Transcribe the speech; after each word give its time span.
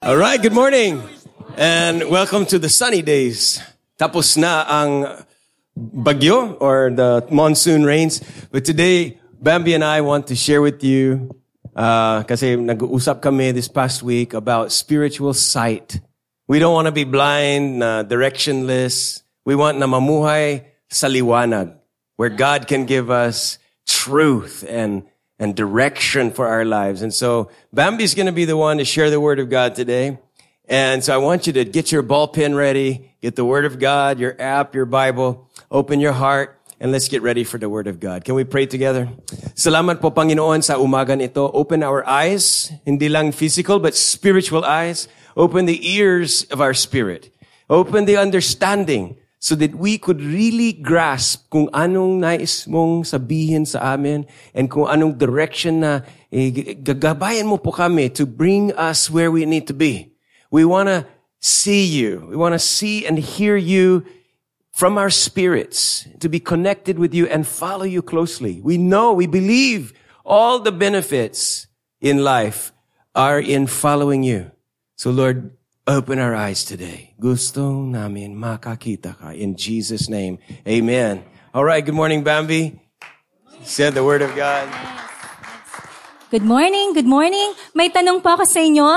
All 0.00 0.16
right, 0.16 0.40
good 0.40 0.56
morning. 0.56 1.04
And 1.60 2.08
welcome 2.08 2.46
to 2.46 2.58
the 2.58 2.72
sunny 2.72 3.04
days. 3.04 3.60
Tapos 4.00 4.40
na 4.40 4.64
ang 4.64 5.04
bagyo 5.76 6.56
or 6.56 6.88
the 6.88 7.28
monsoon 7.28 7.84
rains. 7.84 8.24
But 8.48 8.64
today, 8.64 9.20
Bambi 9.36 9.76
and 9.76 9.84
I 9.84 10.00
want 10.00 10.32
to 10.32 10.34
share 10.34 10.64
with 10.64 10.80
you 10.80 11.36
uh, 11.76 12.24
kasi 12.24 12.56
nag-uusap 12.56 13.20
kami 13.20 13.52
this 13.52 13.68
past 13.68 14.00
week 14.00 14.32
about 14.32 14.72
spiritual 14.72 15.36
sight. 15.36 16.00
We 16.48 16.64
don't 16.64 16.72
want 16.72 16.88
to 16.88 16.96
be 16.96 17.04
blind, 17.04 17.84
uh, 17.84 18.00
directionless. 18.00 19.20
We 19.44 19.52
want 19.52 19.76
na 19.76 19.84
mamuhay 19.84 20.64
sa 20.88 21.12
liwanag 21.12 21.76
where 22.16 22.32
God 22.32 22.72
can 22.72 22.88
give 22.88 23.12
us 23.12 23.60
truth 23.84 24.64
and 24.64 25.04
and 25.40 25.56
direction 25.56 26.30
for 26.30 26.46
our 26.46 26.64
lives. 26.68 27.00
And 27.00 27.12
so 27.12 27.50
Bambi's 27.72 28.14
going 28.14 28.28
to 28.28 28.36
be 28.36 28.44
the 28.44 28.60
one 28.60 28.76
to 28.76 28.84
share 28.84 29.08
the 29.08 29.18
word 29.18 29.40
of 29.40 29.48
God 29.48 29.74
today. 29.74 30.18
And 30.68 31.02
so 31.02 31.14
I 31.14 31.16
want 31.16 31.48
you 31.48 31.52
to 31.54 31.64
get 31.64 31.90
your 31.90 32.02
ball 32.02 32.28
pen 32.28 32.54
ready, 32.54 33.10
get 33.20 33.34
the 33.34 33.44
word 33.44 33.64
of 33.64 33.80
God, 33.80 34.20
your 34.20 34.36
app, 34.38 34.76
your 34.76 34.84
Bible, 34.84 35.48
open 35.72 35.98
your 35.98 36.12
heart, 36.12 36.60
and 36.78 36.92
let's 36.92 37.08
get 37.08 37.22
ready 37.22 37.42
for 37.42 37.58
the 37.58 37.68
word 37.68 37.88
of 37.88 37.98
God. 37.98 38.24
Can 38.24 38.36
we 38.36 38.44
pray 38.44 38.66
together? 38.66 39.08
Salamat 39.56 40.00
po 40.00 40.12
Panginoon 40.12 40.62
sa 40.62 40.78
umagan 40.78 41.20
ito. 41.20 41.50
Open 41.52 41.82
our 41.82 42.06
eyes, 42.06 42.70
hindi 42.86 43.08
lang 43.08 43.32
physical, 43.32 43.80
but 43.80 43.96
spiritual 43.96 44.64
eyes. 44.64 45.08
Open 45.36 45.66
the 45.66 45.80
ears 45.82 46.44
of 46.52 46.60
our 46.60 46.72
spirit. 46.72 47.34
Open 47.68 48.04
the 48.04 48.16
understanding 48.16 49.19
so 49.40 49.56
that 49.56 49.74
we 49.74 49.96
could 49.96 50.20
really 50.20 50.76
grasp 50.76 51.48
kung 51.48 51.72
anong 51.72 52.20
nais 52.20 52.68
mong 52.68 53.08
sabihin 53.08 53.64
sa 53.64 53.96
amin 53.96 54.28
and 54.52 54.68
kung 54.68 54.84
anong 54.84 55.16
direction 55.16 55.80
na 55.80 56.04
eh, 56.28 56.76
gagabayan 56.76 57.48
mo 57.48 57.56
po 57.56 57.72
kami 57.72 58.12
to 58.12 58.28
bring 58.28 58.68
us 58.76 59.08
where 59.08 59.32
we 59.32 59.48
need 59.48 59.64
to 59.64 59.72
be. 59.72 60.12
We 60.52 60.68
want 60.68 60.92
to 60.92 61.08
see 61.40 61.88
you. 61.88 62.28
We 62.28 62.36
want 62.36 62.52
to 62.52 62.60
see 62.60 63.08
and 63.08 63.16
hear 63.16 63.56
you 63.56 64.04
from 64.70 64.96
our 64.96 65.10
spirits, 65.10 66.08
to 66.20 66.28
be 66.28 66.40
connected 66.40 66.98
with 66.98 67.12
you 67.12 67.26
and 67.26 67.46
follow 67.46 67.84
you 67.84 68.00
closely. 68.00 68.60
We 68.62 68.78
know, 68.78 69.12
we 69.12 69.26
believe 69.26 69.92
all 70.24 70.60
the 70.60 70.72
benefits 70.72 71.66
in 72.00 72.24
life 72.24 72.72
are 73.14 73.40
in 73.40 73.66
following 73.66 74.22
you. 74.22 74.52
So 74.96 75.10
Lord, 75.10 75.52
Open 75.88 76.20
our 76.20 76.36
eyes 76.36 76.60
today. 76.60 77.16
Gusto 77.16 77.80
namin 77.88 78.36
makakita 78.36 79.16
ka. 79.16 79.32
In 79.32 79.56
Jesus' 79.56 80.12
name, 80.12 80.36
amen. 80.68 81.24
All 81.56 81.64
right, 81.64 81.80
good 81.80 81.96
morning, 81.96 82.20
Bambi. 82.20 82.76
Said 83.64 83.96
the 83.96 84.04
word 84.04 84.20
of 84.20 84.36
God. 84.36 84.68
Good 86.28 86.44
morning, 86.44 86.92
good 86.92 87.08
morning. 87.08 87.56
May 87.72 87.88
tanong 87.88 88.20
po 88.20 88.36
ako 88.36 88.44
sa 88.44 88.60
inyo. 88.60 88.88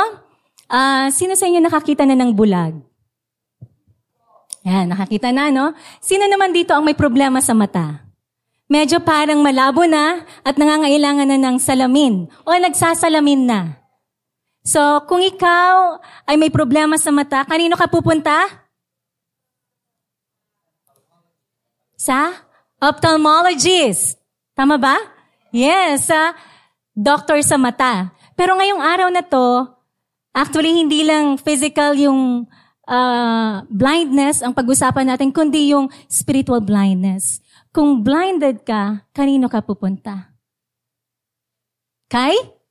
Uh, 0.67 1.07
sino 1.09 1.39
sa 1.39 1.47
inyo 1.47 1.63
nakakita 1.63 2.03
na 2.03 2.19
ng 2.19 2.35
bulag? 2.35 2.75
Yan, 4.67 4.91
nakakita 4.91 5.31
na, 5.31 5.51
no? 5.51 5.71
Sino 6.03 6.27
naman 6.27 6.51
dito 6.51 6.75
ang 6.75 6.83
may 6.83 6.95
problema 6.95 7.39
sa 7.39 7.55
mata? 7.55 8.03
Medyo 8.71 9.03
parang 9.03 9.39
malabo 9.43 9.83
na 9.87 10.23
at 10.43 10.55
nangangailangan 10.55 11.31
na 11.31 11.39
ng 11.39 11.57
salamin 11.59 12.31
o 12.43 12.49
nagsasalamin 12.51 13.43
na. 13.43 13.82
So, 14.63 14.79
kung 15.11 15.19
ikaw 15.19 15.99
ay 16.23 16.39
may 16.39 16.47
problema 16.47 16.95
sa 16.95 17.11
mata, 17.11 17.43
kanino 17.43 17.75
ka 17.75 17.91
pupunta? 17.91 18.47
Sa 21.99 22.31
ophthalmologist. 22.79 24.15
Tama 24.55 24.79
ba? 24.79 24.95
Yes, 25.51 26.07
sa 26.07 26.31
doctor 26.95 27.43
sa 27.43 27.59
mata. 27.59 28.15
Pero 28.39 28.55
ngayong 28.55 28.79
araw 28.79 29.09
na 29.11 29.19
to, 29.19 29.67
actually 30.31 30.79
hindi 30.79 31.03
lang 31.03 31.35
physical 31.35 31.93
yung 31.99 32.47
uh, 32.87 33.67
blindness 33.67 34.39
ang 34.39 34.55
pag-usapan 34.55 35.11
natin, 35.11 35.35
kundi 35.35 35.75
yung 35.75 35.91
spiritual 36.07 36.63
blindness. 36.63 37.43
Kung 37.75 37.99
blinded 37.99 38.63
ka, 38.63 39.03
kanino 39.11 39.51
ka 39.51 39.59
pupunta? 39.59 40.31
Kay? 42.07 42.62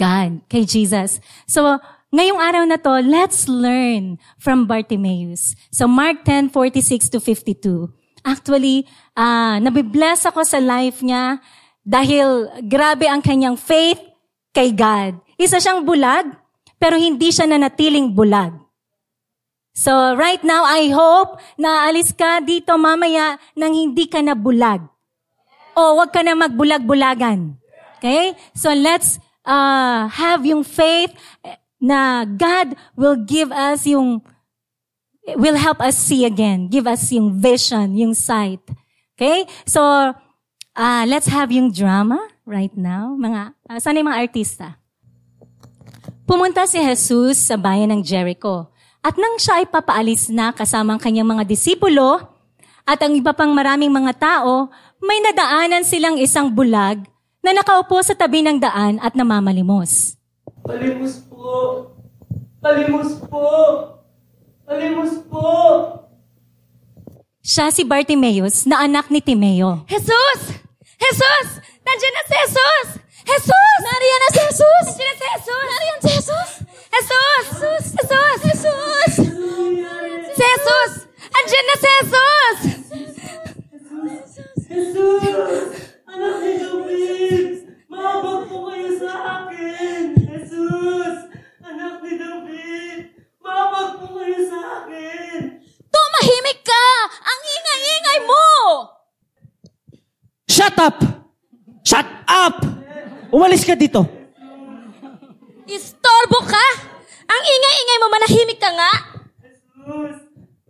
God, 0.00 0.40
kay 0.48 0.64
Jesus. 0.64 1.20
So, 1.44 1.76
ngayong 2.08 2.40
araw 2.40 2.64
na 2.64 2.80
to, 2.80 3.04
let's 3.04 3.44
learn 3.44 4.16
from 4.40 4.64
Bartimaeus. 4.64 5.52
So, 5.68 5.84
Mark 5.84 6.24
10, 6.24 6.48
46 6.48 7.12
to 7.12 7.18
52. 7.20 7.92
Actually, 8.24 8.88
uh, 9.12 9.60
nabibless 9.60 10.24
ako 10.24 10.40
sa 10.48 10.56
life 10.56 11.04
niya 11.04 11.44
dahil 11.84 12.48
grabe 12.64 13.04
ang 13.04 13.20
kanyang 13.20 13.60
faith 13.60 14.00
kay 14.56 14.72
God. 14.72 15.20
Isa 15.36 15.60
siyang 15.60 15.84
bulag, 15.84 16.32
pero 16.80 16.96
hindi 16.96 17.28
siya 17.28 17.44
nanatiling 17.44 18.16
bulag. 18.16 18.56
So, 19.76 20.16
right 20.16 20.40
now, 20.44 20.64
I 20.64 20.92
hope 20.92 21.40
na 21.56 21.88
alis 21.88 22.12
ka 22.12 22.40
dito 22.40 22.76
mamaya 22.76 23.40
nang 23.56 23.72
hindi 23.72 24.08
ka 24.08 24.20
na 24.20 24.36
bulag. 24.36 24.84
O, 25.76 25.96
wag 25.96 26.10
ka 26.12 26.20
na 26.20 26.36
magbulag-bulagan. 26.36 27.56
Okay? 27.96 28.36
So, 28.52 28.74
let's 28.74 29.22
uh, 29.44 30.08
have 30.08 30.44
yung 30.44 30.64
faith 30.64 31.12
na 31.80 32.24
God 32.28 32.76
will 32.96 33.16
give 33.16 33.48
us 33.50 33.88
yung, 33.88 34.20
will 35.36 35.56
help 35.56 35.80
us 35.80 35.96
see 35.96 36.24
again. 36.24 36.68
Give 36.68 36.86
us 36.86 37.08
yung 37.12 37.32
vision, 37.40 37.96
yung 37.96 38.12
sight. 38.12 38.60
Okay? 39.16 39.48
So, 39.64 39.80
uh, 40.76 41.04
let's 41.08 41.28
have 41.28 41.48
yung 41.52 41.72
drama 41.72 42.20
right 42.44 42.72
now. 42.76 43.16
Mga, 43.16 43.56
uh, 43.68 43.78
sana 43.80 44.00
yung 44.00 44.08
mga 44.12 44.20
artista? 44.28 44.66
Pumunta 46.28 46.62
si 46.68 46.78
Jesus 46.78 47.42
sa 47.42 47.58
bayan 47.58 47.90
ng 47.90 48.02
Jericho. 48.04 48.70
At 49.00 49.16
nang 49.16 49.40
siya 49.40 49.64
ay 49.64 49.66
papaalis 49.66 50.28
na 50.28 50.52
kasama 50.52 50.94
ang 50.94 51.00
kanyang 51.00 51.26
mga 51.26 51.48
disipulo 51.48 52.20
at 52.84 53.00
ang 53.00 53.16
iba 53.16 53.32
pang 53.32 53.50
maraming 53.56 53.88
mga 53.88 54.12
tao, 54.20 54.68
may 55.00 55.18
nadaanan 55.24 55.82
silang 55.82 56.20
isang 56.20 56.52
bulag 56.52 57.00
na 57.40 57.56
nakaupo 57.56 58.00
sa 58.04 58.12
tabi 58.12 58.44
ng 58.44 58.60
daan 58.60 59.00
at 59.00 59.16
namamalimos. 59.16 60.16
Palimos 60.60 61.24
po! 61.24 61.88
Palimos 62.60 63.16
po! 63.26 63.48
Palimos 64.68 65.12
po! 65.26 65.48
Siya 67.40 67.72
si 67.72 67.82
Bartimeus 67.88 68.68
na 68.68 68.84
anak 68.84 69.08
ni 69.08 69.24
Timeo. 69.24 69.88
Jesus! 69.88 70.60
Jesus! 71.00 71.48
Nandiyan 71.80 72.12
na 72.12 72.22
si 72.28 72.34
Jesus! 72.44 72.88
Jesus! 73.24 73.78
Nariyan 73.80 74.20
na 74.20 74.28
si 74.28 74.40
Jesus! 74.44 74.86
Nandiyan 74.92 75.08
na 75.08 75.16
si 75.16 75.26
Jesus! 75.32 75.64
Nariyan 75.72 75.98
si 75.98 76.10
Jesus! 76.12 76.50
Jesus! 76.92 77.44
Jesus! 77.56 77.84
Jesus! 77.96 78.36
Jesus! 78.44 79.12
Si 80.36 80.44
Jesus! 80.44 80.92
Andiyan 81.32 81.64
na 81.64 81.76
si 81.80 81.88
Jesus! 81.88 82.58
Jesus! 84.04 84.60
Jesus! 84.68 85.89
Tumahimik 95.90 96.60
ka! 96.62 96.84
Ang 97.24 97.40
ingay-ingay 97.44 98.18
mo! 98.28 98.46
Shut 100.46 100.76
up! 100.78 100.98
Shut 101.82 102.08
up! 102.28 102.56
Umalis 103.30 103.64
ka 103.66 103.74
dito. 103.74 104.06
Istorbo 105.70 106.40
ka! 106.46 106.66
Ang 107.30 107.42
ingay-ingay 107.46 107.98
mo, 108.02 108.06
manahimik 108.10 108.58
ka 108.58 108.70
nga! 108.74 108.92
Jesus! 109.42 110.16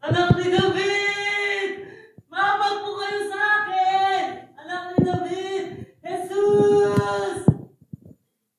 Anak 0.01 0.37
ni 0.37 0.47
David! 0.53 1.71
Maabag 2.29 2.75
po 2.85 2.91
kayo 3.01 3.21
sa 3.29 3.41
akin! 3.65 4.23
Anak 4.61 4.83
ni 4.93 4.99
David! 5.05 5.50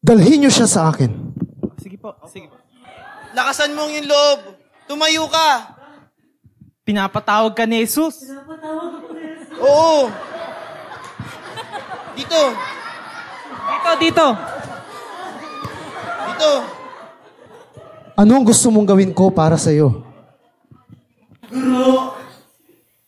Dalhin 0.01 0.43
niyo 0.43 0.51
siya 0.51 0.67
sa 0.67 0.91
akin. 0.91 1.13
Sige 1.79 1.95
po, 1.95 2.17
sige 2.27 2.49
po. 2.51 2.57
Lakasan 3.31 3.71
mo 3.71 3.87
yung 3.87 4.09
loob. 4.09 4.59
Tumayo 4.89 5.29
ka. 5.31 5.77
Pinapatawag 6.83 7.55
ka 7.55 7.63
ni 7.63 7.85
Jesus. 7.85 8.27
Napatawag 8.27 8.99
ako 8.99 9.07
ni 9.15 9.23
Jesus. 9.23 9.55
Oo. 9.61 10.11
Dito. 12.17 12.41
Dito, 13.71 13.91
dito. 14.01 14.27
Dito. 16.27 16.51
Ano 18.19 18.31
ang 18.35 18.45
gusto 18.45 18.67
mong 18.67 18.89
gawin 18.91 19.15
ko 19.15 19.31
para 19.31 19.55
sa 19.55 19.71
iyo? 19.71 20.03
Guro! 21.47 22.19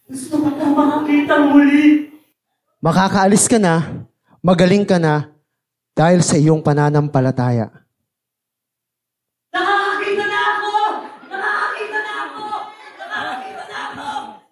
Gusto 0.08 0.36
ko 0.40 0.50
pong 0.56 0.74
makakita 0.78 1.36
muli! 1.52 2.16
Makakaalis 2.80 3.46
ka 3.48 3.60
na, 3.60 4.04
magaling 4.44 4.84
ka 4.84 5.00
na, 5.00 5.31
dahil 5.95 6.19
sa 6.19 6.36
iyong 6.36 6.60
pananampalataya. 6.60 7.72
Nakakakita 9.56 10.25
na 10.28 10.40
ako! 10.51 10.75
Nakakakita 11.31 12.00
na 12.04 12.13
ako! 12.28 12.48
Nakakakita 13.00 13.63
na 13.72 13.80
ako! 13.88 14.07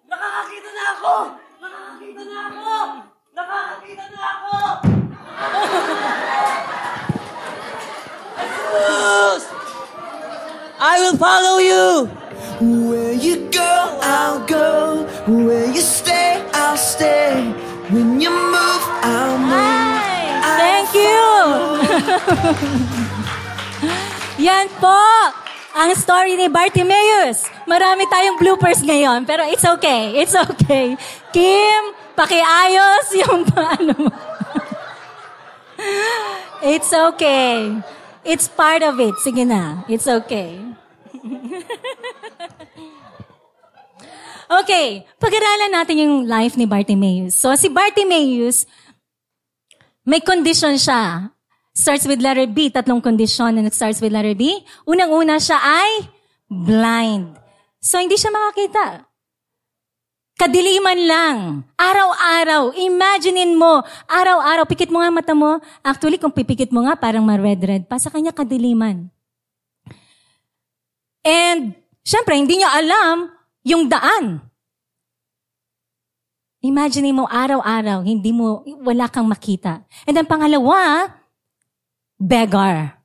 Nakakakita 0.08 0.72
na 0.72 0.88
ako! 0.88 1.12
Nakakakita 1.60 2.22
na 2.24 2.38
ako! 2.48 2.72
Nakakakita 3.36 4.06
na 4.08 4.22
ako! 4.32 4.56
Jesus! 8.72 9.44
I 10.80 10.94
will 11.04 11.18
follow 11.20 11.60
you. 11.60 12.08
Where 12.88 13.12
you 13.12 13.50
go, 13.52 13.98
I'll 14.00 14.40
go. 14.48 15.04
Where 15.28 15.68
you 15.68 15.84
stay, 15.84 16.40
I'll 16.56 16.80
stay. 16.80 17.52
When 17.92 18.22
you 18.24 18.30
you! 20.94 21.28
Yan 24.42 24.66
po! 24.80 25.00
Ang 25.72 25.96
story 25.96 26.36
ni 26.36 26.52
Bartimeus. 26.52 27.48
Marami 27.64 28.04
tayong 28.04 28.36
bloopers 28.36 28.84
ngayon, 28.84 29.24
pero 29.24 29.48
it's 29.48 29.64
okay. 29.64 30.20
It's 30.20 30.36
okay. 30.36 31.00
Kim, 31.32 31.82
pakiayos 32.12 33.06
yung 33.24 33.48
paano 33.48 33.92
mo. 34.04 34.12
It's 36.60 36.92
okay. 36.92 37.80
It's 38.22 38.46
part 38.52 38.84
of 38.84 39.00
it. 39.00 39.16
Sige 39.24 39.48
na. 39.48 39.82
It's 39.88 40.06
okay. 40.06 40.60
okay. 44.62 45.08
Pag-aralan 45.18 45.72
natin 45.72 45.96
yung 46.04 46.14
life 46.28 46.54
ni 46.60 46.68
Bartimeus. 46.68 47.34
So, 47.34 47.50
si 47.56 47.72
Bartimeus, 47.72 48.68
may 50.06 50.20
condition 50.22 50.74
siya. 50.78 51.30
Starts 51.72 52.04
with 52.04 52.20
letter 52.20 52.44
B. 52.44 52.68
Tatlong 52.68 53.00
condition 53.00 53.56
na 53.56 53.72
starts 53.72 54.02
with 54.04 54.12
letter 54.12 54.36
B. 54.36 54.60
Unang-una 54.84 55.40
siya 55.40 55.56
ay 55.56 56.04
blind. 56.52 57.32
So, 57.80 57.96
hindi 57.96 58.20
siya 58.20 58.28
makakita. 58.28 59.08
Kadiliman 60.36 61.00
lang. 61.08 61.36
Araw-araw. 61.80 62.76
Imaginein 62.76 63.56
mo. 63.56 63.80
Araw-araw. 64.04 64.68
Pikit 64.68 64.92
mo 64.92 65.00
nga 65.00 65.08
mata 65.08 65.32
mo. 65.32 65.62
Actually, 65.80 66.20
kung 66.20 66.34
pipikit 66.34 66.68
mo 66.74 66.84
nga, 66.84 66.98
parang 66.98 67.24
ma-red-red 67.24 67.88
pa. 67.88 67.96
Sa 67.96 68.12
kanya, 68.12 68.36
kadiliman. 68.36 69.08
And, 71.24 71.78
syempre, 72.04 72.36
hindi 72.36 72.60
niya 72.60 72.74
alam 72.74 73.32
yung 73.64 73.88
daan. 73.88 74.42
Imagine 76.62 77.10
mo 77.10 77.26
araw-araw, 77.26 78.06
hindi 78.06 78.30
mo, 78.30 78.62
wala 78.86 79.10
kang 79.10 79.26
makita. 79.26 79.82
And 80.06 80.14
then 80.14 80.30
pangalawa, 80.30 81.10
beggar. 82.14 83.02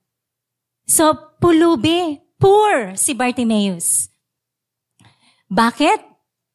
So, 0.85 1.17
pulubi, 1.41 2.21
poor 2.37 2.93
si 2.93 3.17
Bartimaeus. 3.17 4.13
Bakit? 5.49 6.05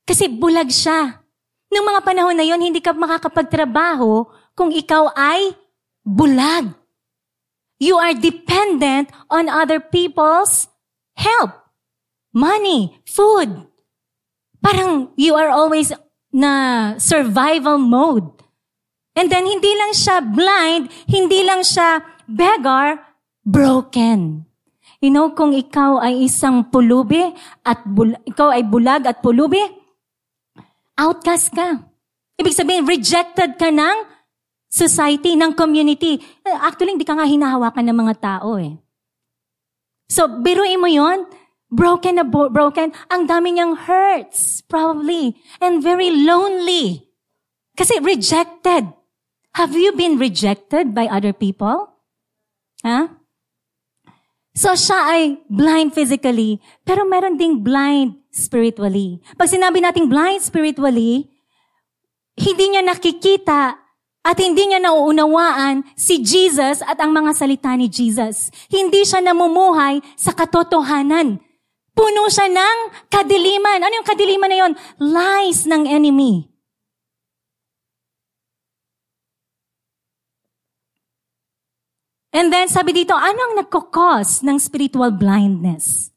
Kasi 0.06 0.30
bulag 0.30 0.70
siya. 0.70 1.26
Noong 1.74 1.86
mga 1.90 2.02
panahon 2.06 2.36
na 2.38 2.46
yon, 2.46 2.62
hindi 2.62 2.78
ka 2.78 2.94
makakapagtrabaho 2.94 4.30
kung 4.54 4.70
ikaw 4.70 5.10
ay 5.18 5.58
bulag. 6.06 6.70
You 7.82 7.98
are 7.98 8.14
dependent 8.14 9.10
on 9.26 9.50
other 9.50 9.82
people's 9.82 10.70
help. 11.18 11.50
Money, 12.30 13.02
food. 13.02 13.66
Parang 14.62 15.10
you 15.18 15.34
are 15.34 15.50
always 15.50 15.90
na 16.32 16.52
survival 16.96 17.76
mode. 17.76 18.32
And 19.12 19.28
then 19.28 19.44
hindi 19.44 19.68
lang 19.76 19.92
siya 19.92 20.24
blind, 20.24 20.88
hindi 21.04 21.44
lang 21.44 21.60
siya 21.60 22.00
beggar, 22.24 22.96
broken. 23.44 24.48
You 25.04 25.12
know, 25.12 25.36
kung 25.36 25.52
ikaw 25.52 26.00
ay 26.00 26.24
isang 26.24 26.72
pulubi 26.72 27.20
at 27.66 27.84
bul- 27.84 28.16
ikaw 28.24 28.56
ay 28.56 28.64
bulag 28.64 29.04
at 29.04 29.20
pulubi, 29.20 29.60
outcast 30.96 31.52
ka. 31.52 31.84
Ibig 32.40 32.56
sabihin, 32.56 32.88
rejected 32.88 33.60
ka 33.60 33.68
ng 33.68 34.08
society, 34.72 35.36
ng 35.36 35.52
community. 35.52 36.16
Actually, 36.48 36.96
hindi 36.96 37.04
ka 37.04 37.18
nga 37.18 37.28
hinahawakan 37.28 37.84
ng 37.92 37.98
mga 37.98 38.14
tao 38.16 38.56
eh. 38.56 38.72
So, 40.08 40.28
biruin 40.40 40.80
mo 40.80 40.88
yon 40.88 41.28
broken 41.72 42.20
na 42.20 42.24
bo- 42.28 42.52
broken, 42.52 42.92
ang 43.08 43.24
dami 43.24 43.56
niyang 43.56 43.88
hurts, 43.88 44.60
probably, 44.68 45.40
and 45.58 45.80
very 45.80 46.12
lonely. 46.12 47.08
Kasi 47.72 47.96
rejected. 48.04 48.92
Have 49.56 49.72
you 49.72 49.96
been 49.96 50.20
rejected 50.20 50.92
by 50.92 51.08
other 51.08 51.32
people? 51.32 51.96
Huh? 52.84 53.08
So 54.52 54.76
siya 54.76 55.00
ay 55.16 55.22
blind 55.48 55.96
physically, 55.96 56.60
pero 56.84 57.08
meron 57.08 57.40
ding 57.40 57.64
blind 57.64 58.20
spiritually. 58.28 59.24
Pag 59.40 59.48
sinabi 59.48 59.80
nating 59.80 60.12
blind 60.12 60.44
spiritually, 60.44 61.32
hindi 62.36 62.64
niya 62.68 62.84
nakikita 62.84 63.80
at 64.22 64.36
hindi 64.36 64.68
niya 64.68 64.80
nauunawaan 64.80 65.88
si 65.96 66.20
Jesus 66.20 66.84
at 66.84 67.00
ang 67.00 67.16
mga 67.16 67.32
salita 67.32 67.72
ni 67.72 67.88
Jesus. 67.88 68.52
Hindi 68.68 69.08
siya 69.08 69.24
namumuhay 69.24 70.04
sa 70.20 70.36
katotohanan 70.36 71.40
Puno 71.92 72.24
siya 72.32 72.48
ng 72.48 72.78
kadiliman. 73.12 73.84
Ano 73.84 73.94
yung 74.00 74.08
kadiliman 74.08 74.48
na 74.48 74.58
yon? 74.64 74.72
Lies 74.96 75.68
ng 75.68 75.84
enemy. 75.84 76.48
And 82.32 82.48
then 82.48 82.72
sabi 82.72 82.96
dito, 82.96 83.12
anong 83.12 83.60
nagkakos 83.60 84.40
ng 84.40 84.56
spiritual 84.56 85.12
blindness? 85.12 86.08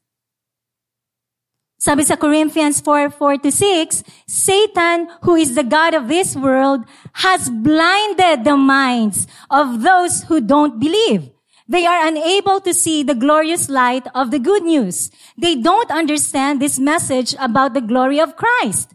Sabi 1.76 2.08
sa 2.08 2.16
Corinthians 2.16 2.80
4, 2.80 3.12
4 3.12 3.44
to 3.44 3.52
6, 3.52 4.00
Satan, 4.24 5.12
who 5.28 5.36
is 5.36 5.52
the 5.52 5.62
God 5.62 5.92
of 5.92 6.08
this 6.08 6.32
world, 6.32 6.88
has 7.20 7.52
blinded 7.52 8.48
the 8.48 8.56
minds 8.56 9.28
of 9.52 9.84
those 9.84 10.24
who 10.24 10.40
don't 10.40 10.80
believe 10.80 11.35
They 11.66 11.82
are 11.82 12.06
unable 12.06 12.62
to 12.62 12.70
see 12.70 13.02
the 13.02 13.18
glorious 13.18 13.66
light 13.66 14.06
of 14.14 14.30
the 14.30 14.38
good 14.38 14.62
news. 14.62 15.10
They 15.34 15.58
don't 15.58 15.90
understand 15.90 16.62
this 16.62 16.78
message 16.78 17.34
about 17.42 17.74
the 17.74 17.82
glory 17.82 18.22
of 18.22 18.38
Christ. 18.38 18.94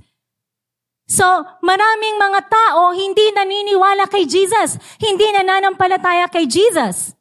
So, 1.11 1.27
maraming 1.59 2.15
mga 2.15 2.47
tao 2.47 2.95
hindi 2.95 3.35
naniniwala 3.35 4.07
kay 4.07 4.23
Jesus. 4.23 4.79
Hindi 4.95 5.27
nananampalataya 5.35 6.31
kay 6.31 6.47
Jesus. 6.47 7.11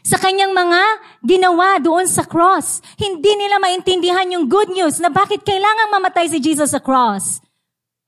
Sa 0.00 0.16
kanyang 0.16 0.56
mga 0.56 0.80
ginawa 1.20 1.76
doon 1.76 2.08
sa 2.08 2.24
cross, 2.24 2.80
hindi 2.96 3.36
nila 3.36 3.60
maintindihan 3.60 4.24
yung 4.32 4.48
good 4.48 4.72
news 4.72 4.96
na 4.96 5.12
bakit 5.12 5.44
kailangang 5.44 5.92
mamatay 5.92 6.32
si 6.32 6.40
Jesus 6.40 6.72
sa 6.72 6.80
cross. 6.80 7.44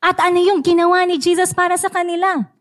At 0.00 0.16
ano 0.24 0.40
yung 0.40 0.64
ginawa 0.64 1.04
ni 1.04 1.20
Jesus 1.20 1.52
para 1.52 1.76
sa 1.76 1.92
kanila. 1.92 2.53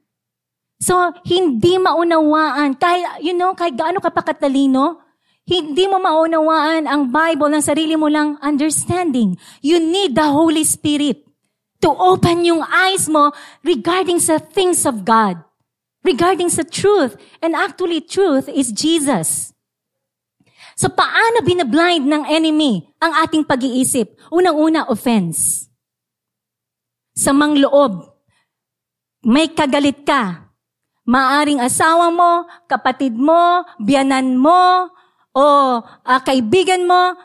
So, 0.83 1.15
hindi 1.23 1.79
maunawaan, 1.79 2.75
kahit, 2.75 3.23
you 3.23 3.31
know, 3.31 3.55
kahit 3.55 3.79
gaano 3.79 4.03
ka 4.03 4.11
pa 4.11 4.19
katalino, 4.19 4.99
hindi 5.47 5.87
mo 5.87 5.95
maunawaan 5.95 6.91
ang 6.91 7.07
Bible 7.07 7.55
ng 7.55 7.63
sarili 7.63 7.95
mo 7.95 8.11
lang 8.11 8.35
understanding. 8.43 9.39
You 9.63 9.79
need 9.79 10.19
the 10.19 10.27
Holy 10.27 10.67
Spirit 10.67 11.23
to 11.79 11.87
open 11.87 12.43
yung 12.43 12.67
eyes 12.67 13.07
mo 13.07 13.31
regarding 13.63 14.19
sa 14.19 14.43
things 14.43 14.83
of 14.83 15.07
God. 15.07 15.39
Regarding 16.03 16.51
sa 16.51 16.67
truth. 16.67 17.15
And 17.39 17.55
actually, 17.55 18.03
truth 18.03 18.51
is 18.51 18.75
Jesus. 18.75 19.55
So, 20.75 20.91
paano 20.91 21.47
binablind 21.47 22.11
ng 22.11 22.27
enemy 22.27 22.91
ang 22.99 23.23
ating 23.23 23.47
pag-iisip? 23.47 24.19
Unang-una, 24.35 24.83
offense. 24.91 25.71
Sa 27.15 27.31
mangloob, 27.31 28.03
may 29.23 29.47
kagalit 29.47 30.03
ka, 30.03 30.51
Maaring 31.03 31.59
asawa 31.59 32.07
mo, 32.07 32.47
kapatid 32.71 33.11
mo, 33.19 33.67
biyanan 33.75 34.39
mo, 34.39 34.87
o 35.35 35.45
uh, 35.83 36.19
kaibigan 36.23 36.87
mo, 36.87 37.17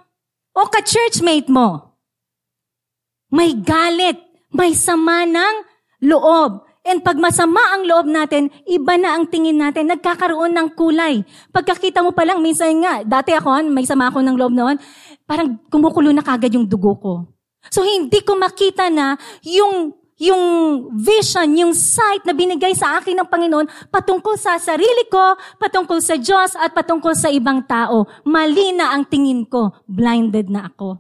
o 0.51 0.61
ka-churchmate 0.67 1.47
mo. 1.47 1.95
May 3.31 3.55
galit, 3.55 4.19
may 4.51 4.75
sama 4.75 5.23
ng 5.29 5.55
loob. 6.11 6.67
And 6.89 7.05
pag 7.05 7.21
masama 7.21 7.61
ang 7.77 7.85
loob 7.85 8.09
natin, 8.09 8.49
iba 8.65 8.97
na 8.97 9.15
ang 9.15 9.29
tingin 9.29 9.61
natin, 9.61 9.93
nagkakaroon 9.93 10.57
ng 10.57 10.69
kulay. 10.73 11.21
Pagkakita 11.53 12.01
mo 12.01 12.17
pa 12.17 12.25
lang, 12.25 12.41
minsan 12.41 12.73
nga, 12.81 13.05
dati 13.05 13.37
ako, 13.37 13.63
may 13.69 13.85
sama 13.85 14.09
ako 14.09 14.25
ng 14.25 14.37
loob 14.41 14.57
noon, 14.57 14.81
parang 15.29 15.61
kumukulo 15.69 16.11
na 16.11 16.25
kagad 16.25 16.51
yung 16.57 16.65
dugo 16.65 16.97
ko. 16.97 17.15
So 17.69 17.85
hindi 17.85 18.25
ko 18.25 18.41
makita 18.41 18.89
na 18.89 19.21
yung 19.45 19.93
yung 20.19 20.43
vision, 20.99 21.47
yung 21.55 21.73
sight 21.73 22.27
na 22.27 22.35
binigay 22.35 22.75
sa 22.75 22.99
akin 22.99 23.23
ng 23.23 23.29
Panginoon 23.31 23.71
patungkol 23.87 24.35
sa 24.35 24.59
sarili 24.59 25.07
ko, 25.07 25.39
patungkol 25.63 26.03
sa 26.03 26.19
Diyos, 26.19 26.59
at 26.59 26.75
patungkol 26.75 27.15
sa 27.15 27.31
ibang 27.31 27.63
tao. 27.63 28.05
Mali 28.27 28.75
na 28.75 28.99
ang 28.99 29.07
tingin 29.07 29.47
ko. 29.47 29.71
Blinded 29.87 30.51
na 30.51 30.67
ako. 30.67 30.99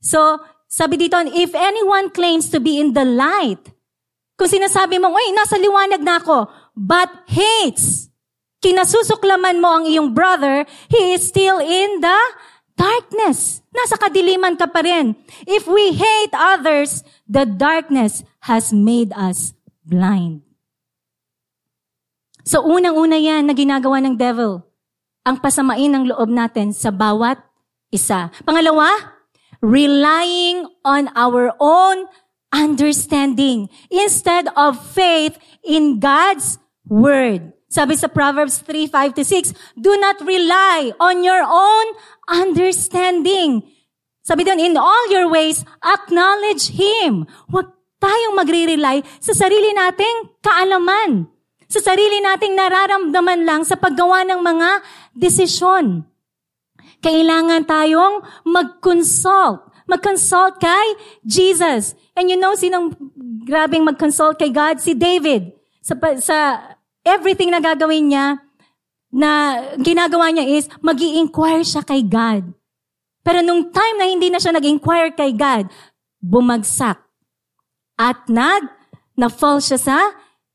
So, 0.00 0.40
sabi 0.64 0.96
dito, 0.96 1.20
if 1.36 1.52
anyone 1.52 2.08
claims 2.08 2.48
to 2.48 2.58
be 2.58 2.80
in 2.80 2.96
the 2.96 3.04
light, 3.04 3.60
kung 4.40 4.48
sinasabi 4.48 4.96
mo, 4.96 5.12
uy, 5.12 5.36
nasa 5.36 5.60
liwanag 5.60 6.00
na 6.00 6.16
ako, 6.16 6.48
but 6.72 7.12
hates, 7.28 8.08
kinasusuklaman 8.64 9.60
mo 9.60 9.68
ang 9.68 9.84
iyong 9.84 10.16
brother, 10.16 10.64
he 10.88 11.12
is 11.12 11.28
still 11.28 11.60
in 11.60 12.00
the 12.00 12.20
darkness. 12.80 13.60
Nasa 13.68 14.00
kadiliman 14.00 14.56
ka 14.56 14.64
pa 14.64 14.80
rin. 14.80 15.12
If 15.44 15.68
we 15.68 15.92
hate 15.92 16.32
others, 16.32 17.04
the 17.28 17.44
darkness 17.44 18.24
has 18.48 18.72
made 18.72 19.12
us 19.12 19.52
blind. 19.84 20.40
So 22.48 22.64
unang-una 22.64 23.20
yan 23.20 23.46
na 23.46 23.54
ginagawa 23.54 24.00
ng 24.00 24.16
devil, 24.16 24.64
ang 25.28 25.36
pasamain 25.44 25.92
ng 25.92 26.08
loob 26.08 26.32
natin 26.32 26.72
sa 26.72 26.88
bawat 26.88 27.36
Isa. 27.92 28.32
Pangalawa, 28.48 28.88
relying 29.60 30.64
on 30.82 31.12
our 31.12 31.52
own 31.60 32.08
understanding 32.50 33.68
instead 33.92 34.48
of 34.56 34.80
faith 34.80 35.36
in 35.62 36.00
God's 36.00 36.56
word. 36.88 37.52
Sabi 37.70 37.94
sa 37.94 38.10
Proverbs 38.10 38.66
3, 38.66 38.90
5 38.90 39.14
to 39.14 39.22
6, 39.22 39.54
do 39.78 39.94
not 40.02 40.18
rely 40.26 40.90
on 40.98 41.22
your 41.22 41.38
own 41.46 41.86
understanding. 42.26 43.62
Sabi 44.26 44.42
doon, 44.42 44.58
in 44.58 44.74
all 44.74 45.06
your 45.06 45.30
ways, 45.30 45.62
acknowledge 45.78 46.74
Him. 46.74 47.30
Huwag 47.46 47.70
tayong 48.02 48.34
magre-rely 48.34 49.06
sa 49.22 49.32
sarili 49.38 49.70
nating 49.70 50.42
kaalaman. 50.42 51.30
Sa 51.70 51.78
sarili 51.78 52.18
nating 52.18 52.58
nararamdaman 52.58 53.46
lang 53.46 53.62
sa 53.62 53.78
paggawa 53.78 54.26
ng 54.26 54.42
mga 54.42 54.70
desisyon. 55.14 56.02
Kailangan 56.98 57.70
tayong 57.70 58.26
mag-consult. 58.50 59.70
Mag-consult 59.86 60.58
kay 60.58 60.98
Jesus. 61.22 61.94
And 62.18 62.26
you 62.26 62.34
know, 62.34 62.58
sinong 62.58 62.98
grabing 63.46 63.86
mag-consult 63.86 64.42
kay 64.42 64.50
God? 64.50 64.82
Si 64.82 64.98
David. 64.98 65.54
Sa, 65.80 65.94
sa 66.18 66.38
everything 67.04 67.50
na 67.50 67.60
gagawin 67.60 68.12
niya, 68.12 68.38
na 69.10 69.58
ginagawa 69.74 70.30
niya 70.30 70.46
is, 70.46 70.70
mag 70.78 70.98
inquire 71.02 71.66
siya 71.66 71.82
kay 71.82 72.06
God. 72.06 72.54
Pero 73.20 73.44
nung 73.44 73.68
time 73.68 73.96
na 73.98 74.06
hindi 74.08 74.32
na 74.32 74.40
siya 74.40 74.54
nag-inquire 74.54 75.12
kay 75.12 75.34
God, 75.36 75.68
bumagsak. 76.22 76.96
At 78.00 78.30
nag, 78.30 78.64
na-fall 79.18 79.60
siya 79.60 79.76
sa 79.76 79.98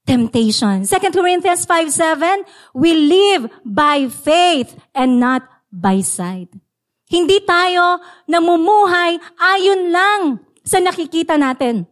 temptation. 0.07 0.81
2 0.81 0.89
Corinthians 1.13 1.65
5.7, 1.69 2.41
we 2.73 2.93
live 2.93 3.51
by 3.61 4.09
faith 4.09 4.73
and 4.97 5.21
not 5.21 5.45
by 5.69 6.01
sight. 6.01 6.49
Hindi 7.05 7.37
tayo 7.45 8.01
namumuhay 8.25 9.21
ayon 9.37 9.93
lang 9.93 10.21
sa 10.65 10.81
nakikita 10.81 11.37
natin. 11.37 11.85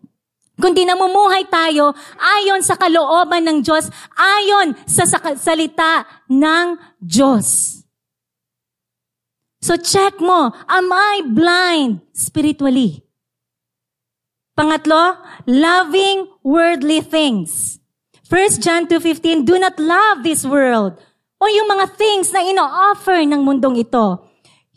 Kundi 0.53 0.85
namumuhay 0.85 1.49
tayo 1.49 1.97
ayon 2.21 2.61
sa 2.61 2.77
kalooban 2.77 3.41
ng 3.41 3.59
Diyos, 3.65 3.89
ayon 4.13 4.77
sa 4.85 5.09
salita 5.33 6.05
ng 6.29 6.77
Diyos. 7.01 7.81
So 9.63 9.79
check 9.79 10.21
mo, 10.21 10.53
am 10.69 10.87
I 10.93 11.25
blind 11.25 12.05
spiritually? 12.13 13.01
Pangatlo, 14.53 15.17
loving 15.49 16.29
worldly 16.45 17.01
things. 17.01 17.81
1 18.29 18.61
John 18.61 18.85
2.15, 18.85 19.47
do 19.49 19.57
not 19.57 19.73
love 19.81 20.21
this 20.21 20.45
world 20.45 21.01
o 21.41 21.49
yung 21.49 21.65
mga 21.65 21.97
things 21.97 22.29
na 22.29 22.45
ino-offer 22.45 23.25
ng 23.25 23.41
mundong 23.41 23.81
ito. 23.81 24.21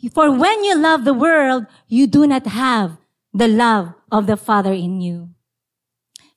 For 0.09 0.33
when 0.33 0.65
you 0.65 0.73
love 0.73 1.05
the 1.05 1.13
world, 1.13 1.69
you 1.85 2.09
do 2.09 2.25
not 2.25 2.49
have 2.49 2.97
the 3.29 3.47
love 3.47 3.93
of 4.09 4.25
the 4.25 4.37
Father 4.37 4.73
in 4.73 4.99
you. 5.01 5.36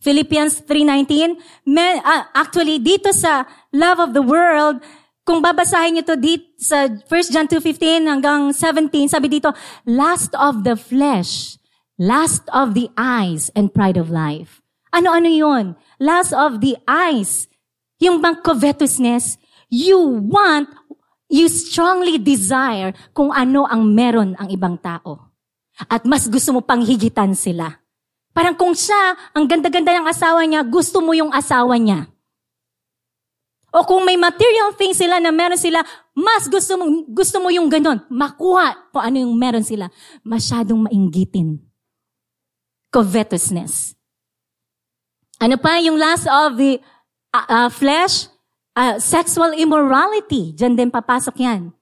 Philippians 0.01 0.65
3.19, 0.65 1.37
men, 1.69 2.01
uh, 2.01 2.25
actually, 2.33 2.81
dito 2.81 3.13
sa 3.13 3.45
love 3.69 4.01
of 4.01 4.11
the 4.17 4.25
world, 4.25 4.81
kung 5.29 5.45
babasahin 5.45 6.01
niyo 6.01 6.05
to 6.09 6.17
dito 6.17 6.49
sa 6.57 6.89
1 6.89 7.07
John 7.33 7.47
2.15 7.47 8.09
hanggang 8.09 8.41
17, 8.57 9.13
sabi 9.13 9.29
dito, 9.29 9.53
last 9.85 10.33
of 10.41 10.65
the 10.65 10.75
flesh, 10.75 11.61
last 12.01 12.49
of 12.51 12.73
the 12.73 12.89
eyes, 12.97 13.53
and 13.53 13.71
pride 13.71 14.01
of 14.01 14.09
life. 14.09 14.65
Ano-ano 14.91 15.31
yun? 15.31 15.79
Last 16.01 16.35
of 16.35 16.59
the 16.65 16.75
eyes. 16.89 17.47
Yung 18.01 18.19
bang 18.25 18.41
covetousness, 18.41 19.37
you 19.69 20.01
want, 20.25 20.73
you 21.29 21.47
strongly 21.47 22.17
desire 22.17 22.97
kung 23.13 23.31
ano 23.31 23.69
ang 23.69 23.87
meron 23.93 24.35
ang 24.41 24.49
ibang 24.49 24.81
tao. 24.81 25.31
At 25.89 26.05
mas 26.05 26.27
gusto 26.27 26.57
mo 26.57 26.61
pang 26.61 26.81
higitan 26.81 27.37
sila. 27.37 27.80
Parang 28.41 28.57
kung 28.57 28.73
siya, 28.73 29.21
ang 29.37 29.45
ganda-ganda 29.45 30.01
ng 30.01 30.09
asawa 30.09 30.41
niya, 30.49 30.65
gusto 30.65 31.05
mo 31.05 31.13
yung 31.13 31.29
asawa 31.29 31.77
niya. 31.77 32.09
O 33.69 33.85
kung 33.85 34.01
may 34.01 34.17
material 34.17 34.73
things 34.81 34.97
sila 34.97 35.21
na 35.21 35.29
meron 35.29 35.61
sila, 35.61 35.85
mas 36.17 36.49
gusto 36.49 36.81
mo, 36.81 37.05
gusto 37.13 37.37
mo 37.37 37.53
yung 37.53 37.69
ganon. 37.69 38.01
Makuha 38.09 38.89
kung 38.97 39.05
ano 39.05 39.29
yung 39.29 39.37
meron 39.37 39.61
sila. 39.61 39.93
Masyadong 40.25 40.89
mainggitin. 40.89 41.61
Covetousness. 42.89 43.93
Ano 45.37 45.61
pa 45.61 45.77
yung 45.85 46.01
last 46.01 46.25
of 46.25 46.57
the 46.57 46.81
uh, 47.37 47.45
uh, 47.45 47.69
flesh? 47.69 48.33
Uh, 48.73 48.97
sexual 48.97 49.53
immorality. 49.53 50.57
Diyan 50.57 50.81
din 50.81 50.89
papasok 50.89 51.37
yan. 51.45 51.77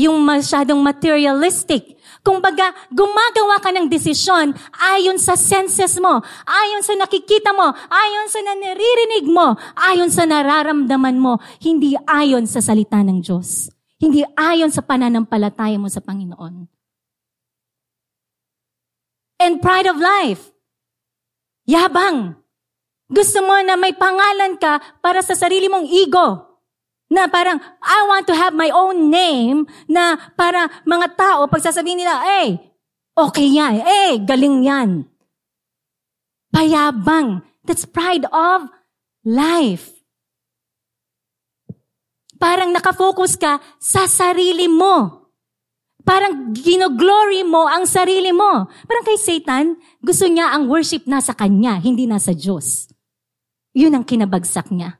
Yung 0.00 0.16
masyadong 0.24 0.80
materialistic. 0.80 1.97
Kung 2.26 2.42
baga, 2.42 2.74
gumagawa 2.90 3.62
ka 3.62 3.70
ng 3.70 3.86
desisyon 3.86 4.52
ayon 4.74 5.16
sa 5.20 5.38
senses 5.38 5.96
mo, 6.02 6.18
ayon 6.44 6.82
sa 6.82 6.94
nakikita 6.98 7.54
mo, 7.54 7.70
ayon 7.72 8.26
sa 8.26 8.40
naririnig 8.42 9.26
mo, 9.30 9.54
ayon 9.78 10.10
sa 10.10 10.26
nararamdaman 10.26 11.16
mo, 11.16 11.38
hindi 11.62 11.94
ayon 12.08 12.44
sa 12.44 12.58
salita 12.58 13.00
ng 13.04 13.22
Diyos. 13.22 13.70
Hindi 13.98 14.22
ayon 14.38 14.70
sa 14.70 14.82
pananampalataya 14.82 15.78
mo 15.78 15.90
sa 15.90 15.98
Panginoon. 15.98 16.70
And 19.38 19.62
pride 19.62 19.86
of 19.86 19.98
life. 19.98 20.50
Yabang. 21.66 22.38
Gusto 23.08 23.38
mo 23.40 23.56
na 23.62 23.78
may 23.78 23.94
pangalan 23.94 24.58
ka 24.58 25.00
para 25.00 25.22
sa 25.22 25.32
sarili 25.38 25.70
mong 25.70 25.86
ego. 25.86 26.47
Na 27.08 27.24
parang, 27.24 27.56
I 27.80 27.98
want 28.04 28.28
to 28.28 28.36
have 28.36 28.52
my 28.52 28.68
own 28.68 29.08
name 29.08 29.64
na 29.88 30.20
para 30.36 30.68
mga 30.84 31.16
tao, 31.16 31.48
pag 31.48 31.64
sasabihin 31.64 32.04
nila, 32.04 32.20
eh, 32.44 32.60
okay 33.16 33.48
yan, 33.48 33.80
eh, 33.80 34.20
galing 34.20 34.60
yan. 34.60 35.08
Payabang. 36.52 37.44
That's 37.64 37.84
pride 37.84 38.24
of 38.32 38.68
life. 39.24 39.92
Parang 42.38 42.70
nakafocus 42.70 43.34
ka 43.34 43.58
sa 43.76 44.06
sarili 44.06 44.70
mo. 44.70 45.26
Parang 46.06 46.54
ginoglory 46.54 47.44
mo 47.44 47.68
ang 47.68 47.84
sarili 47.84 48.32
mo. 48.32 48.64
Parang 48.88 49.04
kay 49.04 49.18
Satan, 49.20 49.76
gusto 50.00 50.24
niya 50.24 50.56
ang 50.56 50.70
worship 50.70 51.04
nasa 51.04 51.36
kanya, 51.36 51.76
hindi 51.82 52.08
nasa 52.08 52.32
Diyos. 52.32 52.88
Yun 53.76 53.92
ang 53.92 54.04
kinabagsak 54.06 54.72
niya. 54.72 54.97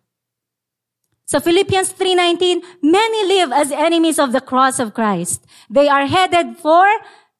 So 1.29 1.45
Philippians 1.45 1.93
3.19, 1.93 2.65
many 2.81 3.21
live 3.29 3.53
as 3.53 3.69
enemies 3.69 4.17
of 4.17 4.33
the 4.33 4.41
cross 4.41 4.81
of 4.81 4.97
Christ. 4.97 5.45
They 5.69 5.85
are 5.85 6.09
headed 6.09 6.57
for 6.57 6.89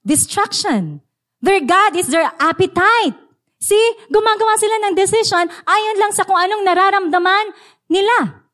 destruction. 0.05 1.01
Their 1.41 1.65
God 1.65 1.97
is 1.97 2.13
their 2.13 2.29
appetite. 2.37 3.17
See, 3.57 3.87
gumagawa 4.13 4.61
sila 4.61 4.93
ng 4.93 4.95
decision 4.95 5.49
ayon 5.65 5.97
lang 6.05 6.13
sa 6.13 6.29
kung 6.29 6.37
anong 6.37 6.69
nararamdaman 6.69 7.57
nila. 7.89 8.45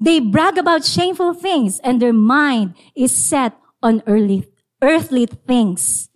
They 0.00 0.24
brag 0.24 0.56
about 0.56 0.88
shameful 0.88 1.36
things 1.36 1.84
and 1.84 2.00
their 2.00 2.16
mind 2.16 2.72
is 2.96 3.12
set 3.12 3.52
on 3.84 4.00
earthly, 4.08 4.48
earthly 4.80 5.28
things. 5.28 6.08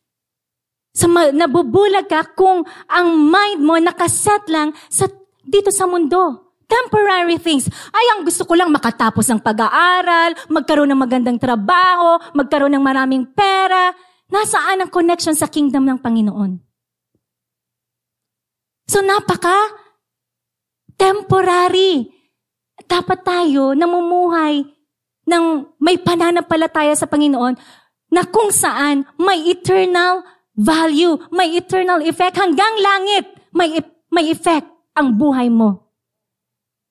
So 0.96 1.12
nabubulag 1.12 2.08
ka 2.08 2.24
kung 2.32 2.64
ang 2.88 3.08
mind 3.28 3.60
mo 3.60 3.76
nakaset 3.76 4.48
lang 4.48 4.72
sa, 4.88 5.12
dito 5.44 5.68
sa 5.68 5.84
mundo. 5.84 6.47
Temporary 6.68 7.40
things. 7.40 7.64
Ay, 7.88 8.06
ang 8.12 8.28
gusto 8.28 8.44
ko 8.44 8.52
lang 8.52 8.68
makatapos 8.68 9.24
ng 9.32 9.40
pag-aaral, 9.40 10.36
magkaroon 10.52 10.92
ng 10.92 11.00
magandang 11.00 11.40
trabaho, 11.40 12.20
magkaroon 12.36 12.76
ng 12.76 12.84
maraming 12.84 13.24
pera. 13.32 13.96
Nasaan 14.28 14.84
ang 14.84 14.92
connection 14.92 15.32
sa 15.32 15.48
kingdom 15.48 15.88
ng 15.88 15.96
Panginoon? 15.96 16.60
So, 18.84 19.00
napaka 19.00 19.56
temporary. 21.00 22.12
Dapat 22.84 23.24
tayo 23.24 23.72
namumuhay 23.72 24.60
ng 25.24 25.44
may 25.80 25.96
pananampalataya 25.96 26.92
sa 26.92 27.08
Panginoon 27.08 27.56
na 28.12 28.28
kung 28.28 28.52
saan 28.52 29.08
may 29.16 29.48
eternal 29.48 30.20
value, 30.52 31.16
may 31.32 31.56
eternal 31.56 32.04
effect 32.04 32.36
hanggang 32.36 32.76
langit. 32.80 33.24
May, 33.56 33.80
may 34.12 34.28
effect 34.28 34.68
ang 34.92 35.16
buhay 35.16 35.48
mo. 35.48 35.87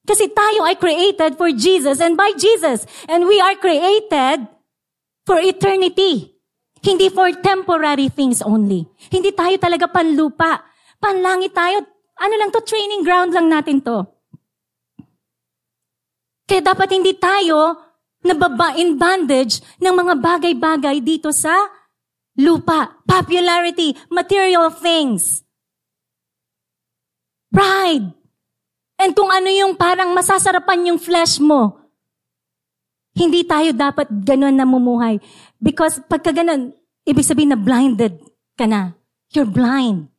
Kasi 0.08 0.32
tayo 0.32 0.64
ay 0.64 0.80
created 0.80 1.36
for 1.36 1.52
Jesus 1.52 2.00
and 2.00 2.16
by 2.16 2.32
Jesus. 2.40 2.88
And 3.12 3.28
we 3.28 3.44
are 3.44 3.60
created 3.60 4.48
for 5.28 5.36
eternity. 5.44 6.32
Hindi 6.80 7.12
for 7.12 7.28
temporary 7.44 8.08
things 8.08 8.40
only. 8.40 8.88
Hindi 9.12 9.36
tayo 9.36 9.60
talaga 9.60 9.92
panlupa. 9.92 10.64
Panlangit 11.04 11.52
tayo. 11.52 11.84
Ano 12.18 12.34
lang 12.40 12.50
to, 12.56 12.64
training 12.64 13.04
ground 13.04 13.36
lang 13.36 13.52
natin 13.52 13.84
to. 13.84 14.08
Kaya 16.48 16.64
dapat 16.64 16.96
hindi 16.96 17.12
tayo 17.20 17.76
nababa 18.24 18.80
in 18.80 18.96
bondage 18.96 19.60
ng 19.84 19.92
mga 19.92 20.14
bagay-bagay 20.24 21.04
dito 21.04 21.36
sa 21.36 21.52
lupa. 22.40 23.04
Popularity, 23.04 23.92
material 24.08 24.72
things. 24.72 25.44
Pride, 27.52 28.16
And 28.98 29.13
kung 29.13 29.30
ano 29.30 29.46
yung 29.46 29.77
parang 29.77 30.12
masasarapan 30.18 30.94
yung 30.94 31.00
flesh 31.00 31.38
mo. 31.38 31.77
Hindi 33.18 33.46
tayo 33.46 33.74
dapat 33.74 34.10
ganun 34.10 34.58
namumuhay. 34.58 35.22
Because 35.58 36.01
pagka 36.06 36.34
ganun, 36.34 36.74
ibig 37.06 37.25
sabihin 37.25 37.54
na 37.54 37.60
blinded 37.60 38.18
ka 38.58 38.66
na. 38.66 38.98
You're 39.34 39.50
blind. 39.50 40.10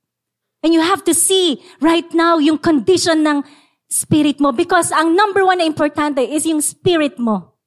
And 0.62 0.74
you 0.74 0.82
have 0.82 1.06
to 1.06 1.14
see 1.14 1.62
right 1.78 2.06
now 2.14 2.38
yung 2.42 2.58
condition 2.58 3.22
ng 3.22 3.46
spirit 3.86 4.38
mo. 4.38 4.50
Because 4.50 4.90
ang 4.90 5.14
number 5.14 5.46
one 5.46 5.58
na 5.58 5.66
importante 5.66 6.22
is 6.22 6.46
yung 6.46 6.62
spirit 6.62 7.18
mo. 7.18 7.57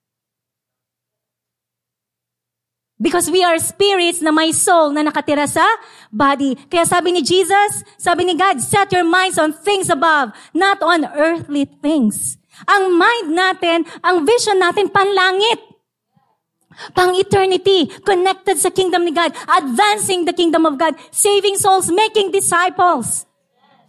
Because 3.01 3.34
we 3.34 3.41
are 3.41 3.58
spirits 3.58 4.22
na 4.22 4.29
may 4.29 4.53
soul 4.53 4.93
na 4.93 5.01
nakatira 5.01 5.50
sa 5.50 5.65
body. 6.13 6.53
Kaya 6.70 6.86
sabi 6.86 7.17
ni 7.17 7.25
Jesus, 7.25 7.81
sabi 7.98 8.29
ni 8.29 8.38
God, 8.38 8.62
set 8.62 8.93
your 8.93 9.01
minds 9.01 9.41
on 9.41 9.58
things 9.58 9.89
above, 9.89 10.29
not 10.53 10.77
on 10.86 11.10
earthly 11.17 11.65
things. 11.65 12.38
Ang 12.70 12.93
mind 12.93 13.34
natin, 13.34 13.89
ang 14.05 14.22
vision 14.22 14.62
natin, 14.62 14.93
panlangit. 14.93 15.65
Pang 16.93 17.17
eternity, 17.17 17.89
connected 18.05 18.62
sa 18.62 18.70
kingdom 18.70 19.01
ni 19.01 19.12
God, 19.12 19.34
advancing 19.50 20.29
the 20.29 20.34
kingdom 20.38 20.70
of 20.70 20.77
God, 20.77 20.93
saving 21.10 21.58
souls, 21.58 21.89
making 21.89 22.29
disciples, 22.29 23.25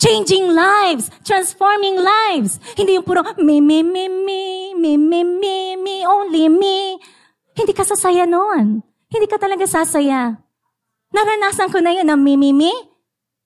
changing 0.00 0.50
lives, 0.50 1.12
transforming 1.20 2.00
lives. 2.00 2.58
Hindi 2.74 2.96
yung 2.96 3.06
puro, 3.06 3.22
me, 3.38 3.60
me, 3.60 3.84
me, 3.84 4.08
me, 4.08 4.40
me, 4.72 4.96
me, 4.96 5.20
me, 5.20 5.56
me, 5.76 5.96
only 6.08 6.48
me. 6.48 6.96
Hindi 7.52 7.72
ka 7.76 7.84
sasaya 7.84 8.24
noon. 8.24 8.91
Hindi 9.12 9.28
ka 9.28 9.36
talaga 9.36 9.68
sasaya. 9.68 10.40
Naranasan 11.12 11.68
ko 11.68 11.84
na 11.84 11.92
yun 11.92 12.08
me, 12.16 12.34
me. 12.56 12.72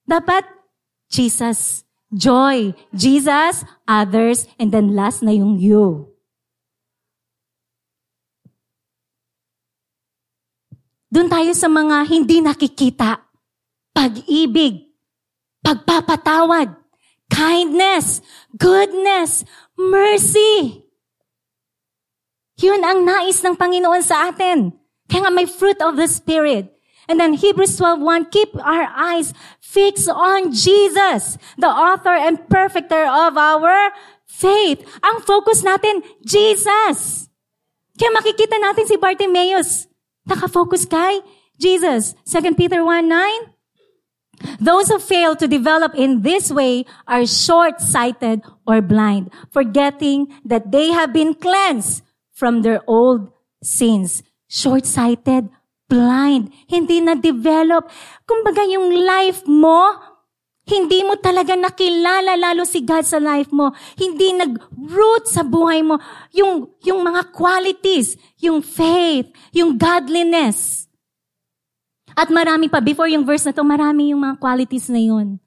Dapat, 0.06 0.46
Jesus, 1.10 1.82
joy, 2.14 2.70
Jesus, 2.94 3.66
others, 3.82 4.46
and 4.62 4.70
then 4.70 4.94
last 4.94 5.26
na 5.26 5.34
yung 5.34 5.58
you. 5.58 6.14
Doon 11.10 11.26
tayo 11.26 11.50
sa 11.58 11.66
mga 11.66 12.06
hindi 12.06 12.38
nakikita. 12.38 13.26
Pag-ibig, 13.90 14.94
pagpapatawad, 15.66 16.70
kindness, 17.26 18.22
goodness, 18.54 19.42
mercy. 19.74 20.86
Yun 22.62 22.82
ang 22.86 23.02
nais 23.02 23.42
ng 23.42 23.58
Panginoon 23.58 24.02
sa 24.06 24.30
atin. 24.30 24.85
Kaya 25.06 25.26
nga 25.26 25.32
may 25.32 25.46
fruit 25.46 25.78
of 25.82 25.96
the 25.96 26.06
Spirit. 26.06 26.72
And 27.06 27.20
then 27.22 27.38
Hebrews 27.38 27.78
12.1, 27.78 28.30
keep 28.34 28.50
our 28.58 28.90
eyes 28.90 29.30
fixed 29.62 30.10
on 30.10 30.50
Jesus, 30.50 31.38
the 31.54 31.70
author 31.70 32.14
and 32.14 32.42
perfecter 32.50 33.06
of 33.06 33.38
our 33.38 33.94
faith. 34.26 34.82
Ang 35.06 35.22
focus 35.22 35.62
natin, 35.62 36.02
Jesus. 36.26 37.30
Kaya 37.94 38.10
makikita 38.10 38.58
natin 38.58 38.90
si 38.90 38.98
Bartimaeus. 38.98 39.86
Nakafocus 40.26 40.84
kay 40.84 41.22
Jesus. 41.56 42.18
2 42.26 42.58
Peter 42.58 42.82
1.9, 42.82 43.54
Those 44.60 44.92
who 44.92 44.98
fail 44.98 45.32
to 45.36 45.48
develop 45.48 45.94
in 45.94 46.20
this 46.20 46.52
way 46.52 46.84
are 47.08 47.24
short-sighted 47.24 48.42
or 48.66 48.82
blind, 48.82 49.32
forgetting 49.48 50.28
that 50.44 50.74
they 50.74 50.92
have 50.92 51.14
been 51.14 51.32
cleansed 51.32 52.02
from 52.34 52.60
their 52.60 52.82
old 52.84 53.32
sins. 53.62 54.20
Short-sighted, 54.46 55.50
blind, 55.90 56.54
hindi 56.70 57.02
na-develop. 57.02 57.90
Kumbaga 58.26 58.62
yung 58.66 58.90
life 58.94 59.46
mo, 59.46 59.94
hindi 60.66 61.06
mo 61.06 61.14
talaga 61.14 61.54
nakilala 61.54 62.34
lalo 62.34 62.66
si 62.66 62.82
God 62.82 63.06
sa 63.06 63.22
life 63.22 63.54
mo. 63.54 63.70
Hindi 63.94 64.34
nag-root 64.34 65.30
sa 65.30 65.46
buhay 65.46 65.86
mo. 65.86 65.94
Yung, 66.34 66.66
yung 66.82 67.06
mga 67.06 67.30
qualities, 67.30 68.18
yung 68.42 68.66
faith, 68.66 69.30
yung 69.54 69.78
godliness. 69.78 70.90
At 72.18 72.34
marami 72.34 72.66
pa, 72.66 72.82
before 72.82 73.06
yung 73.06 73.22
verse 73.22 73.46
na 73.46 73.54
to, 73.54 73.62
marami 73.62 74.10
yung 74.10 74.26
mga 74.26 74.42
qualities 74.42 74.90
na 74.90 74.98
yun. 74.98 75.38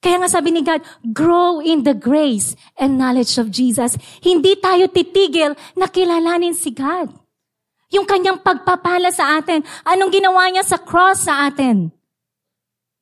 Kaya 0.00 0.16
nga 0.22 0.30
sabi 0.32 0.48
ni 0.54 0.64
God, 0.64 0.80
grow 1.12 1.60
in 1.60 1.84
the 1.84 1.92
grace 1.92 2.56
and 2.80 2.96
knowledge 2.96 3.36
of 3.36 3.52
Jesus. 3.52 4.00
Hindi 4.24 4.56
tayo 4.56 4.88
titigil 4.88 5.52
na 5.76 5.92
kilalanin 5.92 6.56
si 6.56 6.72
God. 6.72 7.25
Yung 7.94 8.06
kanyang 8.06 8.42
pagpapala 8.42 9.14
sa 9.14 9.38
atin. 9.38 9.62
Anong 9.86 10.10
ginawa 10.10 10.50
niya 10.50 10.66
sa 10.66 10.78
cross 10.78 11.26
sa 11.26 11.46
atin? 11.46 11.94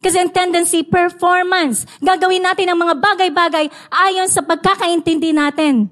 Kasi 0.04 0.20
ang 0.20 0.28
tendency, 0.28 0.84
performance. 0.84 1.88
Gagawin 2.04 2.44
natin 2.44 2.68
ang 2.68 2.76
mga 2.76 3.00
bagay-bagay 3.00 3.72
ayon 3.88 4.28
sa 4.28 4.44
pagkakaintindi 4.44 5.32
natin. 5.32 5.88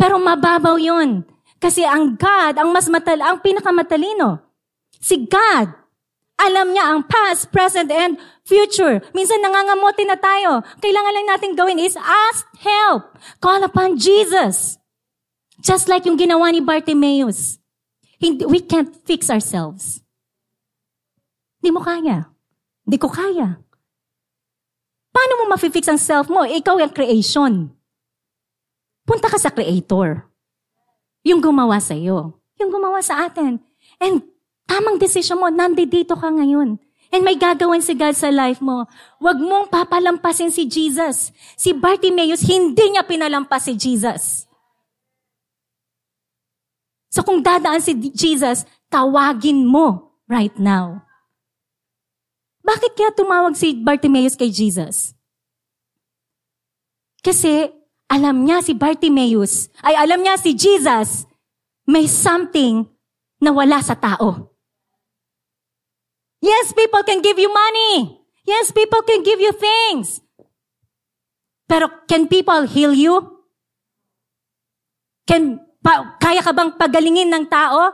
Pero 0.00 0.16
mababaw 0.16 0.80
yun. 0.80 1.28
Kasi 1.60 1.84
ang 1.84 2.16
God, 2.16 2.56
ang 2.56 2.72
mas 2.72 2.88
matal, 2.88 3.20
ang 3.20 3.44
pinakamatalino. 3.44 4.40
Si 4.96 5.28
God, 5.28 5.68
alam 6.40 6.72
niya 6.72 6.92
ang 6.92 7.04
past, 7.04 7.52
present, 7.52 7.92
and 7.92 8.16
future. 8.48 9.04
Minsan 9.12 9.44
nangangamote 9.44 10.02
na 10.08 10.16
tayo. 10.16 10.64
Kailangan 10.80 11.14
lang 11.14 11.28
natin 11.28 11.56
gawin 11.56 11.80
is 11.80 12.00
ask 12.00 12.48
help. 12.58 13.12
Call 13.38 13.60
upon 13.60 14.00
Jesus. 14.00 14.80
Just 15.60 15.86
like 15.86 16.08
yung 16.08 16.18
ginawa 16.18 16.50
ni 16.50 16.64
Bartimaeus. 16.64 17.60
Hindi, 18.24 18.48
we 18.48 18.64
can't 18.64 18.88
fix 19.04 19.28
ourselves. 19.28 20.00
Hindi 21.60 21.76
mo 21.76 21.84
kaya. 21.84 22.32
Hindi 22.88 22.96
ko 22.96 23.12
kaya. 23.12 23.60
Paano 25.12 25.32
mo 25.44 25.52
ma-fix 25.52 25.84
ang 25.92 26.00
self 26.00 26.32
mo? 26.32 26.40
Ikaw 26.48 26.80
ang 26.80 26.92
creation. 26.96 27.68
Punta 29.04 29.28
ka 29.28 29.36
sa 29.36 29.52
creator. 29.52 30.24
Yung 31.20 31.44
gumawa 31.44 31.76
sa 31.84 31.92
iyo. 31.92 32.40
Yung 32.56 32.72
gumawa 32.72 33.04
sa 33.04 33.28
atin. 33.28 33.60
And 34.00 34.24
tamang 34.64 34.96
decision 34.96 35.36
mo, 35.36 35.52
nandito 35.52 36.16
ka 36.16 36.32
ngayon. 36.32 36.80
And 37.12 37.22
may 37.22 37.36
gagawin 37.36 37.84
si 37.84 37.92
God 37.92 38.16
sa 38.16 38.32
life 38.32 38.64
mo. 38.64 38.88
Huwag 39.20 39.36
mong 39.36 39.68
papalampasin 39.68 40.48
si 40.48 40.64
Jesus. 40.64 41.28
Si 41.60 41.76
Bartimaeus, 41.76 42.40
hindi 42.48 42.88
niya 42.88 43.04
pinalampas 43.04 43.68
si 43.68 43.76
Jesus. 43.76 44.48
So 47.14 47.22
kung 47.22 47.46
dadaan 47.46 47.78
si 47.78 47.94
Jesus, 48.10 48.66
tawagin 48.90 49.62
mo 49.62 50.18
right 50.26 50.58
now. 50.58 50.98
Bakit 52.66 52.98
kaya 52.98 53.14
tumawag 53.14 53.54
si 53.54 53.78
Bartimaeus 53.78 54.34
kay 54.34 54.50
Jesus? 54.50 55.14
Kasi 57.22 57.70
alam 58.10 58.42
niya 58.42 58.66
si 58.66 58.74
Bartimaeus, 58.74 59.70
ay 59.86 59.94
alam 59.94 60.26
niya 60.26 60.34
si 60.42 60.58
Jesus, 60.58 61.30
may 61.86 62.10
something 62.10 62.82
na 63.38 63.54
wala 63.54 63.78
sa 63.78 63.94
tao. 63.94 64.50
Yes, 66.42 66.74
people 66.74 67.06
can 67.06 67.22
give 67.22 67.38
you 67.38 67.48
money. 67.48 68.18
Yes, 68.42 68.74
people 68.74 69.06
can 69.06 69.22
give 69.22 69.38
you 69.38 69.54
things. 69.54 70.18
Pero 71.70 71.88
can 72.10 72.26
people 72.26 72.66
heal 72.66 72.90
you? 72.90 73.38
Can 75.30 75.62
pa, 75.84 76.16
kaya 76.16 76.40
ka 76.40 76.56
bang 76.56 76.72
pagalingin 76.80 77.28
ng 77.28 77.44
tao? 77.44 77.92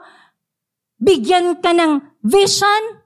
Bigyan 1.03 1.59
ka 1.59 1.74
ng 1.74 1.98
vision? 2.22 3.03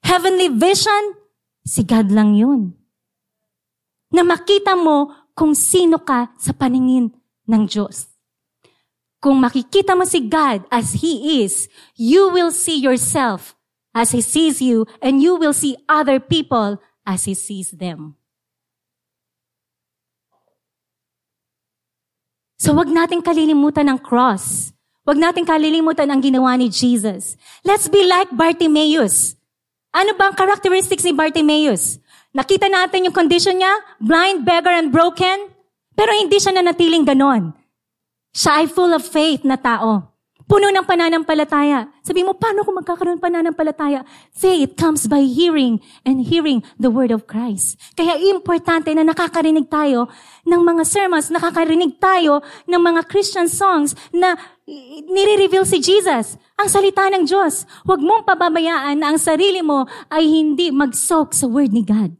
Heavenly 0.00 0.48
vision? 0.48 1.20
Si 1.60 1.84
God 1.84 2.08
lang 2.08 2.32
yun. 2.32 2.72
Na 4.10 4.24
makita 4.24 4.72
mo 4.72 5.12
kung 5.36 5.52
sino 5.52 6.00
ka 6.00 6.32
sa 6.40 6.56
paningin 6.56 7.12
ng 7.44 7.62
Diyos. 7.68 8.08
Kung 9.20 9.36
makikita 9.36 9.92
mo 9.92 10.08
si 10.08 10.24
God 10.24 10.64
as 10.72 11.04
He 11.04 11.44
is, 11.44 11.68
you 12.00 12.32
will 12.32 12.48
see 12.48 12.80
yourself 12.80 13.52
as 13.92 14.16
He 14.16 14.24
sees 14.24 14.64
you 14.64 14.88
and 15.04 15.20
you 15.20 15.36
will 15.36 15.52
see 15.52 15.76
other 15.84 16.16
people 16.16 16.80
as 17.04 17.28
He 17.28 17.36
sees 17.36 17.76
them. 17.76 18.19
So 22.60 22.76
wag 22.76 22.92
nating 22.92 23.24
kalilimutan 23.24 23.88
ang 23.88 23.96
cross. 23.96 24.76
Wag 25.08 25.16
nating 25.16 25.48
kalilimutan 25.48 26.12
ang 26.12 26.20
ginawa 26.20 26.60
ni 26.60 26.68
Jesus. 26.68 27.40
Let's 27.64 27.88
be 27.88 28.04
like 28.04 28.28
Bartimaeus. 28.36 29.32
Ano 29.96 30.12
ba 30.20 30.28
ang 30.28 30.36
characteristics 30.36 31.00
ni 31.08 31.16
Bartimaeus? 31.16 31.96
Nakita 32.36 32.68
natin 32.68 33.08
yung 33.08 33.16
condition 33.16 33.56
niya, 33.56 33.72
blind, 33.96 34.44
beggar, 34.44 34.76
and 34.76 34.92
broken. 34.92 35.48
Pero 35.96 36.12
hindi 36.12 36.36
siya 36.36 36.52
nanatiling 36.52 37.08
ganon. 37.08 37.56
Siya 38.36 38.60
ay 38.60 38.68
full 38.68 38.92
of 38.92 39.08
faith 39.08 39.40
na 39.40 39.56
tao. 39.56 40.09
Puno 40.50 40.66
ng 40.66 40.82
pananampalataya. 40.82 41.86
Sabi 42.02 42.26
mo, 42.26 42.34
paano 42.34 42.66
kung 42.66 42.74
magkakaroon 42.82 43.22
pananampalataya? 43.22 44.02
Faith 44.34 44.74
comes 44.74 45.06
by 45.06 45.22
hearing 45.22 45.78
and 46.02 46.26
hearing 46.26 46.66
the 46.74 46.90
word 46.90 47.14
of 47.14 47.30
Christ. 47.30 47.78
Kaya 47.94 48.18
importante 48.18 48.90
na 48.90 49.06
nakakarinig 49.06 49.70
tayo 49.70 50.10
ng 50.42 50.58
mga 50.58 50.82
sermons, 50.82 51.30
nakakarinig 51.30 52.02
tayo 52.02 52.42
ng 52.66 52.82
mga 52.82 53.06
Christian 53.06 53.46
songs 53.46 53.94
na 54.10 54.34
nire-reveal 55.06 55.62
si 55.62 55.78
Jesus, 55.78 56.34
ang 56.58 56.66
salita 56.66 57.06
ng 57.14 57.30
Diyos. 57.30 57.62
Huwag 57.86 58.02
mong 58.02 58.26
pababayaan 58.26 58.98
na 58.98 59.14
ang 59.14 59.22
sarili 59.22 59.62
mo 59.62 59.86
ay 60.10 60.26
hindi 60.26 60.74
mag-soak 60.74 61.30
sa 61.30 61.46
word 61.46 61.70
ni 61.70 61.86
God. 61.86 62.10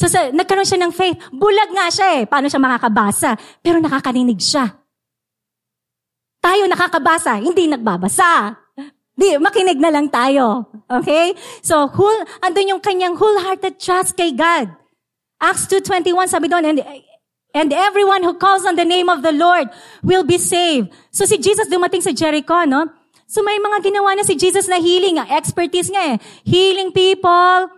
So, 0.00 0.08
sa, 0.08 0.32
nagkaroon 0.32 0.64
siya 0.64 0.80
ng 0.80 0.96
faith. 0.96 1.20
Bulag 1.28 1.76
nga 1.76 1.92
siya 1.92 2.08
eh. 2.20 2.22
Paano 2.24 2.48
siya 2.48 2.60
makakabasa? 2.60 3.36
Pero 3.60 3.84
nakakarinig 3.84 4.40
siya. 4.40 4.85
Tayo 6.46 6.70
nakakabasa, 6.70 7.42
hindi 7.42 7.66
nagbabasa. 7.66 8.54
Di, 9.18 9.34
makinig 9.42 9.82
na 9.82 9.90
lang 9.90 10.06
tayo. 10.06 10.70
Okay? 10.86 11.34
So, 11.58 11.90
whole, 11.90 12.22
andun 12.38 12.70
yung 12.70 12.78
kanyang 12.78 13.18
wholehearted 13.18 13.82
trust 13.82 14.14
kay 14.14 14.30
God. 14.30 14.70
Acts 15.42 15.66
2.21, 15.66 16.30
sabi 16.30 16.46
doon, 16.46 16.62
and, 16.62 16.78
and 17.50 17.74
everyone 17.74 18.22
who 18.22 18.38
calls 18.38 18.62
on 18.62 18.78
the 18.78 18.86
name 18.86 19.10
of 19.10 19.26
the 19.26 19.34
Lord 19.34 19.66
will 20.06 20.22
be 20.22 20.38
saved. 20.38 20.94
So, 21.10 21.26
si 21.26 21.34
Jesus 21.42 21.66
dumating 21.66 22.06
sa 22.06 22.14
Jericho, 22.14 22.62
no? 22.62 22.94
So, 23.26 23.42
may 23.42 23.58
mga 23.58 23.82
ginawa 23.82 24.14
na 24.14 24.22
si 24.22 24.38
Jesus 24.38 24.70
na 24.70 24.78
healing. 24.78 25.18
Expertise 25.18 25.90
nga 25.90 26.14
eh. 26.14 26.16
Healing 26.46 26.94
people, 26.94 27.74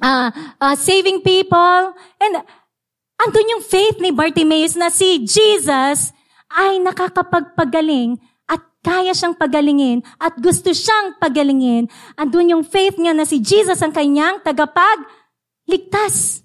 uh, 0.00 0.28
uh, 0.32 0.74
saving 0.80 1.20
people. 1.20 1.92
And 2.16 2.40
andun 3.20 3.52
yung 3.52 3.60
faith 3.60 4.00
ni 4.00 4.16
Bartimaeus 4.16 4.80
na 4.80 4.88
si 4.88 5.20
Jesus 5.28 6.16
ay 6.52 6.84
nakakapagpagaling 6.84 8.20
at 8.48 8.60
kaya 8.84 9.16
siyang 9.16 9.38
pagalingin 9.38 10.04
at 10.20 10.36
gusto 10.36 10.74
siyang 10.74 11.16
pagalingin. 11.16 11.88
Andun 12.18 12.52
yung 12.52 12.64
faith 12.66 13.00
niya 13.00 13.16
na 13.16 13.24
si 13.24 13.40
Jesus 13.40 13.80
ang 13.80 13.94
kanyang 13.94 14.44
tagapagligtas. 14.44 16.44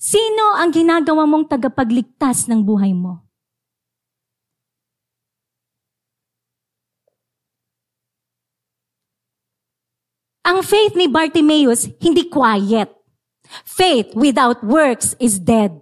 Sino 0.00 0.56
ang 0.56 0.72
ginagawa 0.72 1.28
mong 1.28 1.46
tagapagligtas 1.46 2.48
ng 2.48 2.64
buhay 2.64 2.96
mo? 2.96 3.30
Ang 10.50 10.66
faith 10.66 10.98
ni 10.98 11.06
Bartimaeus, 11.06 11.86
hindi 12.02 12.26
quiet. 12.26 12.90
Faith 13.62 14.18
without 14.18 14.58
works 14.66 15.14
is 15.22 15.38
dead. 15.38 15.78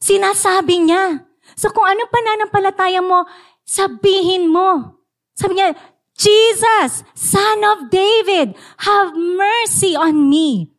Sinasabi 0.00 0.88
niya. 0.88 1.27
So 1.58 1.74
kung 1.74 1.90
ano 1.90 2.06
pananampalataya 2.06 3.02
mo, 3.02 3.26
sabihin 3.66 4.46
mo. 4.46 4.94
Sabi 5.34 5.58
niya, 5.58 5.74
Jesus, 6.14 7.02
Son 7.18 7.58
of 7.74 7.90
David, 7.90 8.54
have 8.86 9.14
mercy 9.18 9.98
on 9.98 10.30
me. 10.30 10.70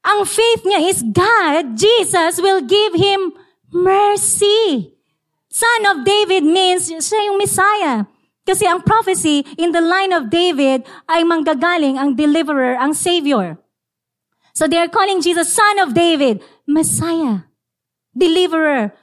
Ang 0.00 0.24
faith 0.24 0.64
niya 0.64 0.80
is 0.80 1.04
God, 1.04 1.76
Jesus 1.76 2.40
will 2.40 2.64
give 2.64 2.96
him 2.96 3.36
mercy. 3.68 4.96
Son 5.52 5.82
of 5.92 6.04
David 6.04 6.44
means 6.44 6.88
siya 6.88 7.28
yung 7.28 7.40
Messiah. 7.40 8.08
Kasi 8.46 8.62
ang 8.68 8.84
prophecy 8.86 9.42
in 9.58 9.74
the 9.74 9.82
line 9.82 10.14
of 10.14 10.30
David 10.30 10.86
ay 11.10 11.26
manggagaling 11.26 11.98
ang 11.98 12.14
deliverer, 12.14 12.78
ang 12.78 12.94
savior. 12.94 13.58
So 14.54 14.70
they 14.70 14.78
are 14.78 14.88
calling 14.88 15.20
Jesus 15.20 15.50
son 15.52 15.82
of 15.82 15.92
David, 15.92 16.40
Messiah, 16.64 17.50
deliverer. 18.14 18.94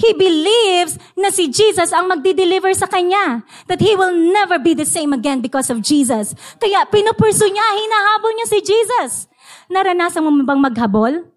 He 0.00 0.16
believes 0.16 0.96
na 1.12 1.28
si 1.28 1.52
Jesus 1.52 1.92
ang 1.92 2.08
magdi-deliver 2.08 2.72
sa 2.72 2.88
kanya. 2.88 3.44
That 3.68 3.84
he 3.84 3.92
will 3.92 4.16
never 4.16 4.56
be 4.56 4.72
the 4.72 4.88
same 4.88 5.12
again 5.12 5.44
because 5.44 5.68
of 5.68 5.84
Jesus. 5.84 6.32
Kaya 6.56 6.88
pinupurso 6.88 7.44
niya, 7.44 7.66
hinahabol 7.76 8.32
niya 8.32 8.48
si 8.48 8.58
Jesus. 8.64 9.28
Naranasan 9.68 10.24
mo 10.24 10.32
bang 10.40 10.56
maghabol? 10.56 11.28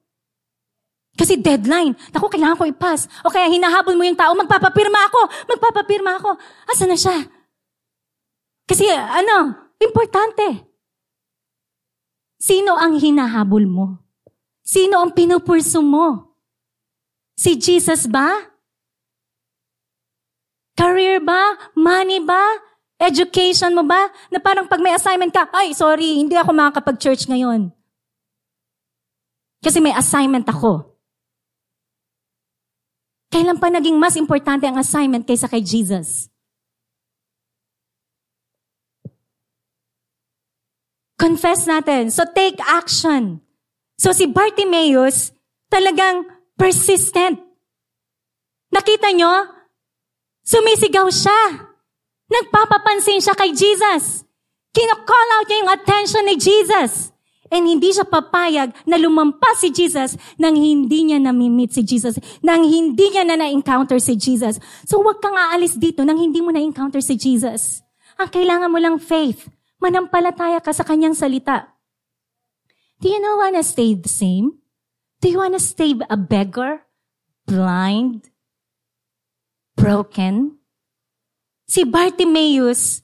Kasi 1.20 1.36
deadline. 1.38 1.94
Naku, 2.16 2.32
kailangan 2.32 2.56
ko 2.56 2.64
i-pass. 2.64 3.12
O 3.22 3.30
kaya 3.30 3.52
hinahabol 3.52 4.00
mo 4.00 4.08
yung 4.08 4.18
tao, 4.18 4.32
magpapapirma 4.32 5.12
ako, 5.12 5.22
magpapapirma 5.52 6.12
ako. 6.24 6.30
Asa 6.72 6.88
na 6.88 6.96
siya? 6.96 7.20
Kasi 8.64 8.88
ano, 8.90 9.52
importante. 9.76 10.72
Sino 12.40 12.80
ang 12.80 12.96
hinahabol 12.96 13.68
mo? 13.68 14.00
Sino 14.64 15.04
ang 15.04 15.12
pinupurso 15.12 15.84
mo? 15.84 16.32
Si 17.36 17.60
Jesus 17.60 18.08
ba? 18.08 18.53
Career 20.74 21.22
ba? 21.22 21.58
Money 21.78 22.22
ba? 22.26 22.42
Education 22.98 23.74
mo 23.78 23.86
ba? 23.86 24.10
Na 24.34 24.42
parang 24.42 24.66
pag 24.66 24.82
may 24.82 24.94
assignment 24.94 25.30
ka, 25.30 25.46
ay, 25.54 25.74
sorry, 25.78 26.18
hindi 26.18 26.34
ako 26.34 26.54
makakapag-church 26.54 27.30
ngayon. 27.30 27.70
Kasi 29.64 29.80
may 29.80 29.96
assignment 29.96 30.48
ako. 30.50 30.94
Kailan 33.34 33.58
pa 33.58 33.72
naging 33.72 33.98
mas 33.98 34.14
importante 34.14 34.68
ang 34.70 34.78
assignment 34.78 35.26
kaysa 35.26 35.50
kay 35.50 35.64
Jesus? 35.64 36.30
Confess 41.18 41.66
natin. 41.66 42.12
So 42.12 42.28
take 42.30 42.60
action. 42.62 43.40
So 43.98 44.12
si 44.12 44.28
Bartimaeus, 44.28 45.32
talagang 45.72 46.28
persistent. 46.60 47.40
Nakita 48.70 49.16
nyo? 49.16 49.63
Sumisigaw 50.44 51.08
siya. 51.08 51.72
Nagpapapansin 52.28 53.24
siya 53.24 53.36
kay 53.36 53.56
Jesus. 53.56 54.28
Kina-call 54.76 55.30
out 55.40 55.48
niya 55.48 55.60
yung 55.64 55.72
attention 55.72 56.24
ni 56.28 56.36
Jesus. 56.36 57.14
And 57.54 57.70
hindi 57.70 57.94
siya 57.94 58.10
papayag 58.10 58.74
na 58.90 58.98
lumampas 58.98 59.62
si 59.62 59.70
Jesus 59.70 60.18
nang 60.42 60.58
hindi 60.58 61.06
niya 61.06 61.22
namimit 61.22 61.70
si 61.78 61.86
Jesus, 61.86 62.18
nang 62.42 62.66
hindi 62.66 63.14
niya 63.14 63.22
na 63.22 63.38
na-encounter 63.38 64.02
si 64.02 64.18
Jesus. 64.18 64.58
So 64.90 65.06
huwag 65.06 65.22
kang 65.22 65.38
aalis 65.38 65.78
dito 65.78 66.02
nang 66.02 66.18
hindi 66.18 66.42
mo 66.42 66.50
na-encounter 66.50 66.98
si 67.06 67.14
Jesus. 67.14 67.86
Ang 68.18 68.34
kailangan 68.34 68.74
mo 68.74 68.82
lang 68.82 68.98
faith. 68.98 69.46
Manampalataya 69.78 70.66
ka 70.66 70.74
sa 70.74 70.82
kanyang 70.82 71.14
salita. 71.14 71.78
Do 72.98 73.14
you 73.14 73.22
know 73.22 73.38
wanna 73.38 73.62
stay 73.62 73.94
the 73.94 74.10
same? 74.10 74.58
Do 75.22 75.30
you 75.30 75.38
wanna 75.38 75.62
stay 75.62 75.94
a 76.10 76.18
beggar? 76.18 76.90
Blind? 77.46 78.33
Broken? 79.76 80.58
Si 81.64 81.86
Bartimaeus, 81.88 83.02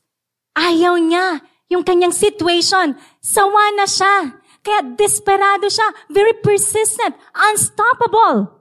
ayaw 0.54 1.00
niya 1.00 1.42
yung 1.70 1.86
kanyang 1.86 2.14
situation. 2.14 2.98
Sawa 3.22 3.78
na 3.78 3.86
siya. 3.86 4.42
Kaya 4.60 4.84
desperado 4.98 5.70
siya. 5.70 5.88
Very 6.12 6.36
persistent. 6.42 7.16
Unstoppable. 7.32 8.60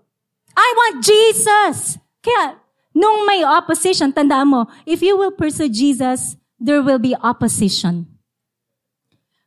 I 0.55 0.69
want 0.77 1.03
Jesus. 1.03 1.99
Kaya, 2.23 2.61
nung 2.95 3.25
may 3.25 3.43
opposition, 3.43 4.13
tandaan 4.13 4.53
mo, 4.53 4.61
if 4.85 5.01
you 5.01 5.17
will 5.17 5.33
pursue 5.33 5.71
Jesus, 5.71 6.37
there 6.61 6.85
will 6.85 7.01
be 7.01 7.17
opposition. 7.19 8.07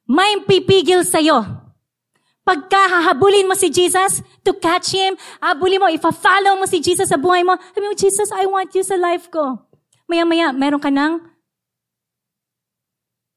May 0.09 0.43
pipigil 0.43 1.07
sa'yo. 1.07 1.60
Pagka 2.41 2.89
hahabulin 2.89 3.45
mo 3.45 3.53
si 3.53 3.69
Jesus 3.69 4.25
to 4.41 4.57
catch 4.57 4.97
Him, 4.97 5.13
habulin 5.37 5.77
mo, 5.77 5.87
ifa-follow 5.93 6.57
mo 6.57 6.65
si 6.65 6.81
Jesus 6.81 7.13
sa 7.13 7.17
buhay 7.21 7.45
mo, 7.45 7.53
sabi 7.73 7.85
mo, 7.85 7.93
Jesus, 7.93 8.33
I 8.33 8.49
want 8.49 8.73
you 8.73 8.81
sa 8.81 8.97
life 8.97 9.29
ko. 9.29 9.61
Maya-maya, 10.09 10.49
meron 10.49 10.81
ka 10.81 10.89
ng, 10.89 11.21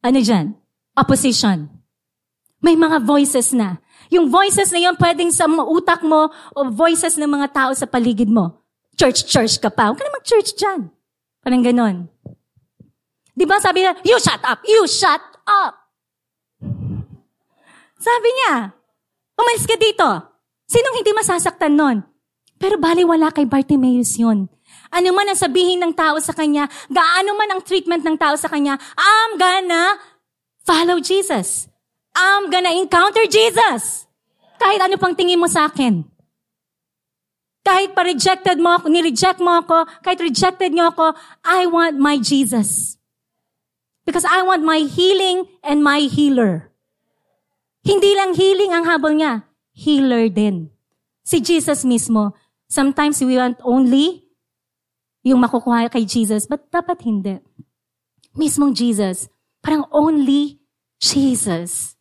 ano 0.05 0.19
dyan? 0.21 0.57
Opposition. 0.97 1.69
May 2.65 2.81
mga 2.81 3.05
voices 3.05 3.53
na. 3.53 3.77
Yung 4.09 4.33
voices 4.33 4.73
na 4.73 4.81
yun, 4.81 4.97
pwedeng 4.97 5.29
sa 5.29 5.45
utak 5.49 6.01
mo 6.01 6.33
o 6.57 6.61
voices 6.73 7.21
ng 7.21 7.29
mga 7.29 7.53
tao 7.53 7.71
sa 7.77 7.85
paligid 7.85 8.29
mo. 8.29 8.65
Church-church 8.97 9.61
ka 9.61 9.69
pa. 9.69 9.93
Huwag 9.93 10.01
ka 10.01 10.05
na 10.09 10.17
mag-church 10.17 10.57
dyan. 10.57 10.89
Parang 11.45 11.61
ganon. 11.61 11.97
Di 13.37 13.45
ba 13.45 13.61
sabi 13.61 13.85
niya, 13.85 13.93
you 14.07 14.17
shut 14.17 14.41
up, 14.47 14.65
you 14.65 14.87
shut 14.89 15.21
up. 15.45 15.73
Sabi 18.01 18.29
niya, 18.33 18.73
umalis 19.39 19.67
ka 19.67 19.77
dito. 19.79 20.09
Sinong 20.67 20.97
hindi 20.99 21.13
masasaktan 21.13 21.75
nun? 21.77 22.03
Pero 22.59 22.81
baliwala 22.81 23.35
kay 23.35 23.45
Bartimaeus 23.45 24.17
yun. 24.17 24.49
Ano 24.95 25.11
man 25.11 25.27
ang 25.27 25.39
sabihin 25.39 25.83
ng 25.83 25.93
tao 25.93 26.17
sa 26.23 26.33
kanya, 26.33 26.71
gaano 26.87 27.35
man 27.35 27.51
ang 27.51 27.61
treatment 27.67 28.07
ng 28.07 28.17
tao 28.17 28.39
sa 28.39 28.47
kanya, 28.47 28.79
I'm 28.95 29.37
gonna 29.37 29.99
follow 30.63 31.03
Jesus. 31.03 31.67
I'm 32.15 32.49
gonna 32.49 32.73
encounter 32.79 33.27
Jesus. 33.27 34.07
Kahit 34.57 34.81
ano 34.81 34.95
pang 34.97 35.19
tingin 35.19 35.43
mo 35.43 35.51
sa 35.51 35.67
akin. 35.67 36.07
Kahit 37.65 37.97
pa-rejected 37.97 38.61
mo 38.61 38.77
ako, 38.77 38.93
ni-reject 38.93 39.41
mo 39.41 39.57
ako, 39.57 39.89
kahit 40.05 40.21
rejected 40.21 40.71
niyo 40.77 40.93
ako, 40.93 41.17
I 41.43 41.65
want 41.65 41.97
my 41.97 42.21
Jesus. 42.21 43.01
Because 44.05 44.29
I 44.29 44.45
want 44.45 44.61
my 44.61 44.85
healing 44.85 45.49
and 45.65 45.81
my 45.81 46.05
healer. 46.05 46.74
Hindi 47.85 48.11
lang 48.17 48.33
healing 48.33 48.73
ang 48.73 48.89
habol 48.89 49.13
niya, 49.13 49.45
healer 49.77 50.33
din. 50.33 50.73
Si 51.21 51.45
Jesus 51.45 51.85
mismo, 51.85 52.33
sometimes 52.65 53.21
we 53.21 53.37
want 53.37 53.61
only 53.61 54.25
yung 55.25 55.41
makukuha 55.45 55.93
kay 55.93 56.09
Jesus, 56.09 56.49
but 56.49 56.65
dapat 56.73 57.05
hindi. 57.05 57.41
Mismong 58.37 58.73
Jesus, 58.73 59.29
parang 59.61 59.85
only 59.93 60.61
Jesus. 61.01 61.97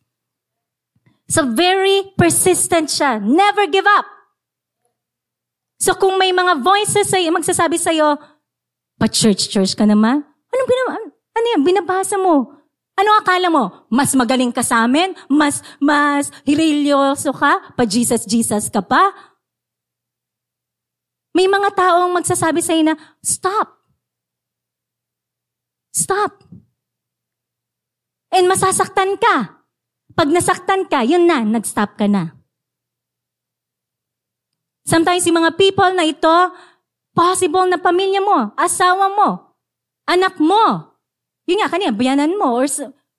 So 1.28 1.48
very 1.52 2.12
persistent 2.16 2.92
siya. 2.92 3.20
Never 3.20 3.64
give 3.68 3.88
up. 3.88 4.04
So 5.80 5.96
kung 5.96 6.16
may 6.16 6.32
mga 6.32 6.64
voices 6.64 7.12
sa'yo, 7.12 7.32
magsasabi 7.32 7.76
sa'yo, 7.76 8.16
pa 8.96 9.06
church-church 9.08 9.76
ka 9.76 9.84
naman, 9.84 10.24
anong 10.24 10.68
binaba, 10.68 10.92
ano 11.12 11.46
yan, 11.52 11.62
binabasa 11.64 12.16
mo? 12.16 12.63
Ano 12.94 13.10
akala 13.18 13.50
mo? 13.50 13.86
Mas 13.90 14.14
magaling 14.14 14.54
ka 14.54 14.62
sa 14.62 14.86
amin? 14.86 15.18
Mas, 15.26 15.62
mas 15.82 16.30
hirilyoso 16.46 17.34
ka? 17.34 17.74
Pa 17.74 17.82
Jesus, 17.82 18.22
Jesus 18.22 18.70
ka 18.70 18.78
pa? 18.86 19.10
May 21.34 21.50
mga 21.50 21.74
taong 21.74 22.14
magsasabi 22.14 22.62
sa'yo 22.62 22.86
na, 22.86 22.94
stop. 23.18 23.82
Stop. 25.90 26.46
And 28.30 28.46
masasaktan 28.46 29.18
ka. 29.18 29.66
Pag 30.14 30.30
nasaktan 30.30 30.86
ka, 30.86 31.02
yun 31.02 31.26
na, 31.26 31.42
nag-stop 31.42 31.98
ka 31.98 32.06
na. 32.06 32.38
Sometimes 34.86 35.26
yung 35.26 35.42
mga 35.42 35.58
people 35.58 35.90
na 35.90 36.06
ito, 36.06 36.34
possible 37.10 37.66
na 37.66 37.82
pamilya 37.82 38.22
mo, 38.22 38.54
asawa 38.54 39.10
mo, 39.10 39.58
anak 40.06 40.38
mo, 40.38 40.93
yun 41.44 41.60
nga, 41.60 41.68
kanina, 41.68 41.92
bayanan 41.92 42.36
mo, 42.36 42.56
or, 42.56 42.66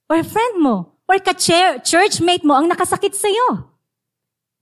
or 0.09 0.19
friend 0.25 0.55
mo, 0.61 0.97
or 1.05 1.17
ka-churchmate 1.21 2.41
mo 2.41 2.57
ang 2.57 2.65
nakasakit 2.65 3.13
sa'yo. 3.13 3.75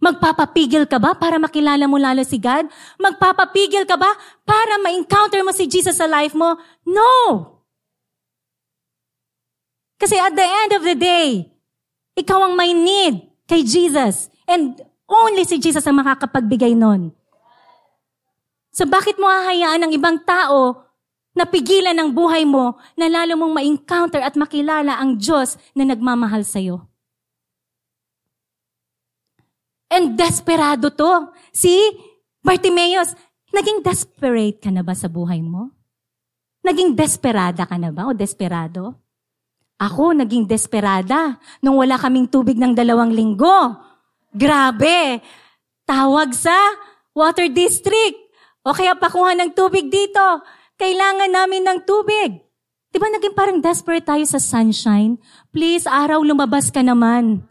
Magpapapigil 0.04 0.84
ka 0.84 0.99
ba 0.99 1.15
para 1.15 1.39
makilala 1.39 1.88
mo 1.88 1.95
lalo 1.95 2.28
si 2.28 2.36
God? 2.36 2.67
Magpapapigil 2.99 3.88
ka 3.88 3.95
ba 3.95 4.12
para 4.43 4.76
ma-encounter 4.84 5.39
mo 5.47 5.56
si 5.56 5.63
Jesus 5.63 5.95
sa 5.95 6.12
life 6.12 6.36
mo? 6.36 6.60
No! 6.84 7.12
Kasi 9.95 10.19
at 10.19 10.36
the 10.36 10.43
end 10.43 10.71
of 10.76 10.84
the 10.84 10.97
day, 10.99 11.47
ikaw 12.19 12.52
ang 12.52 12.60
may 12.60 12.76
need 12.76 13.32
kay 13.47 13.63
Jesus. 13.63 14.28
And 14.43 14.76
only 15.08 15.47
si 15.47 15.63
Jesus 15.63 15.88
ang 15.88 16.04
makakapagbigay 16.04 16.76
nun. 16.76 17.15
So 18.76 18.84
bakit 18.84 19.15
mo 19.15 19.32
hahayaan 19.32 19.88
ng 19.88 19.91
ibang 19.95 20.19
tao 20.28 20.83
na 21.34 21.50
pigilan 21.50 21.98
ang 21.98 22.13
buhay 22.13 22.46
mo 22.46 22.78
na 22.93 23.10
lalo 23.10 23.34
mong 23.38 23.54
ma-encounter 23.58 24.22
at 24.22 24.38
makilala 24.38 25.02
ang 25.02 25.17
Diyos 25.17 25.58
na 25.74 25.84
nagmamahal 25.84 26.46
sa'yo? 26.46 26.86
And 29.93 30.17
desperado 30.17 30.89
to. 30.93 31.30
Si 31.54 31.74
Bartimeus, 32.41 33.13
naging 33.54 33.86
desperate 33.86 34.62
ka 34.62 34.69
na 34.74 34.82
ba 34.82 34.98
sa 34.98 35.06
buhay 35.06 35.41
mo? 35.41 35.69
Naging 36.65 36.98
desperada 36.98 37.67
ka 37.67 37.78
na 37.78 37.93
ba 37.93 38.10
o 38.10 38.15
desperado? 38.15 38.98
Ako, 39.78 40.15
naging 40.15 40.48
desperada 40.48 41.38
nung 41.60 41.78
wala 41.82 42.00
kaming 42.00 42.30
tubig 42.30 42.56
ng 42.56 42.72
dalawang 42.72 43.12
linggo. 43.12 43.78
Grabe! 44.32 45.19
Tawag 45.84 46.32
sa 46.32 46.56
water 47.12 47.52
district. 47.52 48.17
O 48.63 48.72
kaya 48.72 48.96
pakuha 48.96 49.36
ng 49.36 49.52
tubig 49.52 49.91
dito. 49.91 50.24
Kailangan 50.77 51.31
namin 51.31 51.63
ng 51.63 51.79
tubig. 51.86 52.41
Di 52.93 52.97
ba 53.01 53.09
naging 53.09 53.33
parang 53.33 53.57
desperate 53.57 54.05
tayo 54.05 54.21
sa 54.29 54.38
sunshine? 54.38 55.17
Please, 55.49 55.89
araw, 55.89 56.21
lumabas 56.21 56.69
ka 56.69 56.86
naman. 56.86 57.41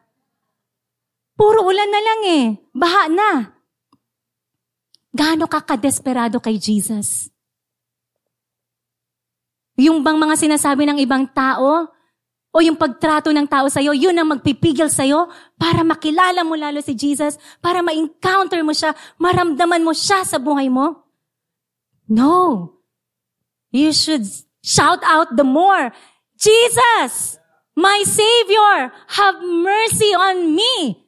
Puro 1.34 1.66
ulan 1.66 1.90
na 1.90 2.00
lang 2.02 2.20
eh. 2.30 2.44
Baha 2.70 3.04
na. 3.10 3.30
Gaano 5.10 5.50
ka 5.50 5.60
kadesperado 5.66 6.38
kay 6.38 6.56
Jesus? 6.62 7.28
Yung 9.74 10.06
bang 10.06 10.14
mga 10.14 10.38
sinasabi 10.38 10.86
ng 10.86 11.02
ibang 11.02 11.26
tao, 11.34 11.90
o 12.52 12.60
yung 12.60 12.76
pagtrato 12.76 13.32
ng 13.32 13.48
tao 13.48 13.66
sa'yo, 13.72 13.96
yun 13.96 14.12
ang 14.12 14.28
magpipigil 14.36 14.92
sa'yo 14.92 15.24
para 15.56 15.80
makilala 15.80 16.44
mo 16.44 16.52
lalo 16.52 16.84
si 16.84 16.92
Jesus, 16.92 17.40
para 17.64 17.80
ma-encounter 17.80 18.60
mo 18.60 18.76
siya, 18.76 18.92
maramdaman 19.16 19.80
mo 19.80 19.96
siya 19.96 20.20
sa 20.20 20.36
buhay 20.36 20.68
mo? 20.68 21.00
No. 22.12 22.68
You 23.72 23.90
should 23.96 24.28
shout 24.60 25.00
out 25.02 25.34
the 25.34 25.44
more, 25.48 25.90
Jesus, 26.36 27.40
my 27.74 28.04
Savior, 28.04 28.92
have 29.16 29.40
mercy 29.40 30.12
on 30.12 30.52
me. 30.54 31.02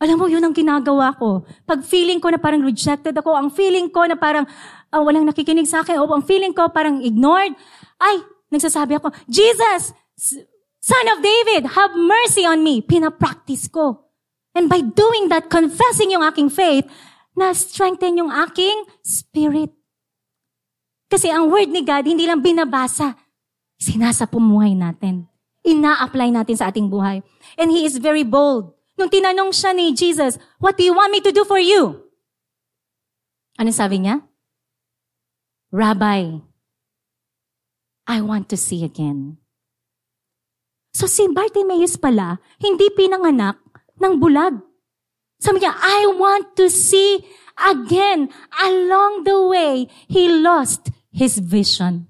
Alam 0.00 0.16
mo, 0.16 0.26
yun 0.26 0.42
ang 0.42 0.56
ginagawa 0.56 1.14
ko. 1.14 1.46
Pag 1.68 1.84
feeling 1.84 2.18
ko 2.18 2.32
na 2.32 2.40
parang 2.40 2.64
rejected 2.64 3.14
ako, 3.14 3.36
ang 3.36 3.52
feeling 3.52 3.86
ko 3.92 4.08
na 4.08 4.16
parang 4.16 4.48
uh, 4.90 5.00
walang 5.04 5.28
nakikinig 5.28 5.68
sa 5.68 5.84
akin, 5.84 6.00
o 6.00 6.08
ang 6.10 6.26
feeling 6.26 6.50
ko 6.56 6.72
parang 6.72 7.04
ignored, 7.04 7.52
ay, 8.00 8.24
nagsasabi 8.50 8.96
ako, 8.96 9.12
Jesus, 9.28 9.94
Son 10.80 11.06
of 11.12 11.20
David, 11.20 11.68
have 11.76 11.92
mercy 11.94 12.48
on 12.48 12.64
me. 12.64 12.80
Pinapractice 12.80 13.68
ko. 13.68 14.10
And 14.56 14.66
by 14.66 14.80
doing 14.80 15.28
that, 15.28 15.52
confessing 15.52 16.10
yung 16.10 16.24
aking 16.24 16.48
faith, 16.48 16.88
na-strengthen 17.36 18.18
yung 18.18 18.32
aking 18.32 18.88
spirit. 19.04 19.70
Kasi 21.10 21.26
ang 21.26 21.50
word 21.50 21.74
ni 21.74 21.82
God, 21.82 22.06
hindi 22.06 22.22
lang 22.22 22.38
binabasa, 22.38 23.18
sinasa 23.74 24.30
pumuhay 24.30 24.78
natin. 24.78 25.26
Ina-apply 25.66 26.30
natin 26.30 26.54
sa 26.54 26.70
ating 26.70 26.86
buhay. 26.86 27.20
And 27.58 27.74
He 27.74 27.82
is 27.82 27.98
very 27.98 28.22
bold. 28.22 28.70
Nung 28.94 29.10
tinanong 29.10 29.50
siya 29.50 29.74
ni 29.74 29.90
Jesus, 29.90 30.38
What 30.62 30.78
do 30.78 30.86
you 30.86 30.94
want 30.94 31.10
me 31.10 31.18
to 31.26 31.34
do 31.34 31.42
for 31.42 31.58
you? 31.58 32.06
Ano 33.58 33.74
sabi 33.74 34.00
niya? 34.00 34.22
Rabbi, 35.74 36.40
I 38.06 38.18
want 38.22 38.48
to 38.50 38.56
see 38.56 38.86
again. 38.86 39.38
So 40.90 41.06
si 41.06 41.30
Bartimaeus 41.30 41.94
pala, 41.98 42.42
hindi 42.58 42.90
pinanganak 42.90 43.58
ng 43.98 44.18
bulag. 44.18 44.58
Sabi 45.38 45.62
niya, 45.62 45.72
I 45.78 46.10
want 46.18 46.58
to 46.58 46.66
see 46.68 47.22
again. 47.56 48.28
Along 48.60 49.22
the 49.24 49.38
way, 49.46 49.86
he 50.10 50.26
lost 50.28 50.90
his 51.12 51.38
vision. 51.38 52.06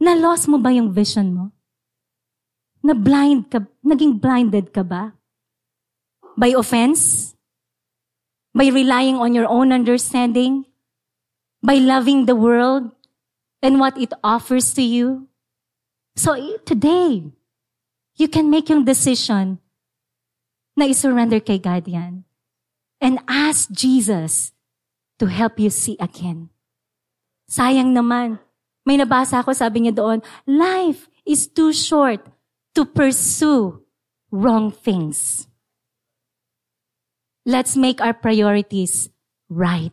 Na-lost 0.00 0.48
mo 0.48 0.56
ba 0.56 0.72
yung 0.72 0.92
vision 0.92 1.36
mo? 1.36 1.44
Na 2.80 2.96
blind 2.96 3.52
ka, 3.52 3.60
naging 3.84 4.16
blinded 4.16 4.72
ka 4.72 4.80
ba? 4.80 5.12
By 6.40 6.56
offense? 6.56 7.36
By 8.56 8.72
relying 8.72 9.20
on 9.20 9.36
your 9.36 9.44
own 9.44 9.72
understanding? 9.72 10.64
By 11.60 11.76
loving 11.76 12.24
the 12.24 12.36
world 12.36 12.96
and 13.60 13.76
what 13.76 14.00
it 14.00 14.16
offers 14.24 14.72
to 14.80 14.82
you? 14.82 15.28
So 16.16 16.32
today, 16.64 17.28
you 18.16 18.28
can 18.28 18.48
make 18.48 18.72
yung 18.72 18.88
decision 18.88 19.60
na 20.76 20.88
isurrender 20.88 21.44
kay 21.44 21.60
God 21.60 21.84
yan. 21.84 22.24
And 23.00 23.20
ask 23.28 23.68
Jesus 23.68 24.52
to 25.20 25.28
help 25.28 25.60
you 25.60 25.68
see 25.68 26.00
again. 26.00 26.48
Sayang 27.46 27.92
naman. 27.92 28.40
May 28.88 28.96
nabasa 28.96 29.44
ako, 29.44 29.52
sabi 29.52 29.84
niya 29.84 29.94
doon, 29.94 30.24
life 30.48 31.12
is 31.28 31.44
too 31.44 31.76
short 31.76 32.24
to 32.72 32.88
pursue 32.88 33.84
wrong 34.32 34.72
things. 34.72 35.44
Let's 37.44 37.76
make 37.76 38.00
our 38.00 38.16
priorities 38.16 39.12
right. 39.52 39.92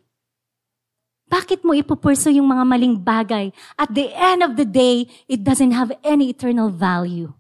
Bakit 1.28 1.68
mo 1.68 1.76
ipupurso 1.76 2.32
yung 2.32 2.48
mga 2.48 2.64
maling 2.64 2.96
bagay? 3.04 3.52
At 3.76 3.92
the 3.92 4.08
end 4.16 4.48
of 4.48 4.56
the 4.56 4.64
day, 4.64 5.12
it 5.28 5.44
doesn't 5.44 5.76
have 5.76 5.92
any 6.08 6.32
eternal 6.32 6.72
value. 6.72 7.36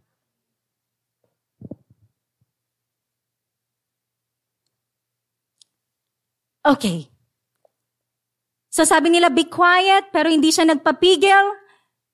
Okay. 6.68 7.08
So 8.78 8.86
sabi 8.86 9.10
nila, 9.10 9.34
be 9.34 9.50
quiet, 9.50 10.14
pero 10.14 10.30
hindi 10.30 10.54
siya 10.54 10.70
nagpapigil. 10.70 11.50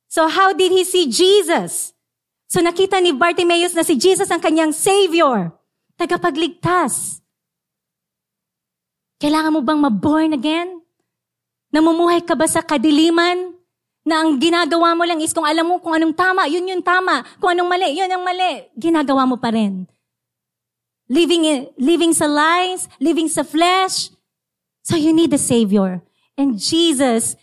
So 0.08 0.32
how 0.32 0.56
did 0.56 0.72
he 0.72 0.88
see 0.88 1.12
Jesus? 1.12 1.92
So 2.48 2.64
nakita 2.64 3.04
ni 3.04 3.12
Bartimaeus 3.12 3.76
na 3.76 3.84
si 3.84 4.00
Jesus 4.00 4.32
ang 4.32 4.40
kanyang 4.40 4.72
Savior, 4.72 5.52
tagapagligtas. 6.00 7.20
Kailangan 9.20 9.52
mo 9.52 9.60
bang 9.60 9.76
ma-born 9.76 10.32
again? 10.40 10.80
Namumuhay 11.76 12.24
ka 12.24 12.32
ba 12.32 12.48
sa 12.48 12.64
kadiliman? 12.64 13.60
Na 14.08 14.24
ang 14.24 14.40
ginagawa 14.40 14.96
mo 14.96 15.04
lang 15.04 15.20
is 15.20 15.36
kung 15.36 15.44
alam 15.44 15.68
mo 15.68 15.84
kung 15.84 16.00
anong 16.00 16.16
tama, 16.16 16.48
yun 16.48 16.64
yung 16.64 16.84
tama. 16.84 17.28
Kung 17.44 17.52
anong 17.52 17.68
mali, 17.68 17.92
yun 17.92 18.08
ang 18.08 18.24
mali. 18.24 18.72
Ginagawa 18.80 19.28
mo 19.28 19.36
pa 19.36 19.52
rin. 19.52 19.84
Living, 21.12 21.76
living 21.76 22.16
sa 22.16 22.24
lies, 22.24 22.88
living 23.04 23.28
sa 23.28 23.44
flesh. 23.44 24.16
So 24.80 24.96
you 24.96 25.12
need 25.12 25.36
a 25.36 25.40
Savior. 25.40 26.00
And 26.38 26.58
Jesus 26.58 27.38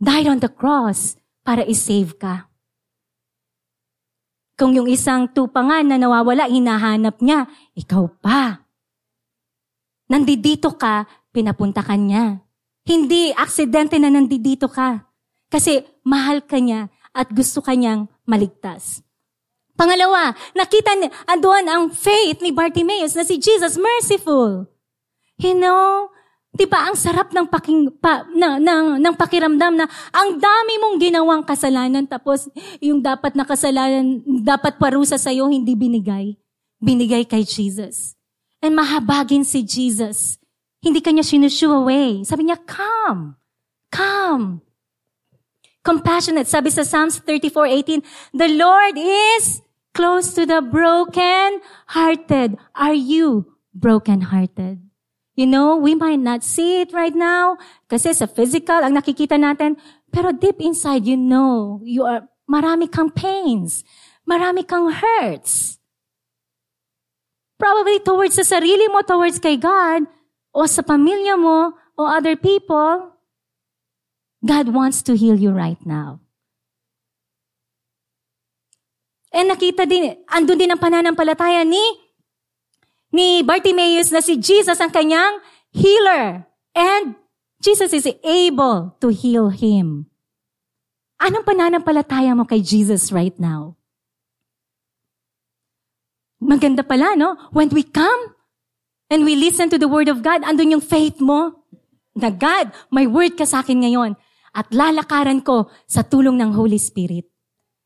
died 0.00 0.28
on 0.30 0.40
the 0.40 0.48
cross 0.48 1.18
para 1.44 1.64
i-save 1.64 2.16
ka. 2.16 2.48
Kung 4.58 4.74
yung 4.74 4.90
isang 4.90 5.30
tupangan 5.30 5.86
na 5.86 5.96
nawawala, 6.02 6.50
hinahanap 6.50 7.22
niya, 7.22 7.46
ikaw 7.78 8.10
pa. 8.18 8.66
Nandito 10.10 10.74
ka, 10.74 11.06
pinapunta 11.30 11.84
ka 11.84 11.94
niya. 11.94 12.42
Hindi 12.82 13.30
aksidente 13.30 14.00
na 14.02 14.10
nandito 14.10 14.66
ka. 14.66 15.06
Kasi 15.46 15.84
mahal 16.02 16.42
ka 16.42 16.58
niya 16.58 16.90
at 17.14 17.30
gusto 17.30 17.62
ka 17.62 17.76
niyang 17.76 18.10
maligtas. 18.26 19.04
Pangalawa, 19.78 20.34
nakita 20.58 20.98
ni, 20.98 21.06
doon 21.38 21.64
ang 21.70 21.84
faith 21.94 22.42
ni 22.42 22.50
Bartimaeus 22.50 23.14
na 23.14 23.22
si 23.22 23.38
Jesus 23.38 23.78
merciful. 23.78 24.66
You 25.38 25.54
know, 25.54 26.10
Di 26.58 26.66
ba, 26.66 26.90
ang 26.90 26.98
sarap 26.98 27.30
ng, 27.30 27.46
paking, 27.46 27.86
pa, 28.02 28.26
na, 28.34 28.58
ng, 28.58 28.98
ng 28.98 29.14
pakiramdam 29.14 29.78
na 29.78 29.86
ang 30.10 30.42
dami 30.42 30.74
mong 30.82 30.98
ginawang 30.98 31.46
kasalanan 31.46 32.02
tapos 32.02 32.50
yung 32.82 32.98
dapat 32.98 33.38
na 33.38 33.46
kasalanan, 33.46 34.18
dapat 34.42 34.74
parusa 34.74 35.14
sa'yo, 35.14 35.46
hindi 35.46 35.78
binigay. 35.78 36.34
Binigay 36.82 37.22
kay 37.30 37.46
Jesus. 37.46 38.18
And 38.58 38.74
mahabagin 38.74 39.46
si 39.46 39.62
Jesus. 39.62 40.42
Hindi 40.82 40.98
kanya 40.98 41.22
sinushu 41.22 41.70
away. 41.70 42.26
Sabi 42.26 42.50
niya, 42.50 42.58
come. 42.58 43.38
Come. 43.94 44.58
Compassionate. 45.86 46.50
Sabi 46.50 46.74
sa 46.74 46.82
Psalms 46.82 47.22
34:18, 47.22 48.02
The 48.34 48.50
Lord 48.58 48.98
is 48.98 49.62
close 49.94 50.34
to 50.34 50.42
the 50.42 50.58
broken-hearted. 50.58 52.58
Are 52.74 52.98
you 52.98 53.54
broken-hearted? 53.72 54.87
You 55.38 55.46
know, 55.46 55.78
we 55.78 55.94
might 55.94 56.18
not 56.18 56.42
see 56.42 56.82
it 56.82 56.90
right 56.90 57.14
now 57.14 57.54
kasi 57.86 58.10
sa 58.10 58.26
physical 58.26 58.82
ang 58.82 58.98
nakikita 58.98 59.38
natin. 59.38 59.78
Pero 60.10 60.34
deep 60.34 60.58
inside, 60.58 61.06
you 61.06 61.14
know, 61.14 61.78
you 61.86 62.02
are, 62.02 62.26
marami 62.50 62.90
kang 62.90 63.14
pains. 63.14 63.86
Marami 64.26 64.66
kang 64.66 64.90
hurts. 64.90 65.78
Probably 67.54 68.02
towards 68.02 68.34
sa 68.34 68.42
sarili 68.42 68.90
mo, 68.90 69.06
towards 69.06 69.38
kay 69.38 69.54
God, 69.54 70.10
o 70.50 70.66
sa 70.66 70.82
pamilya 70.82 71.38
mo, 71.38 71.70
o 71.94 72.02
other 72.02 72.34
people. 72.34 73.14
God 74.42 74.74
wants 74.74 75.06
to 75.06 75.14
heal 75.14 75.38
you 75.38 75.54
right 75.54 75.78
now. 75.86 76.18
And 79.30 79.54
nakita 79.54 79.86
din, 79.86 80.18
andun 80.26 80.58
din 80.58 80.74
ang 80.74 80.82
pananampalataya 80.82 81.62
ni 81.62 82.07
ni 83.12 83.42
Bartimaeus 83.42 84.12
na 84.12 84.20
si 84.20 84.36
Jesus 84.36 84.78
ang 84.80 84.92
kanyang 84.92 85.40
healer. 85.72 86.44
And 86.76 87.16
Jesus 87.58 87.90
is 87.90 88.06
able 88.22 88.94
to 89.02 89.08
heal 89.10 89.50
him. 89.50 90.06
Anong 91.18 91.42
pananampalataya 91.42 92.38
mo 92.38 92.46
kay 92.46 92.62
Jesus 92.62 93.10
right 93.10 93.34
now? 93.42 93.74
Maganda 96.38 96.86
pala, 96.86 97.18
no? 97.18 97.34
When 97.50 97.66
we 97.74 97.82
come 97.82 98.38
and 99.10 99.26
we 99.26 99.34
listen 99.34 99.66
to 99.74 99.78
the 99.78 99.90
Word 99.90 100.06
of 100.06 100.22
God, 100.22 100.46
andun 100.46 100.78
yung 100.78 100.84
faith 100.84 101.18
mo 101.18 101.66
na 102.14 102.30
God, 102.30 102.70
may 102.94 103.10
word 103.10 103.34
ka 103.34 103.42
sa 103.42 103.66
akin 103.66 103.82
ngayon 103.82 104.14
at 104.54 104.70
lalakaran 104.70 105.42
ko 105.42 105.66
sa 105.90 106.06
tulong 106.06 106.38
ng 106.38 106.54
Holy 106.54 106.78
Spirit. 106.78 107.26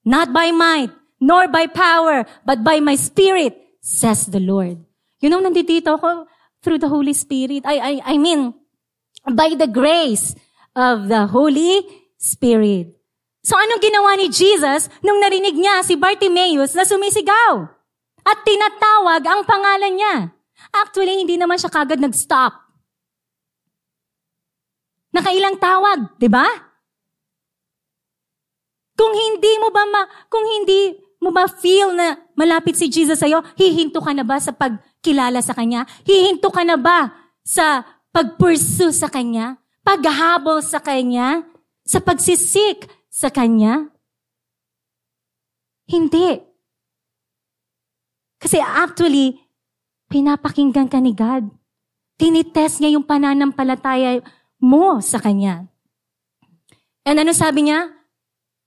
Not 0.04 0.36
by 0.36 0.52
might, 0.52 0.92
nor 1.16 1.48
by 1.48 1.68
power, 1.72 2.28
but 2.44 2.60
by 2.60 2.84
my 2.84 3.00
Spirit, 3.00 3.56
says 3.80 4.28
the 4.28 4.42
Lord. 4.42 4.84
You 5.22 5.30
know, 5.30 5.38
nandito 5.38 5.94
ako 5.94 6.26
through 6.66 6.82
the 6.82 6.90
Holy 6.90 7.14
Spirit. 7.14 7.62
I, 7.62 7.78
I, 7.78 7.92
I 8.02 8.14
mean, 8.18 8.58
by 9.30 9.54
the 9.54 9.70
grace 9.70 10.34
of 10.74 11.06
the 11.06 11.30
Holy 11.30 11.86
Spirit. 12.18 12.98
So 13.42 13.54
anong 13.54 13.82
ginawa 13.82 14.18
ni 14.18 14.30
Jesus 14.30 14.90
nung 15.02 15.22
narinig 15.22 15.54
niya 15.54 15.82
si 15.86 15.94
Bartimaeus 15.94 16.74
na 16.74 16.82
sumisigaw? 16.82 17.70
At 18.22 18.38
tinatawag 18.46 19.22
ang 19.26 19.42
pangalan 19.46 19.94
niya. 19.98 20.14
Actually, 20.70 21.22
hindi 21.22 21.34
naman 21.34 21.58
siya 21.58 21.70
kagad 21.70 21.98
nag-stop. 21.98 22.54
Nakailang 25.10 25.58
tawag, 25.58 26.18
di 26.22 26.30
ba? 26.30 26.46
Kung 28.94 29.10
hindi 29.10 29.52
mo 29.58 29.74
ba 29.74 29.82
ma, 29.90 30.02
kung 30.30 30.46
hindi 30.46 30.94
mo 31.18 31.34
ba 31.34 31.50
feel 31.50 31.98
na 31.98 32.14
malapit 32.38 32.78
si 32.78 32.86
Jesus 32.86 33.18
sa'yo, 33.18 33.42
hihinto 33.58 33.98
ka 33.98 34.14
na 34.14 34.22
ba 34.22 34.38
sa 34.38 34.54
pagkilala 35.02 35.42
sa 35.42 35.50
Kanya? 35.50 35.82
Hihinto 36.06 36.54
ka 36.54 36.62
na 36.62 36.78
ba 36.78 37.10
sa 37.42 37.82
pagpursue 38.14 38.94
sa 38.94 39.10
Kanya? 39.10 39.58
Paghabol 39.82 40.62
sa 40.62 40.78
Kanya? 40.78 41.42
Sa 41.82 41.98
pagsisik 41.98 42.86
sa 43.10 43.26
Kanya? 43.34 43.90
Hindi. 45.90 46.38
Kasi 48.38 48.62
actually, 48.62 49.42
pinapakinggan 50.06 50.86
ka 50.86 51.02
ni 51.02 51.10
God. 51.10 51.50
Tinitest 52.14 52.78
niya 52.78 52.94
yung 52.94 53.02
pananampalataya 53.02 54.22
mo 54.62 55.02
sa 55.02 55.18
Kanya. 55.18 55.66
And 57.02 57.18
ano 57.18 57.34
sabi 57.34 57.66
niya? 57.66 57.90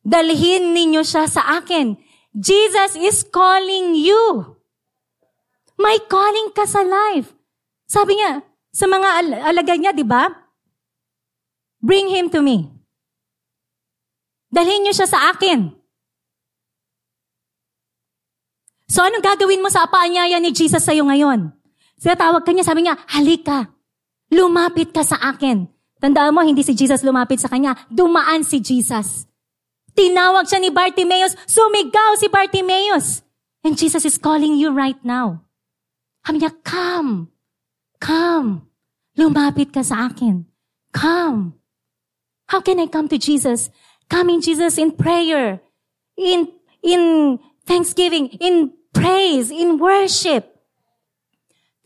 Dalhin 0.04 0.76
ninyo 0.76 1.00
siya 1.00 1.32
sa 1.32 1.63
akin. 1.63 1.95
Jesus 2.36 3.00
is 3.00 3.24
calling 3.24 3.95
you. 3.95 4.55
May 5.75 5.99
calling 6.07 6.55
ka 6.55 6.63
sa 6.63 6.81
life. 6.83 7.35
Sabi 7.85 8.17
niya, 8.17 8.41
sa 8.71 8.85
mga 8.88 9.09
al- 9.23 9.43
alagad 9.55 9.79
niya, 9.79 9.91
di 9.95 10.03
ba? 10.03 10.27
Bring 11.79 12.09
him 12.09 12.31
to 12.31 12.41
me. 12.41 12.71
Dalhin 14.51 14.88
niyo 14.88 14.95
siya 14.95 15.07
sa 15.07 15.35
akin. 15.35 15.71
So 18.88 19.03
anong 19.03 19.23
gagawin 19.23 19.59
mo 19.59 19.67
sa 19.67 19.88
paanyaya 19.88 20.39
ni 20.39 20.55
Jesus 20.55 20.83
sa'yo 20.83 21.03
ngayon? 21.03 21.51
Sinatawag 21.99 22.47
ka 22.47 22.51
niya, 22.55 22.63
sabi 22.63 22.88
niya, 22.88 22.95
halika. 23.11 23.71
Lumapit 24.31 24.91
ka 24.95 25.03
sa 25.03 25.19
akin. 25.19 25.67
Tandaan 25.99 26.35
mo, 26.35 26.43
hindi 26.43 26.63
si 26.63 26.75
Jesus 26.75 27.01
lumapit 27.01 27.39
sa 27.39 27.47
kanya. 27.47 27.75
Dumaan 27.88 28.43
si 28.43 28.59
Jesus. 28.59 29.27
Tinawag 29.95 30.43
siya 30.45 30.59
ni 30.59 30.69
Bartimaeus. 30.69 31.39
Sumigaw 31.47 32.19
si 32.19 32.27
Bartimaeus. 32.27 33.23
And 33.63 33.79
Jesus 33.79 34.03
is 34.03 34.19
calling 34.19 34.59
you 34.59 34.75
right 34.75 34.99
now. 35.07 35.44
Sabi 36.25 36.41
niya, 36.41 36.51
come. 36.65 37.29
Come. 38.01 38.67
Lumapit 39.15 39.71
ka 39.71 39.85
sa 39.85 40.09
akin. 40.09 40.43
Come. 40.91 41.55
How 42.49 42.59
can 42.59 42.81
I 42.81 42.89
come 42.89 43.07
to 43.07 43.21
Jesus? 43.21 43.69
Come 44.09 44.29
in 44.29 44.41
Jesus 44.41 44.77
in 44.77 44.91
prayer, 44.91 45.61
in, 46.17 46.51
in 46.83 47.39
thanksgiving, 47.65 48.27
in 48.43 48.75
praise, 48.93 49.49
in 49.49 49.79
worship. 49.79 50.59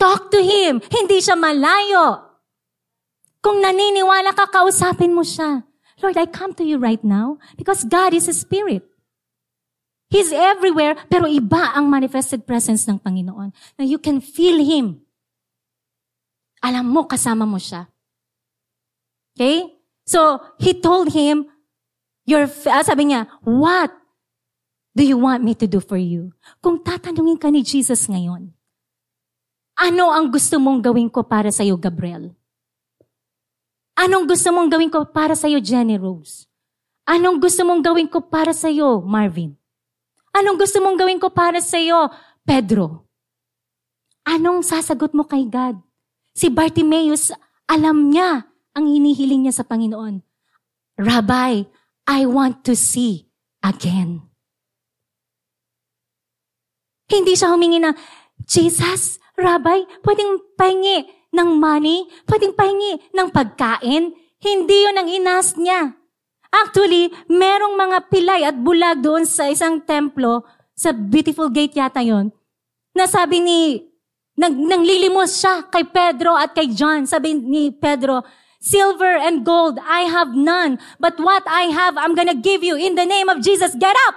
Talk 0.01 0.31
to 0.31 0.41
Him. 0.41 0.81
Hindi 0.81 1.21
siya 1.21 1.37
malayo. 1.37 2.23
Kung 3.39 3.61
naniniwala 3.61 4.33
ka, 4.33 4.49
kausapin 4.49 5.13
mo 5.13 5.21
siya. 5.21 5.63
Lord, 6.01 6.17
I 6.17 6.25
come 6.25 6.57
to 6.57 6.65
you 6.65 6.81
right 6.81 7.03
now 7.03 7.37
because 7.53 7.85
God 7.85 8.17
is 8.17 8.27
a 8.27 8.33
spirit. 8.33 8.88
He's 10.09 10.33
everywhere, 10.33 10.97
pero 11.05 11.29
iba 11.29 11.77
ang 11.77 11.85
manifested 11.85 12.41
presence 12.49 12.89
ng 12.89 12.97
Panginoon. 12.97 13.53
Na 13.77 13.85
you 13.85 14.01
can 14.01 14.17
feel 14.17 14.57
Him. 14.57 15.05
Alam 16.65 16.89
mo, 16.89 17.05
kasama 17.05 17.45
mo 17.45 17.61
siya. 17.61 17.85
Okay? 19.37 19.69
So, 20.09 20.41
He 20.57 20.73
told 20.73 21.13
him, 21.13 21.45
your, 22.25 22.49
ah, 22.65 22.81
sabi 22.81 23.13
niya, 23.13 23.29
what 23.45 23.93
do 24.97 25.05
you 25.05 25.21
want 25.21 25.45
me 25.45 25.53
to 25.53 25.69
do 25.69 25.77
for 25.77 26.01
you? 26.01 26.33
Kung 26.57 26.81
tatanungin 26.81 27.37
ka 27.37 27.53
ni 27.53 27.61
Jesus 27.61 28.09
ngayon, 28.09 28.49
ano 29.77 30.03
ang 30.09 30.33
gusto 30.33 30.57
mong 30.57 30.81
gawin 30.81 31.07
ko 31.07 31.21
para 31.23 31.53
sa 31.53 31.61
iyo, 31.61 31.77
Gabriel? 31.77 32.33
Anong 33.93 34.25
gusto 34.25 34.49
mong 34.49 34.67
gawin 34.73 34.89
ko 34.89 35.05
para 35.05 35.37
sa 35.37 35.45
iyo, 35.45 35.61
Jenny 35.61 35.95
Rose? 36.01 36.49
Anong 37.05 37.37
gusto 37.37 37.61
mong 37.61 37.85
gawin 37.85 38.09
ko 38.09 38.25
para 38.25 38.51
sa 38.51 38.67
iyo, 38.73 38.99
Marvin? 39.05 39.58
Anong 40.33 40.57
gusto 40.61 40.77
mong 40.79 40.97
gawin 40.97 41.19
ko 41.21 41.33
para 41.33 41.57
sa 41.59 41.77
iyo, 41.81 42.09
Pedro? 42.45 43.09
Anong 44.25 44.61
sasagot 44.61 45.13
mo 45.17 45.25
kay 45.25 45.49
God? 45.49 45.81
Si 46.37 46.47
Bartimaeus, 46.53 47.33
alam 47.65 48.13
niya 48.13 48.45
ang 48.77 48.85
hinihiling 48.85 49.45
niya 49.45 49.61
sa 49.61 49.65
Panginoon. 49.65 50.21
Rabbi, 50.99 51.65
I 52.09 52.19
want 52.29 52.61
to 52.65 52.77
see 52.77 53.29
again. 53.65 54.25
Hindi 57.09 57.33
siya 57.33 57.51
humingi 57.51 57.81
ng, 57.81 57.95
Jesus, 58.45 59.17
Rabbi, 59.35 60.05
pwedeng 60.05 60.55
pahingi 60.55 61.09
ng 61.33 61.49
money, 61.57 62.05
pwedeng 62.29 62.53
pahingi 62.53 63.11
ng 63.11 63.27
pagkain. 63.33 64.13
Hindi 64.39 64.77
yun 64.87 64.95
ang 64.95 65.09
inas 65.09 65.57
niya. 65.59 65.98
Actually, 66.49 67.13
merong 67.29 67.77
mga 67.77 67.97
pilay 68.09 68.41
at 68.41 68.57
bulag 68.57 69.05
doon 69.05 69.23
sa 69.25 69.47
isang 69.49 69.81
templo, 69.85 70.45
sa 70.73 70.95
Beautiful 70.95 71.51
Gate 71.51 71.77
yata 71.77 72.01
yon 72.01 72.33
na 72.95 73.05
sabi 73.05 73.39
ni, 73.39 73.85
nang, 74.39 74.55
nanglilimos 74.55 75.39
siya 75.39 75.67
kay 75.71 75.87
Pedro 75.87 76.35
at 76.35 76.55
kay 76.55 76.71
John. 76.71 77.07
Sabi 77.07 77.35
ni 77.35 77.71
Pedro, 77.71 78.23
Silver 78.59 79.15
and 79.15 79.47
gold, 79.47 79.79
I 79.79 80.07
have 80.07 80.35
none. 80.35 80.79
But 80.99 81.15
what 81.19 81.47
I 81.47 81.71
have, 81.71 81.95
I'm 81.95 82.15
gonna 82.15 82.35
give 82.35 82.59
you 82.59 82.75
in 82.75 82.95
the 82.99 83.07
name 83.07 83.31
of 83.31 83.39
Jesus. 83.39 83.75
Get 83.79 83.95
up! 84.11 84.15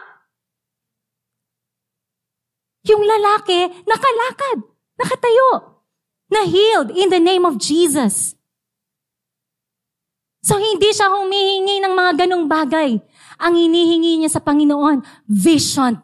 Yung 2.91 3.07
lalaki, 3.07 3.71
nakalakad, 3.87 4.67
nakatayo 4.99 5.79
na 6.27 6.43
healed 6.43 6.91
in 6.91 7.15
the 7.15 7.23
name 7.23 7.47
of 7.47 7.63
Jesus. 7.63 8.35
So 10.43 10.59
hindi 10.59 10.91
siya 10.91 11.07
humihingi 11.07 11.79
ng 11.87 11.95
mga 11.95 12.13
ganong 12.27 12.51
bagay. 12.51 12.99
Ang 13.39 13.55
hinihingi 13.55 14.23
niya 14.23 14.31
sa 14.35 14.43
Panginoon, 14.43 15.07
vision. 15.31 16.03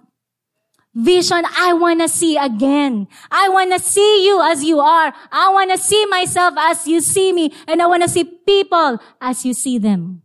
vision 0.94 1.42
I 1.58 1.74
want 1.74 2.00
to 2.00 2.08
see 2.08 2.38
again. 2.38 3.06
I 3.30 3.50
want 3.50 3.74
to 3.74 3.82
see 3.82 4.26
you 4.26 4.42
as 4.42 4.62
you 4.62 4.78
are. 4.78 5.14
I 5.30 5.50
want 5.50 5.70
to 5.74 5.78
see 5.78 6.06
myself 6.06 6.54
as 6.58 6.86
you 6.86 7.00
see 7.00 7.34
me. 7.34 7.54
And 7.66 7.82
I 7.82 7.86
want 7.86 8.02
to 8.02 8.08
see 8.08 8.24
people 8.24 8.98
as 9.20 9.44
you 9.46 9.54
see 9.54 9.78
them. 9.78 10.22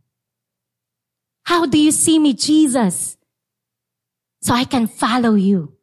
How 1.45 1.65
do 1.65 1.77
you 1.77 1.91
see 1.91 2.17
me, 2.17 2.33
Jesus? 2.33 3.17
So 4.41 4.53
I 4.53 4.63
can 4.63 4.87
follow 4.87 5.35
you. 5.35 5.73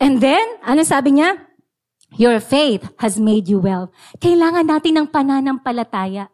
And 0.00 0.16
then, 0.24 0.42
ano 0.64 0.80
sabi 0.80 1.20
niya? 1.20 1.36
Your 2.16 2.40
faith 2.40 2.88
has 2.98 3.20
made 3.20 3.46
you 3.46 3.60
well. 3.60 3.92
Kailangan 4.18 4.66
natin 4.66 4.96
ng 4.96 5.06
pananampalataya. 5.12 6.32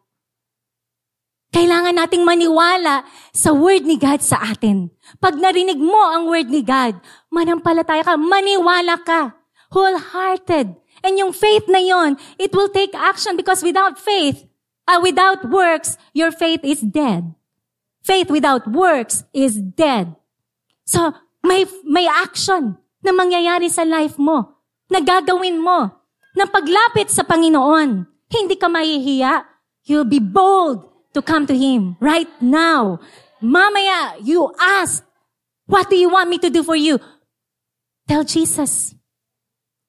Kailangan 1.51 1.95
nating 1.95 2.23
maniwala 2.23 3.03
sa 3.35 3.51
word 3.51 3.83
ni 3.83 3.99
God 3.99 4.23
sa 4.23 4.39
atin. 4.41 4.89
Pag 5.19 5.37
narinig 5.37 5.77
mo 5.77 5.99
ang 5.99 6.31
word 6.31 6.47
ni 6.47 6.63
God, 6.63 6.97
manampalataya 7.29 8.03
ka, 8.03 8.15
maniwala 8.15 8.99
ka, 9.03 9.35
wholehearted. 9.69 10.75
And 11.05 11.13
yung 11.19 11.31
faith 11.35 11.69
na 11.69 11.83
yon, 11.83 12.17
it 12.41 12.51
will 12.55 12.71
take 12.71 12.95
action 12.95 13.37
because 13.37 13.61
without 13.61 13.99
faith, 13.99 14.47
uh, 14.89 14.99
without 15.03 15.45
works, 15.47 15.99
your 16.15 16.31
faith 16.33 16.63
is 16.63 16.81
dead. 16.81 17.35
Faith 18.01 18.31
without 18.31 18.65
works 18.67 19.23
is 19.35 19.59
dead. 19.59 20.15
So, 20.87 21.13
may, 21.43 21.67
may 21.83 22.07
action 22.07 22.79
na 23.01 23.11
mangyayari 23.13 23.69
sa 23.69 23.85
life 23.85 24.17
mo, 24.17 24.61
na 24.89 24.99
gagawin 25.03 25.59
mo, 25.59 25.91
na 26.37 26.45
paglapit 26.45 27.09
sa 27.09 27.25
Panginoon, 27.25 28.05
hindi 28.29 28.55
ka 28.55 28.69
mahihiya. 28.69 29.45
You'll 29.87 30.07
be 30.07 30.19
bold 30.19 30.83
to 31.15 31.23
come 31.23 31.47
to 31.47 31.55
Him 31.55 31.95
right 32.03 32.29
now. 32.43 32.99
Mamaya, 33.41 34.19
you 34.21 34.51
ask, 34.59 35.05
what 35.65 35.89
do 35.89 35.95
you 35.95 36.11
want 36.11 36.29
me 36.29 36.37
to 36.39 36.49
do 36.49 36.61
for 36.61 36.75
you? 36.75 36.99
Tell 38.07 38.23
Jesus. 38.23 38.95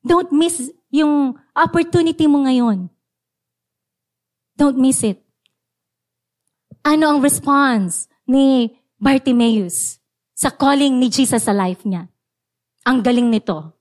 Don't 0.02 0.32
miss 0.32 0.70
yung 0.88 1.36
opportunity 1.52 2.24
mo 2.26 2.46
ngayon. 2.46 2.88
Don't 4.56 4.78
miss 4.78 5.04
it. 5.04 5.22
Ano 6.82 7.14
ang 7.14 7.18
response 7.20 8.08
ni 8.26 8.72
Bartimaeus 8.98 10.00
sa 10.34 10.50
calling 10.50 10.98
ni 10.98 11.12
Jesus 11.12 11.46
sa 11.46 11.54
life 11.54 11.84
niya? 11.84 12.08
Ang 12.88 13.04
galing 13.04 13.28
nito. 13.28 13.76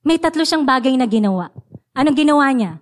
May 0.00 0.16
tatlo 0.16 0.40
siyang 0.40 0.64
bagay 0.64 0.96
na 0.96 1.04
ginawa. 1.04 1.52
Anong 1.92 2.16
ginawa 2.16 2.48
niya? 2.56 2.80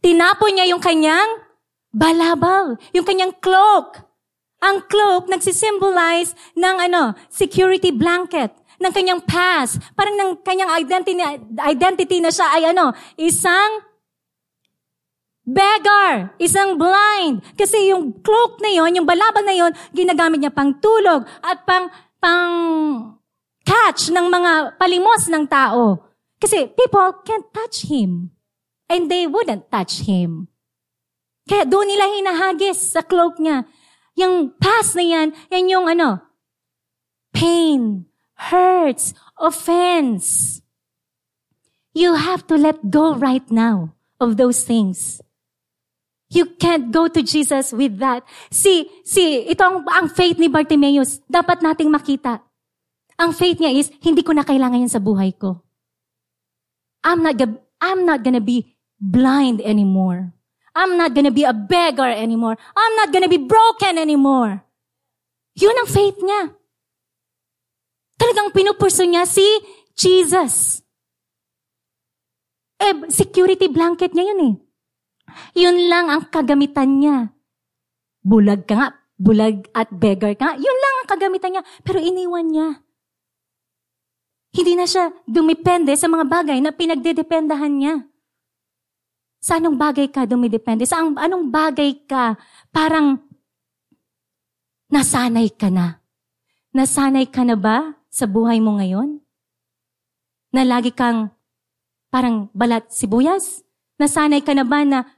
Tinapon 0.00 0.56
niya 0.56 0.72
yung 0.72 0.80
kanyang 0.80 1.44
balabal, 1.92 2.80
yung 2.96 3.04
kanyang 3.04 3.36
cloak. 3.36 4.00
Ang 4.64 4.88
cloak 4.88 5.28
nagsisimbolize 5.28 6.32
ng 6.56 6.76
ano, 6.88 7.12
security 7.28 7.92
blanket 7.92 8.56
ng 8.80 8.92
kanyang 8.96 9.20
past. 9.28 9.76
Parang 9.92 10.16
ng 10.16 10.30
kanyang 10.40 10.72
identity, 10.72 11.20
identity 11.60 12.24
na 12.24 12.32
siya 12.32 12.48
ay 12.48 12.72
ano, 12.72 12.96
isang 13.20 13.84
beggar, 15.44 16.32
isang 16.40 16.80
blind. 16.80 17.44
Kasi 17.60 17.92
yung 17.92 18.24
cloak 18.24 18.56
na 18.64 18.72
yon, 18.72 18.96
yung 18.96 19.04
balabal 19.04 19.44
na 19.44 19.52
yon, 19.52 19.76
ginagamit 19.92 20.40
niya 20.40 20.54
pang 20.54 20.80
tulog 20.80 21.28
at 21.44 21.60
pang 21.68 21.92
pang 22.22 22.54
catch 23.82 24.14
ng 24.14 24.30
mga 24.30 24.78
palimos 24.78 25.26
ng 25.26 25.42
tao. 25.50 25.98
Kasi 26.38 26.70
people 26.70 27.18
can't 27.26 27.50
touch 27.50 27.90
him. 27.90 28.30
And 28.86 29.10
they 29.10 29.26
wouldn't 29.26 29.70
touch 29.70 30.06
him. 30.06 30.46
Kaya 31.50 31.66
doon 31.66 31.90
nila 31.90 32.06
hinahagis 32.06 32.94
sa 32.94 33.02
cloak 33.02 33.42
niya. 33.42 33.66
Yung 34.14 34.54
past 34.62 34.94
na 34.94 35.02
yan, 35.02 35.28
yan 35.50 35.66
yung 35.72 35.86
ano, 35.90 36.22
pain, 37.34 38.06
hurts, 38.38 39.16
offense. 39.34 40.60
You 41.96 42.14
have 42.14 42.46
to 42.46 42.54
let 42.54 42.78
go 42.92 43.16
right 43.16 43.44
now 43.50 43.96
of 44.22 44.36
those 44.38 44.62
things. 44.62 45.18
You 46.32 46.46
can't 46.56 46.88
go 46.94 47.08
to 47.08 47.20
Jesus 47.20 47.72
with 47.76 48.00
that. 48.00 48.24
See, 48.48 48.88
see, 49.04 49.44
ito 49.52 49.60
ang, 49.60 49.84
ang 49.84 50.08
faith 50.08 50.40
ni 50.40 50.48
Bartimaeus. 50.48 51.20
Dapat 51.28 51.60
nating 51.60 51.92
makita. 51.92 52.40
Ang 53.22 53.30
faith 53.30 53.62
niya 53.62 53.70
is, 53.70 53.86
hindi 54.02 54.26
ko 54.26 54.34
na 54.34 54.42
kailangan 54.42 54.82
yan 54.82 54.90
sa 54.90 54.98
buhay 54.98 55.30
ko. 55.38 55.62
I'm 57.06 57.22
not, 57.22 57.38
I'm 57.78 58.02
not 58.02 58.26
gonna 58.26 58.42
be 58.42 58.74
blind 58.98 59.62
anymore. 59.62 60.34
I'm 60.74 60.98
not 60.98 61.14
gonna 61.14 61.30
be 61.30 61.46
a 61.46 61.54
beggar 61.54 62.10
anymore. 62.10 62.58
I'm 62.74 62.94
not 62.98 63.14
gonna 63.14 63.30
be 63.30 63.38
broken 63.38 63.94
anymore. 63.94 64.66
Yun 65.54 65.78
ang 65.78 65.86
faith 65.86 66.18
niya. 66.18 66.50
Talagang 68.18 68.50
pinupurso 68.50 69.06
niya 69.06 69.22
si 69.22 69.44
Jesus. 69.94 70.82
Eh, 72.82 73.06
security 73.06 73.70
blanket 73.70 74.10
niya 74.16 74.34
yun 74.34 74.40
eh. 74.42 74.54
Yun 75.62 75.76
lang 75.86 76.10
ang 76.10 76.26
kagamitan 76.26 76.98
niya. 76.98 77.30
Bulag 78.22 78.66
ka 78.66 78.74
nga, 78.74 78.88
bulag 79.14 79.70
at 79.74 79.94
beggar 79.94 80.34
ka 80.34 80.54
nga. 80.54 80.54
Yun 80.58 80.78
lang 80.82 80.94
ang 80.98 81.08
kagamitan 81.10 81.50
niya. 81.54 81.64
Pero 81.86 82.02
iniwan 82.02 82.50
niya. 82.50 82.68
Hindi 84.52 84.76
na 84.76 84.84
siya 84.84 85.08
dumipende 85.24 85.96
sa 85.96 86.12
mga 86.12 86.28
bagay 86.28 86.58
na 86.60 86.76
pinagdedependahan 86.76 87.72
niya. 87.72 87.94
Sa 89.42 89.58
anong 89.58 89.74
bagay 89.74 90.12
ka 90.12 90.28
dumidepende? 90.28 90.84
Sa 90.86 91.02
anong 91.02 91.48
bagay 91.50 92.04
ka 92.04 92.36
parang 92.70 93.18
nasanay 94.92 95.50
ka 95.50 95.72
na? 95.72 95.98
Nasanay 96.76 97.26
ka 97.26 97.42
na 97.42 97.56
ba 97.56 97.96
sa 98.12 98.28
buhay 98.28 98.60
mo 98.60 98.76
ngayon? 98.76 99.18
Na 100.52 100.62
lagi 100.68 100.92
kang 100.92 101.32
parang 102.12 102.52
balat 102.52 102.92
sibuyas? 102.92 103.64
Nasanay 103.96 104.44
ka 104.44 104.52
na 104.52 104.68
ba 104.68 104.84
na 104.84 105.08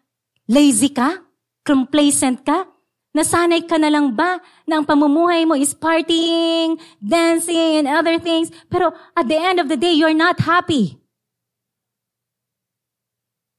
lazy 0.46 0.94
ka? 0.94 1.20
Complacent 1.66 2.46
ka? 2.46 2.70
Nasanay 3.14 3.62
ka 3.70 3.78
na 3.78 3.94
lang 3.94 4.10
ba 4.10 4.42
na 4.66 4.82
ang 4.82 4.84
pamumuhay 4.84 5.46
mo 5.46 5.54
is 5.54 5.70
partying, 5.70 6.74
dancing, 6.98 7.78
and 7.78 7.86
other 7.86 8.18
things, 8.18 8.50
pero 8.66 8.90
at 9.14 9.30
the 9.30 9.38
end 9.38 9.62
of 9.62 9.70
the 9.70 9.78
day, 9.78 9.94
you're 9.94 10.16
not 10.16 10.42
happy. 10.42 10.98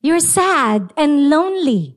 You're 0.03 0.19
sad 0.19 0.91
and 0.99 1.31
lonely. 1.31 1.95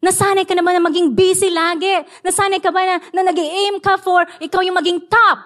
Nasanay 0.00 0.48
ka 0.48 0.56
naman 0.56 0.80
na 0.80 0.82
maging 0.88 1.12
busy 1.12 1.52
lagi. 1.52 2.00
Nasanay 2.24 2.64
ka 2.64 2.72
ba 2.72 2.80
na, 2.80 2.96
na 3.12 3.20
nag 3.28 3.36
aim 3.36 3.76
ka 3.84 4.00
for 4.00 4.24
ikaw 4.40 4.64
yung 4.64 4.80
maging 4.80 5.04
top? 5.04 5.38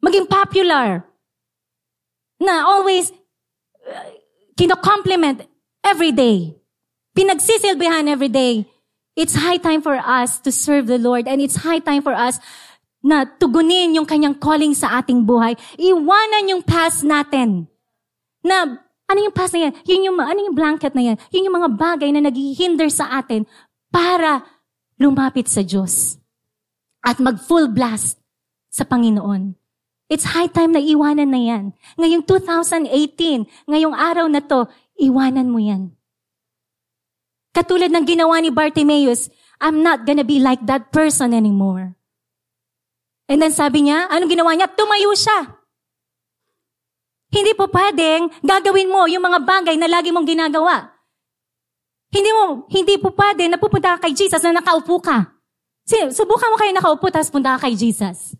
Maging 0.00 0.24
popular? 0.24 1.04
Na 2.40 2.64
always 2.64 3.12
uh, 3.84 4.08
kino-compliment 4.56 5.44
every 5.84 6.16
day. 6.16 6.56
Pinagsisilbihan 7.12 8.08
every 8.08 8.32
day. 8.32 8.64
It's 9.20 9.36
high 9.36 9.60
time 9.60 9.84
for 9.84 10.00
us 10.00 10.40
to 10.40 10.48
serve 10.48 10.88
the 10.88 10.96
Lord 10.96 11.28
and 11.28 11.44
it's 11.44 11.60
high 11.60 11.84
time 11.84 12.00
for 12.00 12.16
us 12.16 12.40
na 13.04 13.28
tugunin 13.28 13.92
yung 13.92 14.08
kanyang 14.08 14.40
calling 14.40 14.72
sa 14.72 14.96
ating 14.96 15.28
buhay. 15.28 15.60
Iwanan 15.76 16.48
yung 16.48 16.64
past 16.64 17.04
natin. 17.04 17.68
Na 18.40 18.64
ano 19.04 19.18
yung 19.20 19.36
past 19.36 19.52
na 19.52 19.68
yan? 19.68 19.76
Yun 19.84 20.00
yung, 20.08 20.16
ano 20.24 20.40
yung 20.40 20.56
blanket 20.56 20.96
na 20.96 21.12
yan? 21.12 21.16
Yun 21.36 21.52
yung 21.52 21.56
mga 21.60 21.70
bagay 21.76 22.08
na 22.16 22.24
naghihinder 22.24 22.88
sa 22.88 23.12
atin 23.20 23.44
para 23.92 24.40
lumapit 24.96 25.52
sa 25.52 25.60
Diyos. 25.60 26.16
At 27.04 27.20
mag 27.20 27.44
full 27.44 27.68
blast 27.68 28.16
sa 28.72 28.88
Panginoon. 28.88 29.52
It's 30.08 30.32
high 30.32 30.48
time 30.48 30.72
na 30.72 30.80
iwanan 30.80 31.28
na 31.28 31.44
yan. 31.44 31.64
Ngayong 32.00 32.24
2018, 32.24 33.68
ngayong 33.68 33.92
araw 33.92 34.32
na 34.32 34.40
to, 34.40 34.64
iwanan 34.96 35.52
mo 35.52 35.60
yan. 35.60 35.92
Katulad 37.50 37.90
ng 37.90 38.06
ginawa 38.06 38.38
ni 38.38 38.54
Bartimaeus, 38.54 39.26
I'm 39.58 39.82
not 39.82 40.06
gonna 40.06 40.24
be 40.24 40.38
like 40.38 40.62
that 40.70 40.94
person 40.94 41.34
anymore. 41.34 41.98
And 43.30 43.38
then 43.42 43.54
sabi 43.54 43.86
niya, 43.86 44.10
anong 44.10 44.30
ginawa 44.30 44.54
niya? 44.54 44.70
Tumayo 44.74 45.14
siya. 45.14 45.58
Hindi 47.30 47.54
po 47.54 47.70
pwedeng 47.70 48.26
gagawin 48.42 48.90
mo 48.90 49.06
yung 49.06 49.22
mga 49.22 49.38
bagay 49.46 49.78
na 49.78 49.86
lagi 49.86 50.10
mong 50.10 50.26
ginagawa. 50.26 50.90
Hindi 52.10 52.30
mo, 52.34 52.66
hindi 52.66 52.98
po 52.98 53.14
pwede 53.14 53.46
na 53.46 53.54
pupunta 53.54 53.94
ka 53.94 54.10
kay 54.10 54.18
Jesus 54.18 54.42
na 54.42 54.58
nakaupo 54.58 54.98
ka. 54.98 55.38
Subukan 55.86 56.50
mo 56.50 56.56
kayo 56.58 56.74
nakaupo 56.74 57.06
tapos 57.06 57.30
punta 57.30 57.54
ka 57.54 57.70
kay 57.70 57.78
Jesus. 57.78 58.34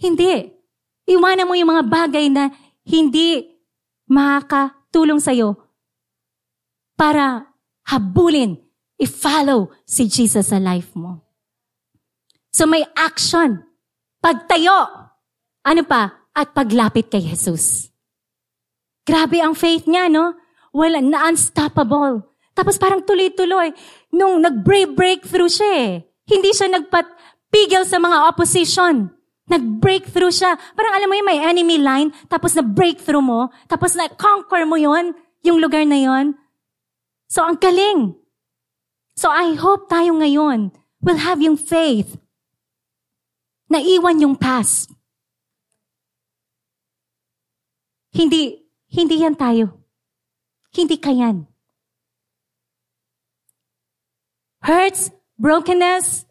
Hindi. 0.00 0.56
Iwanan 1.04 1.44
mo 1.44 1.52
yung 1.52 1.68
mga 1.68 1.84
bagay 1.84 2.32
na 2.32 2.48
hindi 2.88 3.44
makakatulong 4.08 5.20
sa'yo 5.20 5.65
para 6.96 7.52
habulin, 7.86 8.58
i-follow 8.96 9.70
si 9.84 10.08
Jesus 10.08 10.50
sa 10.50 10.58
life 10.58 10.96
mo. 10.96 11.22
So 12.50 12.64
may 12.64 12.82
action. 12.96 13.60
Pagtayo. 14.24 14.88
Ano 15.62 15.82
pa? 15.84 16.26
At 16.32 16.56
paglapit 16.56 17.12
kay 17.12 17.20
Jesus. 17.20 17.92
Grabe 19.06 19.38
ang 19.38 19.52
faith 19.52 19.84
niya, 19.84 20.08
no? 20.08 20.34
Wala, 20.72 20.98
na 21.04 21.28
unstoppable. 21.30 22.24
Tapos 22.56 22.80
parang 22.80 23.04
tuloy-tuloy. 23.04 23.76
Nung 24.16 24.40
nag-breakthrough 24.40 25.52
siya 25.52 25.70
eh. 25.76 25.92
Hindi 26.26 26.50
siya 26.56 26.72
nagpapigil 26.72 27.84
sa 27.84 28.00
mga 28.00 28.32
opposition. 28.32 29.12
Nag-breakthrough 29.46 30.34
siya. 30.34 30.58
Parang 30.74 30.96
alam 30.96 31.06
mo 31.06 31.14
yun, 31.14 31.28
may 31.28 31.38
enemy 31.38 31.78
line, 31.78 32.10
tapos 32.26 32.56
na-breakthrough 32.58 33.22
mo, 33.22 33.52
tapos 33.70 33.94
na-conquer 33.94 34.66
mo 34.66 34.74
yon 34.74 35.14
yung 35.46 35.62
lugar 35.62 35.86
na 35.86 36.02
yon. 36.02 36.34
So, 37.26 37.42
ang 37.42 37.58
galing. 37.58 38.14
So, 39.18 39.30
I 39.30 39.58
hope 39.58 39.90
tayo 39.90 40.14
ngayon 40.18 40.70
will 41.02 41.20
have 41.20 41.42
yung 41.42 41.58
faith 41.58 42.18
na 43.66 43.82
iwan 43.82 44.22
yung 44.22 44.36
past. 44.38 44.94
Hindi, 48.14 48.64
hindi 48.88 49.16
yan 49.20 49.36
tayo. 49.36 49.82
Hindi 50.72 50.96
ka 50.96 51.12
yan. 51.12 51.44
Hurts, 54.64 55.12
brokenness, 55.38 56.24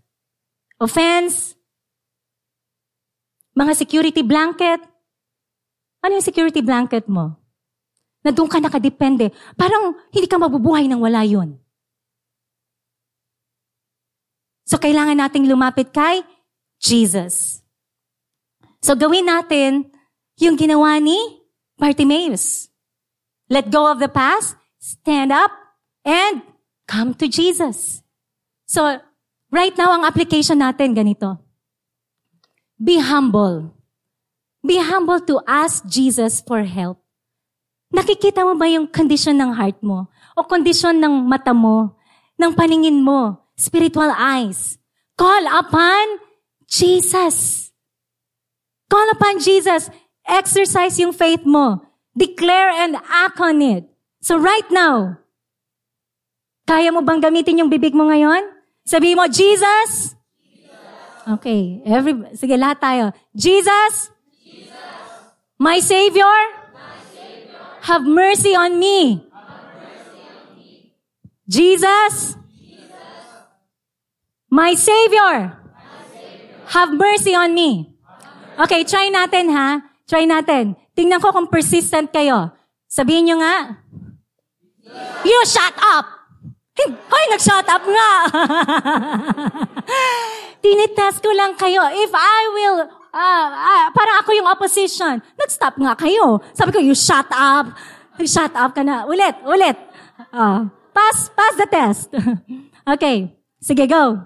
offense, 0.81 1.55
mga 3.55 3.73
security 3.77 4.23
blanket. 4.25 4.81
Ano 6.03 6.19
yung 6.19 6.25
security 6.25 6.59
blanket 6.59 7.07
mo? 7.07 7.44
Na 8.25 8.33
doon 8.33 8.49
ka 8.49 8.57
nakadepende. 8.57 9.29
Parang 9.53 9.93
hindi 10.09 10.25
ka 10.25 10.41
mabubuhay 10.41 10.89
nang 10.89 11.05
wala 11.05 11.21
yun. 11.21 11.61
So, 14.65 14.81
kailangan 14.81 15.13
nating 15.13 15.45
lumapit 15.45 15.93
kay 15.93 16.25
Jesus. 16.81 17.61
So, 18.81 18.97
gawin 18.97 19.29
natin 19.29 19.93
yung 20.41 20.57
ginawa 20.57 20.97
ni 20.97 21.15
Bartimaeus. 21.77 22.73
Let 23.45 23.69
go 23.69 23.85
of 23.85 24.01
the 24.01 24.09
past, 24.09 24.57
stand 24.81 25.29
up, 25.29 25.53
and 26.01 26.41
come 26.89 27.13
to 27.21 27.29
Jesus. 27.29 28.01
So, 28.65 28.97
right 29.53 29.75
now, 29.77 29.93
ang 29.93 30.01
application 30.01 30.65
natin 30.65 30.97
ganito. 30.97 31.37
Be 32.81 32.97
humble. 32.97 33.69
Be 34.65 34.81
humble 34.81 35.21
to 35.29 35.45
ask 35.45 35.85
Jesus 35.85 36.41
for 36.41 36.65
help. 36.65 37.04
Nakikita 37.95 38.43
mo 38.43 38.59
ba 38.59 38.67
yung 38.67 38.91
condition 38.91 39.39
ng 39.39 39.55
heart 39.55 39.79
mo? 39.79 40.11
O 40.35 40.43
condition 40.43 40.99
ng 40.99 41.23
mata 41.23 41.55
mo? 41.55 41.95
Ng 42.35 42.51
paningin 42.51 42.99
mo? 42.99 43.39
Spiritual 43.55 44.11
eyes. 44.11 44.75
Call 45.15 45.47
upon 45.47 46.19
Jesus. 46.67 47.71
Call 48.91 49.07
upon 49.15 49.39
Jesus. 49.39 49.87
Exercise 50.27 50.99
yung 50.99 51.15
faith 51.15 51.47
mo. 51.47 51.87
Declare 52.11 52.83
and 52.83 52.99
act 53.07 53.39
on 53.39 53.63
it. 53.63 53.87
So 54.19 54.35
right 54.35 54.67
now, 54.67 55.15
kaya 56.67 56.91
mo 56.91 56.99
bang 56.99 57.23
gamitin 57.23 57.63
yung 57.63 57.71
bibig 57.71 57.95
mo 57.95 58.11
ngayon? 58.11 58.43
Sabi 58.83 59.15
mo, 59.15 59.23
Jesus? 59.31 60.19
Okay. 61.39 61.79
Every, 61.87 62.11
sige, 62.35 62.59
lahat 62.59 62.83
tayo. 62.83 63.05
Jesus? 63.31 64.11
My 65.55 65.79
Savior? 65.79 66.64
Have 67.85 68.01
mercy 68.01 68.57
on 68.57 68.81
me. 68.81 69.21
Jesus? 71.45 72.33
My 74.49 74.73
Savior? 74.73 75.53
Have 76.73 76.89
mercy 76.97 77.37
on 77.37 77.53
me. 77.53 77.93
Okay, 78.57 78.81
try 78.89 79.13
natin 79.13 79.53
ha. 79.53 79.85
Try 80.09 80.25
natin. 80.25 80.73
Tingnan 80.97 81.21
ko 81.21 81.29
kung 81.29 81.45
persistent 81.45 82.09
kayo. 82.09 82.57
Sabihin 82.89 83.29
nyo 83.29 83.37
nga. 83.37 83.85
You 85.21 85.39
shut 85.45 85.75
up! 85.77 86.05
Hoy, 87.11 87.25
nag-shut 87.31 87.67
up 87.69 87.83
nga! 87.85 88.11
Tinitest 90.63 91.21
ko 91.21 91.29
lang 91.37 91.53
kayo. 91.53 91.85
If 91.93 92.11
I 92.13 92.41
will, 92.49 92.77
uh, 93.15 93.47
uh, 93.47 93.85
parang 93.95 94.17
ako 94.21 94.29
yung 94.35 94.49
opposition, 94.51 95.23
nag-stop 95.39 95.79
nga 95.79 95.95
kayo. 95.95 96.43
Sabi 96.51 96.75
ko, 96.75 96.79
you 96.83 96.91
shut 96.91 97.27
up. 97.31 97.71
Shut 98.27 98.51
up 98.55 98.75
ka 98.75 98.83
na. 98.83 99.07
Ulit, 99.07 99.35
ulit. 99.47 99.75
Uh, 100.31 100.67
pass, 100.91 101.31
pass 101.31 101.55
the 101.55 101.67
test. 101.67 102.11
okay. 102.95 103.31
Sige, 103.59 103.87
go. 103.87 104.19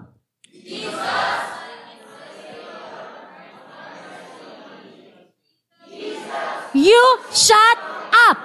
You 6.70 7.02
shut 7.34 7.78
up. 8.14 8.38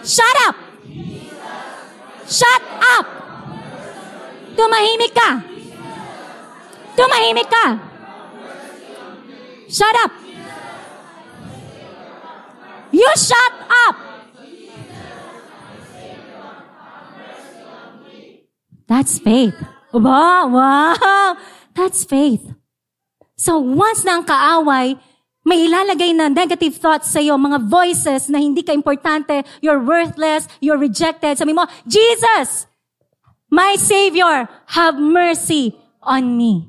Shut 0.00 0.36
up. 0.48 0.56
Shut 2.24 2.62
up. 2.80 3.06
Tumahimik 4.56 5.12
ka. 5.12 5.30
Tumahimik 6.96 7.48
ka. 7.52 7.91
Shut 9.72 9.96
up. 10.04 10.12
You 12.92 13.08
shut 13.16 13.54
up. 13.88 13.96
That's 18.86 19.16
faith. 19.18 19.56
Wow, 19.96 20.52
wow. 20.52 21.36
That's 21.72 22.04
faith. 22.04 22.52
So 23.40 23.56
once 23.64 24.04
na 24.04 24.20
ang 24.20 24.28
kaaway, 24.28 25.00
may 25.48 25.64
ilalagay 25.64 26.12
na 26.12 26.28
negative 26.28 26.76
thoughts 26.76 27.08
sa 27.08 27.24
iyo, 27.24 27.40
mga 27.40 27.64
voices 27.64 28.28
na 28.28 28.44
hindi 28.44 28.60
ka 28.60 28.76
importante, 28.76 29.40
you're 29.64 29.80
worthless, 29.80 30.44
you're 30.60 30.76
rejected. 30.76 31.40
Sabi 31.40 31.56
mo, 31.56 31.64
Jesus, 31.88 32.68
my 33.48 33.80
Savior, 33.80 34.52
have 34.76 35.00
mercy 35.00 35.72
on 36.04 36.36
me. 36.36 36.68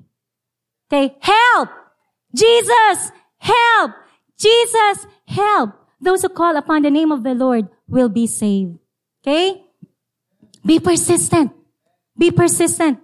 Okay, 0.87 1.19
help! 1.19 1.82
Jesus, 2.33 3.13
help! 3.37 3.91
Jesus, 4.35 5.07
help! 5.29 5.69
Those 6.01 6.25
who 6.25 6.29
call 6.29 6.57
upon 6.57 6.81
the 6.81 6.91
name 6.91 7.13
of 7.13 7.23
the 7.23 7.37
Lord 7.37 7.69
will 7.87 8.09
be 8.09 8.27
saved. 8.27 8.75
Okay? 9.21 9.63
Be 10.65 10.81
persistent. 10.81 11.53
Be 12.17 12.31
persistent. 12.31 12.99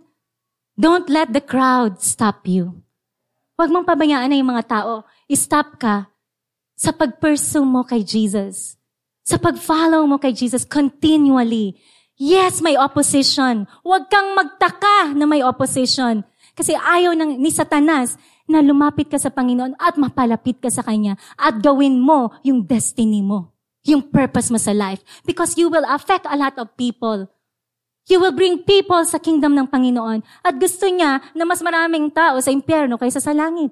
Don't 0.80 1.07
let 1.07 1.32
the 1.32 1.43
crowd 1.43 2.01
stop 2.01 2.47
you. 2.47 2.82
Huwag 3.59 3.71
mong 3.71 3.88
pabayaan 3.88 4.32
na 4.32 4.39
yung 4.39 4.51
mga 4.55 4.67
tao. 4.67 5.03
Stop 5.27 5.75
ka 5.80 6.07
sa 6.80 6.95
pag-pursue 6.95 7.67
mo 7.67 7.84
kay 7.84 8.07
Jesus. 8.07 8.80
Sa 9.27 9.36
pag-follow 9.36 10.07
mo 10.07 10.15
kay 10.15 10.32
Jesus 10.32 10.63
continually. 10.63 11.75
Yes, 12.15 12.63
may 12.63 12.80
opposition. 12.80 13.67
Huwag 13.84 14.07
kang 14.07 14.32
magtaka 14.36 15.11
na 15.11 15.27
may 15.27 15.43
opposition. 15.43 16.23
Kasi 16.57 16.73
ayaw 16.77 17.13
ng, 17.15 17.37
ni 17.37 17.49
Satanas 17.53 18.15
na 18.49 18.65
lumapit 18.65 19.09
ka 19.09 19.21
sa 19.21 19.29
Panginoon 19.29 19.77
at 19.77 19.95
mapalapit 19.95 20.57
ka 20.57 20.73
sa 20.73 20.81
Kanya 20.81 21.15
at 21.37 21.61
gawin 21.61 22.01
mo 22.01 22.33
yung 22.41 22.65
destiny 22.65 23.21
mo, 23.21 23.53
yung 23.85 24.01
purpose 24.01 24.49
mo 24.49 24.57
sa 24.57 24.73
life. 24.73 25.05
Because 25.25 25.53
you 25.55 25.69
will 25.69 25.85
affect 25.85 26.25
a 26.25 26.35
lot 26.35 26.57
of 26.57 26.73
people. 26.73 27.29
You 28.09 28.17
will 28.17 28.33
bring 28.33 28.65
people 28.65 29.05
sa 29.05 29.21
kingdom 29.21 29.53
ng 29.53 29.69
Panginoon. 29.69 30.25
At 30.41 30.57
gusto 30.57 30.89
niya 30.89 31.21
na 31.37 31.45
mas 31.45 31.61
maraming 31.61 32.09
tao 32.09 32.41
sa 32.41 32.49
impyerno 32.49 32.97
kaysa 32.97 33.21
sa 33.21 33.37
langit. 33.37 33.69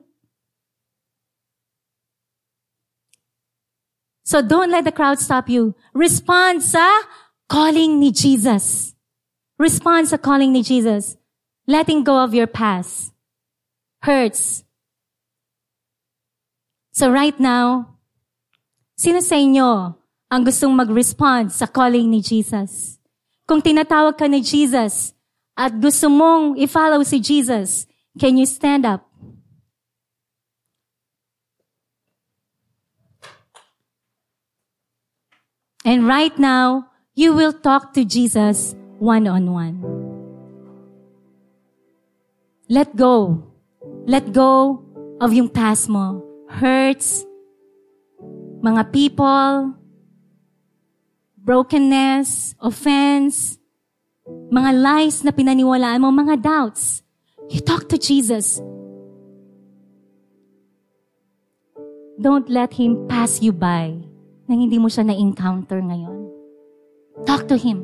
So 4.28 4.44
don't 4.44 4.70
let 4.70 4.84
the 4.84 4.92
crowd 4.92 5.18
stop 5.24 5.48
you. 5.48 5.74
Respond 5.96 6.60
sa 6.60 6.84
calling 7.48 7.98
ni 7.98 8.12
Jesus. 8.12 8.94
Respond 9.58 10.06
sa 10.12 10.20
calling 10.20 10.52
ni 10.52 10.62
Jesus. 10.62 11.16
Letting 11.68 12.08
go 12.08 12.24
of 12.24 12.32
your 12.32 12.48
past 12.48 13.12
hurts. 14.08 14.64
So 16.96 17.12
right 17.12 17.36
now, 17.36 18.00
sino 18.96 19.20
sa 19.20 19.36
inyo 19.36 19.94
ang 20.32 20.42
gustong 20.48 20.72
mag-respond 20.72 21.52
sa 21.52 21.68
calling 21.68 22.08
ni 22.08 22.24
Jesus? 22.24 22.98
Kung 23.44 23.60
tinatawag 23.60 24.16
ka 24.16 24.32
ni 24.32 24.40
Jesus 24.40 25.12
at 25.60 25.76
gusto 25.76 26.08
mong 26.08 26.56
i-follow 26.56 27.04
si 27.04 27.20
Jesus, 27.20 27.84
can 28.16 28.40
you 28.40 28.48
stand 28.48 28.88
up? 28.88 29.04
And 35.88 36.08
right 36.08 36.36
now, 36.40 36.92
you 37.16 37.32
will 37.32 37.56
talk 37.56 37.96
to 37.96 38.04
Jesus 38.04 38.76
one-on-one. 39.00 39.97
Let 42.70 42.96
go. 42.96 43.44
Let 44.08 44.32
go 44.32 44.84
of 45.20 45.34
yung 45.34 45.50
past 45.50 45.88
mo. 45.88 46.24
Hurts, 46.48 47.26
mga 48.64 48.92
people, 48.92 49.76
brokenness, 51.36 52.56
offense, 52.60 53.60
mga 54.52 54.72
lies 54.76 55.24
na 55.24 55.32
pinaniwalaan 55.32 56.00
mo, 56.00 56.12
mga 56.12 56.40
doubts. 56.44 57.04
You 57.52 57.60
talk 57.60 57.88
to 57.92 57.98
Jesus. 58.00 58.60
Don't 62.20 62.50
let 62.50 62.74
Him 62.76 63.08
pass 63.08 63.40
you 63.44 63.54
by. 63.54 64.08
nang 64.48 64.64
hindi 64.64 64.80
mo 64.80 64.88
siya 64.88 65.04
na-encounter 65.04 65.84
ngayon. 65.84 66.32
Talk 67.28 67.52
to 67.52 67.60
Him. 67.60 67.84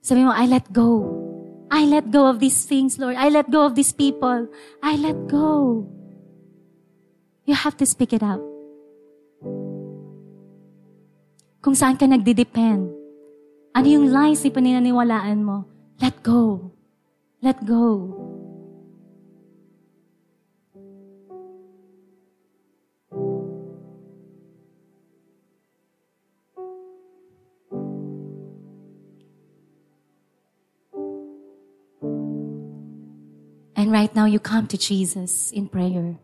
Sabi 0.00 0.24
mo, 0.26 0.32
I 0.32 0.48
let 0.48 0.66
go. 0.72 1.21
I 1.72 1.88
let 1.88 2.12
go 2.12 2.28
of 2.28 2.36
these 2.36 2.68
things, 2.68 3.00
Lord. 3.00 3.16
I 3.16 3.32
let 3.32 3.48
go 3.48 3.64
of 3.64 3.72
these 3.72 3.96
people. 3.96 4.44
I 4.84 5.00
let 5.00 5.16
go. 5.24 5.88
You 7.48 7.56
have 7.56 7.80
to 7.80 7.88
speak 7.88 8.12
it 8.12 8.20
out. 8.20 8.44
Kung 11.64 11.72
saan 11.72 11.96
ka 11.96 12.04
nagdi-depend. 12.04 12.92
Ano 13.72 13.86
yung 13.88 14.12
lies 14.12 14.44
na 14.44 14.52
pinaniniwalaan 14.52 15.40
mo? 15.40 15.64
Let 15.96 16.20
go. 16.20 16.68
Let 17.40 17.56
go. 17.64 18.12
Right 34.02 34.16
now, 34.16 34.26
you 34.26 34.42
come 34.42 34.66
to 34.66 34.76
Jesus 34.76 35.54
in 35.54 35.70
prayer. 35.70 36.18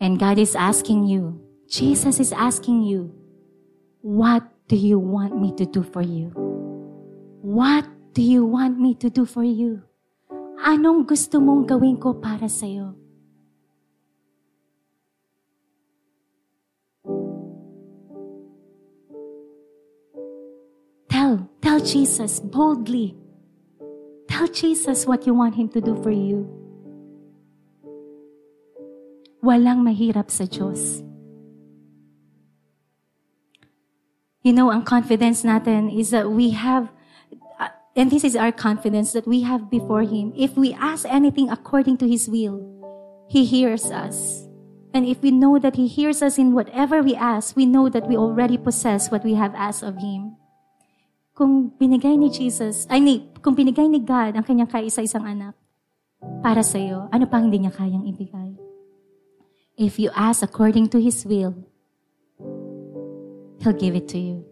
And 0.00 0.16
God 0.18 0.38
is 0.40 0.56
asking 0.56 1.04
you, 1.04 1.36
Jesus 1.68 2.16
is 2.18 2.32
asking 2.32 2.80
you, 2.88 3.12
what 4.00 4.40
do 4.68 4.76
you 4.76 4.98
want 4.98 5.36
me 5.36 5.52
to 5.60 5.68
do 5.68 5.84
for 5.84 6.00
you? 6.00 6.32
What 7.44 7.84
do 8.14 8.22
you 8.22 8.48
want 8.48 8.80
me 8.80 8.96
to 9.04 9.12
do 9.12 9.28
for 9.28 9.44
you? 9.44 9.84
Anong 10.64 11.04
gusto 11.04 11.36
mong 11.36 11.68
gawin 11.68 12.00
ko 12.00 12.16
para 12.16 12.48
sa'yo? 12.48 12.96
Tell, 21.12 21.52
tell 21.60 21.84
Jesus 21.84 22.40
boldly. 22.40 23.21
Tell 24.32 24.48
Jesus 24.48 25.04
what 25.04 25.26
you 25.26 25.34
want 25.34 25.60
Him 25.60 25.68
to 25.76 25.80
do 25.84 25.92
for 26.00 26.08
you. 26.08 26.48
Walang 29.44 29.84
mahirap 29.84 30.32
sa 30.32 30.48
Diyos. 30.48 31.04
You 34.40 34.56
know, 34.56 34.72
ang 34.72 34.88
confidence 34.88 35.44
natin 35.44 35.92
is 35.92 36.16
that 36.16 36.32
we 36.32 36.56
have, 36.56 36.88
uh, 37.60 37.76
and 37.92 38.08
this 38.08 38.24
is 38.24 38.32
our 38.32 38.56
confidence 38.56 39.12
that 39.12 39.28
we 39.28 39.44
have 39.44 39.68
before 39.68 40.08
Him. 40.08 40.32
If 40.32 40.56
we 40.56 40.72
ask 40.72 41.04
anything 41.04 41.52
according 41.52 42.00
to 42.00 42.08
His 42.08 42.24
will, 42.24 42.56
He 43.28 43.44
hears 43.44 43.92
us. 43.92 44.48
And 44.96 45.04
if 45.04 45.20
we 45.20 45.28
know 45.28 45.60
that 45.60 45.76
He 45.76 45.84
hears 45.84 46.24
us 46.24 46.40
in 46.40 46.56
whatever 46.56 47.04
we 47.04 47.12
ask, 47.12 47.52
we 47.52 47.68
know 47.68 47.92
that 47.92 48.08
we 48.08 48.16
already 48.16 48.56
possess 48.56 49.12
what 49.12 49.28
we 49.28 49.36
have 49.36 49.52
asked 49.52 49.84
of 49.84 50.00
Him. 50.00 50.40
Kung 51.32 51.72
binigay 51.80 52.12
ni 52.20 52.28
Jesus, 52.28 52.84
ay 52.92 53.00
ni, 53.00 53.24
kung 53.40 53.56
binigay 53.56 53.88
ni 53.88 54.04
God 54.04 54.36
ang 54.36 54.44
kanyang 54.44 54.68
kaisa-isang 54.68 55.24
anak 55.24 55.56
para 56.44 56.60
sa 56.60 56.76
iyo, 56.76 57.08
ano 57.08 57.24
pa 57.24 57.40
hindi 57.40 57.64
niya 57.64 57.72
kayang 57.72 58.04
ibigay? 58.04 58.52
If 59.80 59.96
you 59.96 60.12
ask 60.12 60.44
according 60.44 60.92
to 60.92 61.00
His 61.00 61.24
will, 61.24 61.56
He'll 63.64 63.78
give 63.78 63.96
it 63.96 64.12
to 64.12 64.20
you. 64.20 64.44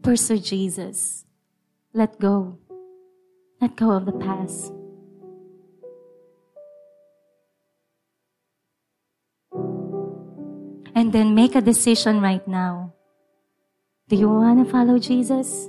Pursue 0.00 0.40
Jesus. 0.40 1.26
Let 1.92 2.16
go. 2.16 2.56
Let 3.60 3.76
go 3.76 3.92
of 3.92 4.08
the 4.08 4.16
past. 4.16 4.72
And 10.96 11.12
then 11.12 11.36
make 11.36 11.52
a 11.52 11.60
decision 11.60 12.24
right 12.24 12.46
now. 12.48 12.95
Do 14.06 14.14
you 14.14 14.30
want 14.30 14.62
to 14.62 14.66
follow 14.70 15.02
Jesus? 15.02 15.66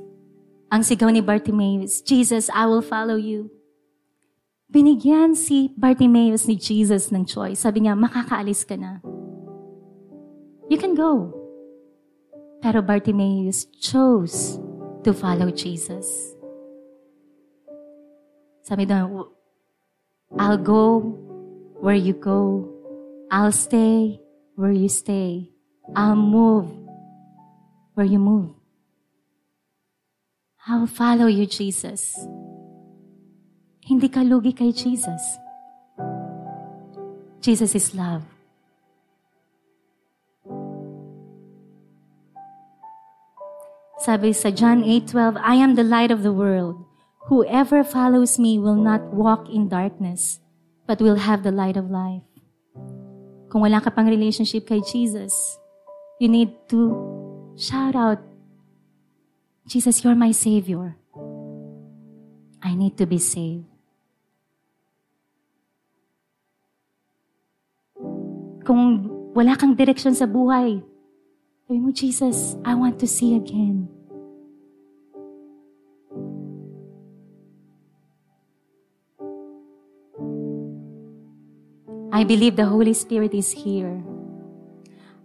Ang 0.69 0.85
sigaw 0.85 1.09
ni 1.09 1.25
Bartimaeus, 1.25 2.05
Jesus, 2.05 2.53
I 2.53 2.69
will 2.69 2.85
follow 2.85 3.17
you. 3.17 3.49
Binigyan 4.69 5.33
si 5.33 5.73
Bartimaeus 5.73 6.45
ni 6.45 6.53
Jesus 6.53 7.09
ng 7.09 7.25
choice. 7.25 7.65
Sabi 7.65 7.81
niya, 7.81 7.97
makakaalis 7.97 8.61
ka 8.61 8.77
na. 8.77 9.01
You 10.69 10.77
can 10.77 10.93
go. 10.93 11.33
Pero 12.61 12.85
Bartimaeus 12.85 13.65
chose 13.81 14.61
to 15.01 15.17
follow 15.17 15.49
Jesus. 15.49 16.05
Sabi 18.61 18.85
doon, 18.85 19.33
I'll 20.37 20.61
go 20.61 21.01
where 21.81 21.97
you 21.97 22.13
go. 22.13 22.69
I'll 23.33 23.55
stay 23.55 24.21
where 24.53 24.77
you 24.77 24.93
stay. 24.93 25.49
I'll 25.97 26.13
move 26.13 26.86
where 27.97 28.05
you 28.05 28.21
move. 28.21 28.53
I'll 30.69 30.85
follow 30.85 31.25
you, 31.25 31.49
Jesus. 31.49 32.13
Hindi 33.81 34.05
ka 34.05 34.21
lugi 34.21 34.53
kay 34.53 34.69
Jesus. 34.69 35.17
Jesus 37.41 37.73
is 37.73 37.97
love. 37.97 38.21
Sabi 43.97 44.29
sa 44.37 44.53
John 44.53 44.85
8:12, 44.85 45.41
I 45.41 45.57
am 45.57 45.73
the 45.73 45.87
light 45.87 46.13
of 46.13 46.21
the 46.21 46.35
world. 46.35 46.77
Whoever 47.33 47.81
follows 47.81 48.37
me 48.37 48.61
will 48.61 48.77
not 48.77 49.09
walk 49.09 49.49
in 49.49 49.73
darkness, 49.73 50.37
but 50.85 51.01
will 51.01 51.17
have 51.17 51.41
the 51.41 51.55
light 51.55 51.81
of 51.81 51.89
life. 51.89 52.21
Kung 53.49 53.65
wala 53.65 53.81
ka 53.81 53.89
pang 53.89 54.05
relationship 54.05 54.69
kay 54.69 54.85
Jesus, 54.85 55.33
you 56.21 56.29
need 56.29 56.53
to 56.69 57.16
shout 57.57 57.97
out, 57.97 58.21
Jesus, 59.65 60.05
you're 60.05 60.15
my 60.15 60.31
Savior. 60.31 60.95
I 62.61 62.77
need 62.77 62.95
to 62.97 63.05
be 63.05 63.17
saved. 63.17 63.65
Kung 68.63 69.09
wala 69.33 69.57
kang 69.57 69.73
direksyon 69.73 70.13
sa 70.13 70.29
buhay, 70.29 70.79
sabi 71.65 71.79
mo, 71.81 71.89
Jesus, 71.91 72.55
I 72.63 72.77
want 72.77 73.01
to 73.01 73.07
see 73.09 73.35
again. 73.35 73.89
I 82.11 82.23
believe 82.23 82.55
the 82.55 82.65
Holy 82.65 82.93
Spirit 82.93 83.33
is 83.33 83.51
here. 83.51 84.01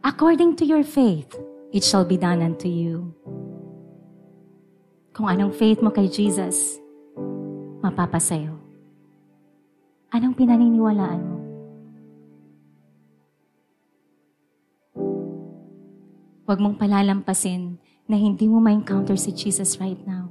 According 0.05 0.57
to 0.61 0.65
your 0.67 0.85
faith, 0.85 1.33
it 1.73 1.83
shall 1.83 2.05
be 2.05 2.21
done 2.21 2.45
unto 2.45 2.69
you. 2.69 3.17
Kung 5.17 5.29
anong 5.29 5.57
faith 5.57 5.81
mo 5.81 5.89
kay 5.89 6.07
Jesus, 6.13 6.77
mapapasayo. 7.81 8.61
Anong 10.13 10.37
pinaniniwalaan 10.37 11.23
mo? 11.25 11.39
Huwag 16.45 16.59
mong 16.61 16.77
palalampasin 16.77 17.81
na 18.05 18.21
hindi 18.21 18.45
mo 18.45 18.61
ma-encounter 18.61 19.17
si 19.17 19.33
Jesus 19.33 19.81
right 19.81 20.01
now. 20.05 20.22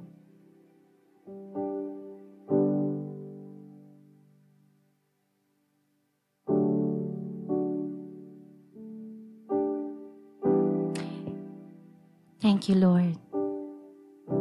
Thank 12.61 12.77
you, 12.77 12.85
Lord. 12.85 13.17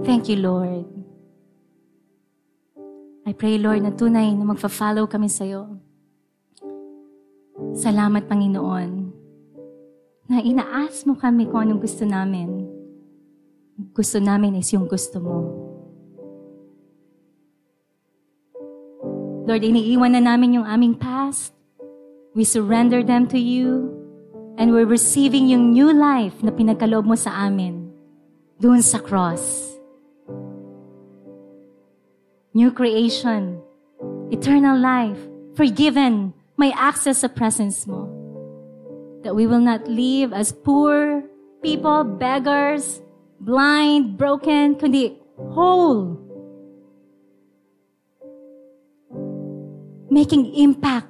Thank 0.05 0.29
you, 0.29 0.45
Lord. 0.45 0.85
I 3.25 3.33
pray, 3.33 3.57
Lord, 3.57 3.81
na 3.81 3.97
tunay 3.97 4.37
na 4.37 4.45
magfa-follow 4.45 5.09
kami 5.09 5.25
sa'yo. 5.25 5.81
Salamat, 7.73 8.29
Panginoon, 8.29 9.09
na 10.29 10.45
inaas 10.45 11.09
mo 11.09 11.17
kami 11.17 11.49
kung 11.49 11.65
anong 11.65 11.81
gusto 11.81 12.05
namin. 12.05 12.69
Gusto 13.97 14.21
namin 14.21 14.61
is 14.61 14.69
yung 14.69 14.85
gusto 14.85 15.17
mo. 15.17 15.37
Lord, 19.49 19.65
iniiwan 19.65 20.13
na 20.13 20.21
namin 20.21 20.61
yung 20.61 20.69
aming 20.69 21.01
past. 21.01 21.57
We 22.37 22.45
surrender 22.45 23.01
them 23.01 23.33
to 23.33 23.41
you. 23.41 23.97
And 24.61 24.77
we're 24.77 24.85
receiving 24.85 25.49
yung 25.49 25.73
new 25.73 25.89
life 25.89 26.37
na 26.45 26.53
pinagkaloob 26.53 27.09
mo 27.09 27.17
sa 27.17 27.49
amin 27.49 27.90
doon 28.61 28.85
sa 28.85 29.01
cross. 29.01 29.73
New 32.53 32.69
creation, 32.71 33.57
eternal 34.29 34.77
life, 34.77 35.19
forgiven, 35.57 36.37
may 36.61 36.69
access 36.77 37.25
sa 37.25 37.29
presence 37.33 37.89
mo. 37.89 38.05
That 39.25 39.33
we 39.33 39.49
will 39.49 39.65
not 39.65 39.89
live 39.89 40.37
as 40.37 40.53
poor 40.53 41.25
people, 41.65 42.05
beggars, 42.05 43.01
blind, 43.41 44.21
broken, 44.21 44.77
kundi 44.77 45.17
whole. 45.57 46.21
Making 50.13 50.53
impact 50.53 51.09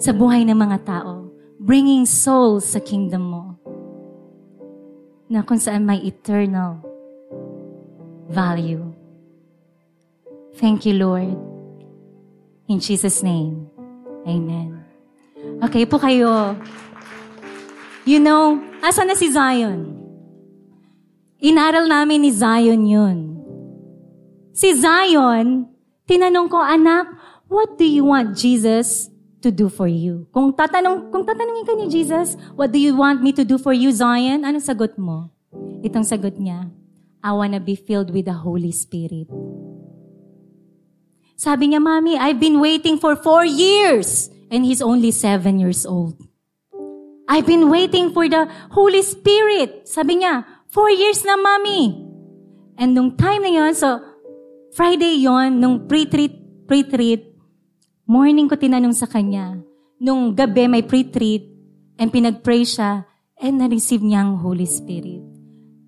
sa 0.00 0.16
buhay 0.16 0.48
ng 0.48 0.56
mga 0.56 0.78
tao. 0.86 1.28
Bringing 1.58 2.06
souls 2.06 2.64
sa 2.64 2.80
kingdom 2.80 3.28
mo. 3.28 3.47
Na 5.28 5.44
kung 5.44 5.60
saan 5.60 5.84
may 5.84 6.00
eternal 6.04 6.80
value. 8.32 8.84
Thank 10.56 10.88
you, 10.88 10.96
Lord. 10.98 11.36
In 12.68 12.80
Jesus' 12.80 13.22
name, 13.22 13.68
Amen. 14.28 14.84
Okay 15.64 15.88
po 15.88 15.96
kayo. 15.96 16.52
You 18.04 18.20
know, 18.20 18.60
asa 18.84 19.08
na 19.08 19.16
si 19.16 19.32
Zion? 19.32 19.96
Inaral 21.40 21.88
namin 21.88 22.24
ni 22.24 22.30
Zion 22.34 22.82
yun. 22.84 23.18
Si 24.52 24.74
Zion, 24.74 25.70
tinanong 26.04 26.50
ko, 26.50 26.58
anak, 26.58 27.08
what 27.46 27.78
do 27.80 27.86
you 27.86 28.04
want 28.04 28.36
Jesus 28.36 29.08
to 29.42 29.50
do 29.50 29.68
for 29.68 29.86
you? 29.86 30.26
Kung 30.34 30.52
tatanong, 30.52 31.10
kung 31.10 31.22
tatanungin 31.22 31.66
ka 31.66 31.74
ni 31.78 31.86
Jesus, 31.86 32.34
what 32.58 32.72
do 32.74 32.78
you 32.78 32.96
want 32.96 33.22
me 33.22 33.30
to 33.34 33.44
do 33.44 33.58
for 33.58 33.72
you, 33.72 33.90
Zion? 33.90 34.42
Anong 34.42 34.64
sagot 34.64 34.98
mo? 34.98 35.30
Itong 35.82 36.04
sagot 36.04 36.36
niya, 36.38 36.70
I 37.22 37.32
wanna 37.32 37.60
be 37.62 37.74
filled 37.74 38.10
with 38.10 38.26
the 38.26 38.34
Holy 38.34 38.70
Spirit. 38.74 39.30
Sabi 41.38 41.70
niya, 41.70 41.78
Mami, 41.78 42.18
I've 42.18 42.42
been 42.42 42.58
waiting 42.58 42.98
for 42.98 43.14
four 43.14 43.46
years 43.46 44.26
and 44.50 44.66
he's 44.66 44.82
only 44.82 45.14
seven 45.14 45.62
years 45.62 45.86
old. 45.86 46.18
I've 47.28 47.46
been 47.46 47.70
waiting 47.70 48.10
for 48.10 48.26
the 48.26 48.48
Holy 48.74 49.04
Spirit. 49.06 49.86
Sabi 49.86 50.24
niya, 50.24 50.42
four 50.66 50.90
years 50.90 51.22
na, 51.22 51.38
Mami. 51.38 51.94
And 52.74 52.94
nung 52.94 53.14
time 53.14 53.46
na 53.46 53.52
yon, 53.54 53.74
so 53.74 54.02
Friday 54.74 55.22
yon, 55.22 55.60
nung 55.60 55.86
pre-treat, 55.86 56.66
pre-treat, 56.66 57.27
morning 58.08 58.48
ko 58.48 58.56
tinanong 58.56 58.96
sa 58.96 59.04
kanya. 59.04 59.60
Nung 60.00 60.32
gabi 60.32 60.64
may 60.64 60.80
pre-treat, 60.80 61.44
and 62.00 62.08
pinag-pray 62.08 62.64
siya, 62.64 63.04
and 63.36 63.60
na-receive 63.60 64.00
niya 64.00 64.24
ang 64.24 64.40
Holy 64.40 64.64
Spirit. 64.64 65.20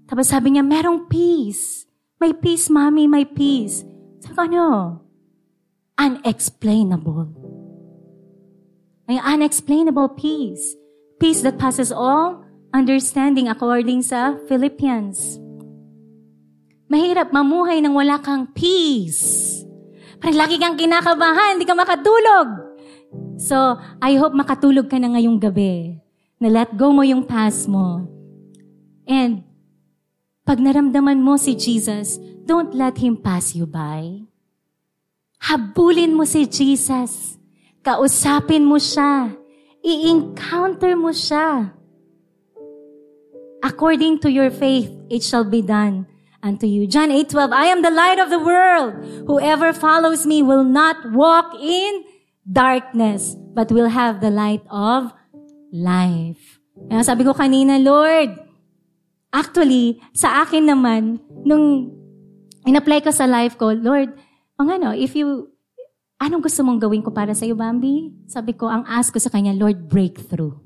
Tapos 0.05 0.29
sabi 0.29 0.53
niya, 0.53 0.67
merong 0.67 1.07
peace. 1.09 1.87
May 2.19 2.37
peace, 2.37 2.69
Mami, 2.69 3.07
may 3.09 3.25
peace. 3.25 3.87
Sabi 4.21 4.35
ko, 4.35 4.43
ano? 4.45 4.67
Unexplainable. 5.97 7.31
May 9.07 9.23
unexplainable 9.23 10.19
peace. 10.19 10.77
Peace 11.23 11.41
that 11.47 11.57
passes 11.63 11.95
all 11.95 12.43
understanding 12.75 13.47
according 13.47 14.03
sa 14.03 14.37
Philippians. 14.51 15.39
Mahirap 16.91 17.31
mamuhay 17.31 17.79
nang 17.79 17.95
wala 17.95 18.19
kang 18.19 18.51
peace. 18.51 19.63
Parang 20.21 20.37
lagi 20.37 20.61
kang 20.61 20.77
kinakabahan, 20.77 21.57
hindi 21.57 21.65
ka 21.65 21.73
makatulog. 21.73 22.49
So, 23.41 23.57
I 24.05 24.21
hope 24.21 24.37
makatulog 24.37 24.93
ka 24.93 25.01
na 25.01 25.17
ngayong 25.17 25.41
gabi. 25.41 25.97
Na 26.37 26.53
let 26.53 26.77
go 26.77 26.93
mo 26.93 27.01
yung 27.01 27.25
past 27.25 27.65
mo. 27.73 28.05
And, 29.09 29.41
pag 30.45 30.61
naramdaman 30.61 31.25
mo 31.25 31.41
si 31.41 31.57
Jesus, 31.57 32.21
don't 32.45 32.77
let 32.77 33.01
Him 33.01 33.17
pass 33.17 33.57
you 33.57 33.65
by. 33.65 34.29
Habulin 35.41 36.13
mo 36.13 36.29
si 36.29 36.45
Jesus. 36.45 37.41
Kausapin 37.81 38.69
mo 38.69 38.77
siya. 38.77 39.33
I-encounter 39.81 41.01
mo 41.01 41.17
siya. 41.17 41.73
According 43.65 44.21
to 44.21 44.29
your 44.29 44.53
faith, 44.53 44.93
it 45.09 45.25
shall 45.25 45.49
be 45.49 45.65
done 45.65 46.05
unto 46.43 46.67
you. 46.67 46.89
John 46.89 47.11
8:12, 47.13 47.53
I 47.53 47.67
am 47.69 47.81
the 47.85 47.93
light 47.93 48.19
of 48.19 48.29
the 48.29 48.41
world. 48.41 49.01
Whoever 49.29 49.73
follows 49.73 50.25
me 50.27 50.43
will 50.43 50.65
not 50.65 50.97
walk 51.13 51.55
in 51.61 52.05
darkness, 52.45 53.37
but 53.55 53.71
will 53.71 53.89
have 53.89 54.21
the 54.21 54.33
light 54.33 54.65
of 54.73 55.13
life. 55.73 56.61
Kaya 56.89 57.05
sabi 57.05 57.23
ko 57.23 57.37
kanina, 57.37 57.77
Lord, 57.79 58.35
actually, 59.31 60.01
sa 60.17 60.43
akin 60.43 60.67
naman, 60.67 61.21
nung 61.45 61.93
in-apply 62.65 63.05
ko 63.05 63.11
sa 63.13 63.29
life 63.29 63.55
ko, 63.61 63.77
Lord, 63.77 64.17
ang 64.57 64.69
ano, 64.69 64.93
if 64.97 65.15
you, 65.17 65.49
anong 66.21 66.45
gusto 66.45 66.65
mong 66.65 66.81
gawin 66.81 67.05
ko 67.05 67.13
para 67.13 67.33
sa 67.37 67.45
iyo, 67.45 67.57
Bambi? 67.57 68.13
Sabi 68.27 68.57
ko, 68.57 68.69
ang 68.69 68.85
ask 68.89 69.13
ko 69.13 69.21
sa 69.21 69.33
kanya, 69.33 69.53
Lord, 69.53 69.89
breakthrough. 69.89 70.57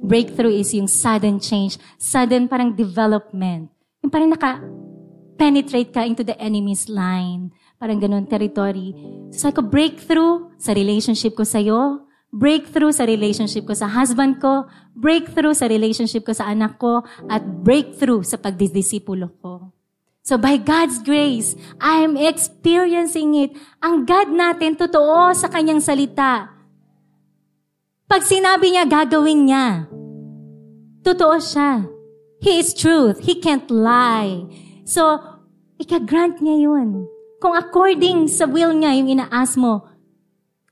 Breakthrough 0.00 0.56
is 0.56 0.72
yung 0.72 0.88
sudden 0.88 1.36
change, 1.40 1.76
sudden 2.00 2.48
parang 2.48 2.72
development. 2.72 3.68
Yung 4.02 4.10
parang 4.10 4.34
naka-penetrate 4.34 5.94
ka 5.94 6.02
into 6.02 6.26
the 6.26 6.34
enemy's 6.42 6.90
line. 6.90 7.54
Parang 7.78 7.98
ganun, 8.02 8.26
territory. 8.26 8.94
So 9.30 9.46
sabi 9.46 9.58
ko, 9.58 9.62
breakthrough 9.66 10.34
sa 10.58 10.74
relationship 10.74 11.38
ko 11.38 11.46
sa'yo, 11.46 12.06
breakthrough 12.34 12.94
sa 12.94 13.06
relationship 13.06 13.66
ko 13.66 13.74
sa 13.74 13.86
husband 13.90 14.42
ko, 14.42 14.66
breakthrough 14.94 15.54
sa 15.54 15.70
relationship 15.70 16.26
ko 16.26 16.34
sa 16.34 16.50
anak 16.50 16.78
ko, 16.78 17.02
at 17.30 17.42
breakthrough 17.42 18.22
sa 18.26 18.38
pagdidisipulo 18.38 19.30
ko. 19.38 19.74
So 20.22 20.38
by 20.38 20.62
God's 20.62 21.02
grace, 21.02 21.58
I 21.82 22.06
am 22.06 22.14
experiencing 22.14 23.34
it. 23.34 23.58
Ang 23.82 24.06
God 24.06 24.30
natin, 24.30 24.78
totoo 24.78 25.34
sa 25.34 25.50
kanyang 25.50 25.82
salita. 25.82 26.54
Pag 28.06 28.22
sinabi 28.22 28.70
niya, 28.70 28.86
gagawin 28.86 29.50
niya. 29.50 29.90
Totoo 31.02 31.36
siya. 31.42 31.91
He 32.42 32.58
is 32.58 32.74
truth. 32.74 33.22
He 33.22 33.38
can't 33.38 33.70
lie. 33.70 34.50
So, 34.82 35.22
ika-grant 35.78 36.42
niya 36.42 36.66
yun. 36.66 37.06
Kung 37.38 37.54
according 37.54 38.26
sa 38.26 38.50
will 38.50 38.74
niya, 38.74 38.98
yung 38.98 39.14
ina-ask 39.14 39.54
mo, 39.54 39.86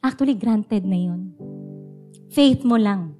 actually 0.03 0.35
granted 0.35 0.83
na 0.83 0.99
yun. 0.99 1.31
Faith 2.35 2.67
mo 2.67 2.75
lang. 2.75 3.15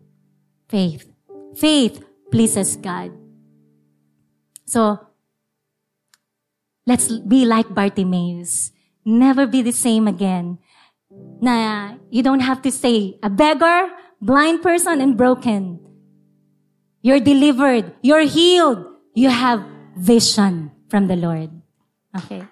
Faith. 0.67 1.07
Faith 1.55 2.03
pleases 2.31 2.75
God. 2.75 3.15
So, 4.67 5.11
Let's 6.91 7.07
be 7.23 7.45
like 7.45 7.71
Bartimaeus. 7.71 8.73
Never 9.05 9.47
be 9.47 9.63
the 9.63 9.71
same 9.71 10.09
again. 10.09 10.59
Na 11.41 11.95
you 12.11 12.23
don't 12.23 12.43
have 12.43 12.63
to 12.63 12.73
say, 12.73 13.15
a 13.23 13.31
beggar, 13.31 13.95
blind 14.21 14.63
person, 14.63 15.01
and 15.01 15.17
broken. 15.17 15.79
You're 17.03 17.21
delivered. 17.21 17.93
You're 18.03 18.27
healed. 18.27 18.87
You 19.15 19.31
have 19.31 19.65
vision 19.97 20.71
from 20.89 21.09
the 21.09 21.17
Lord. 21.17 21.51
Okay. 22.17 22.45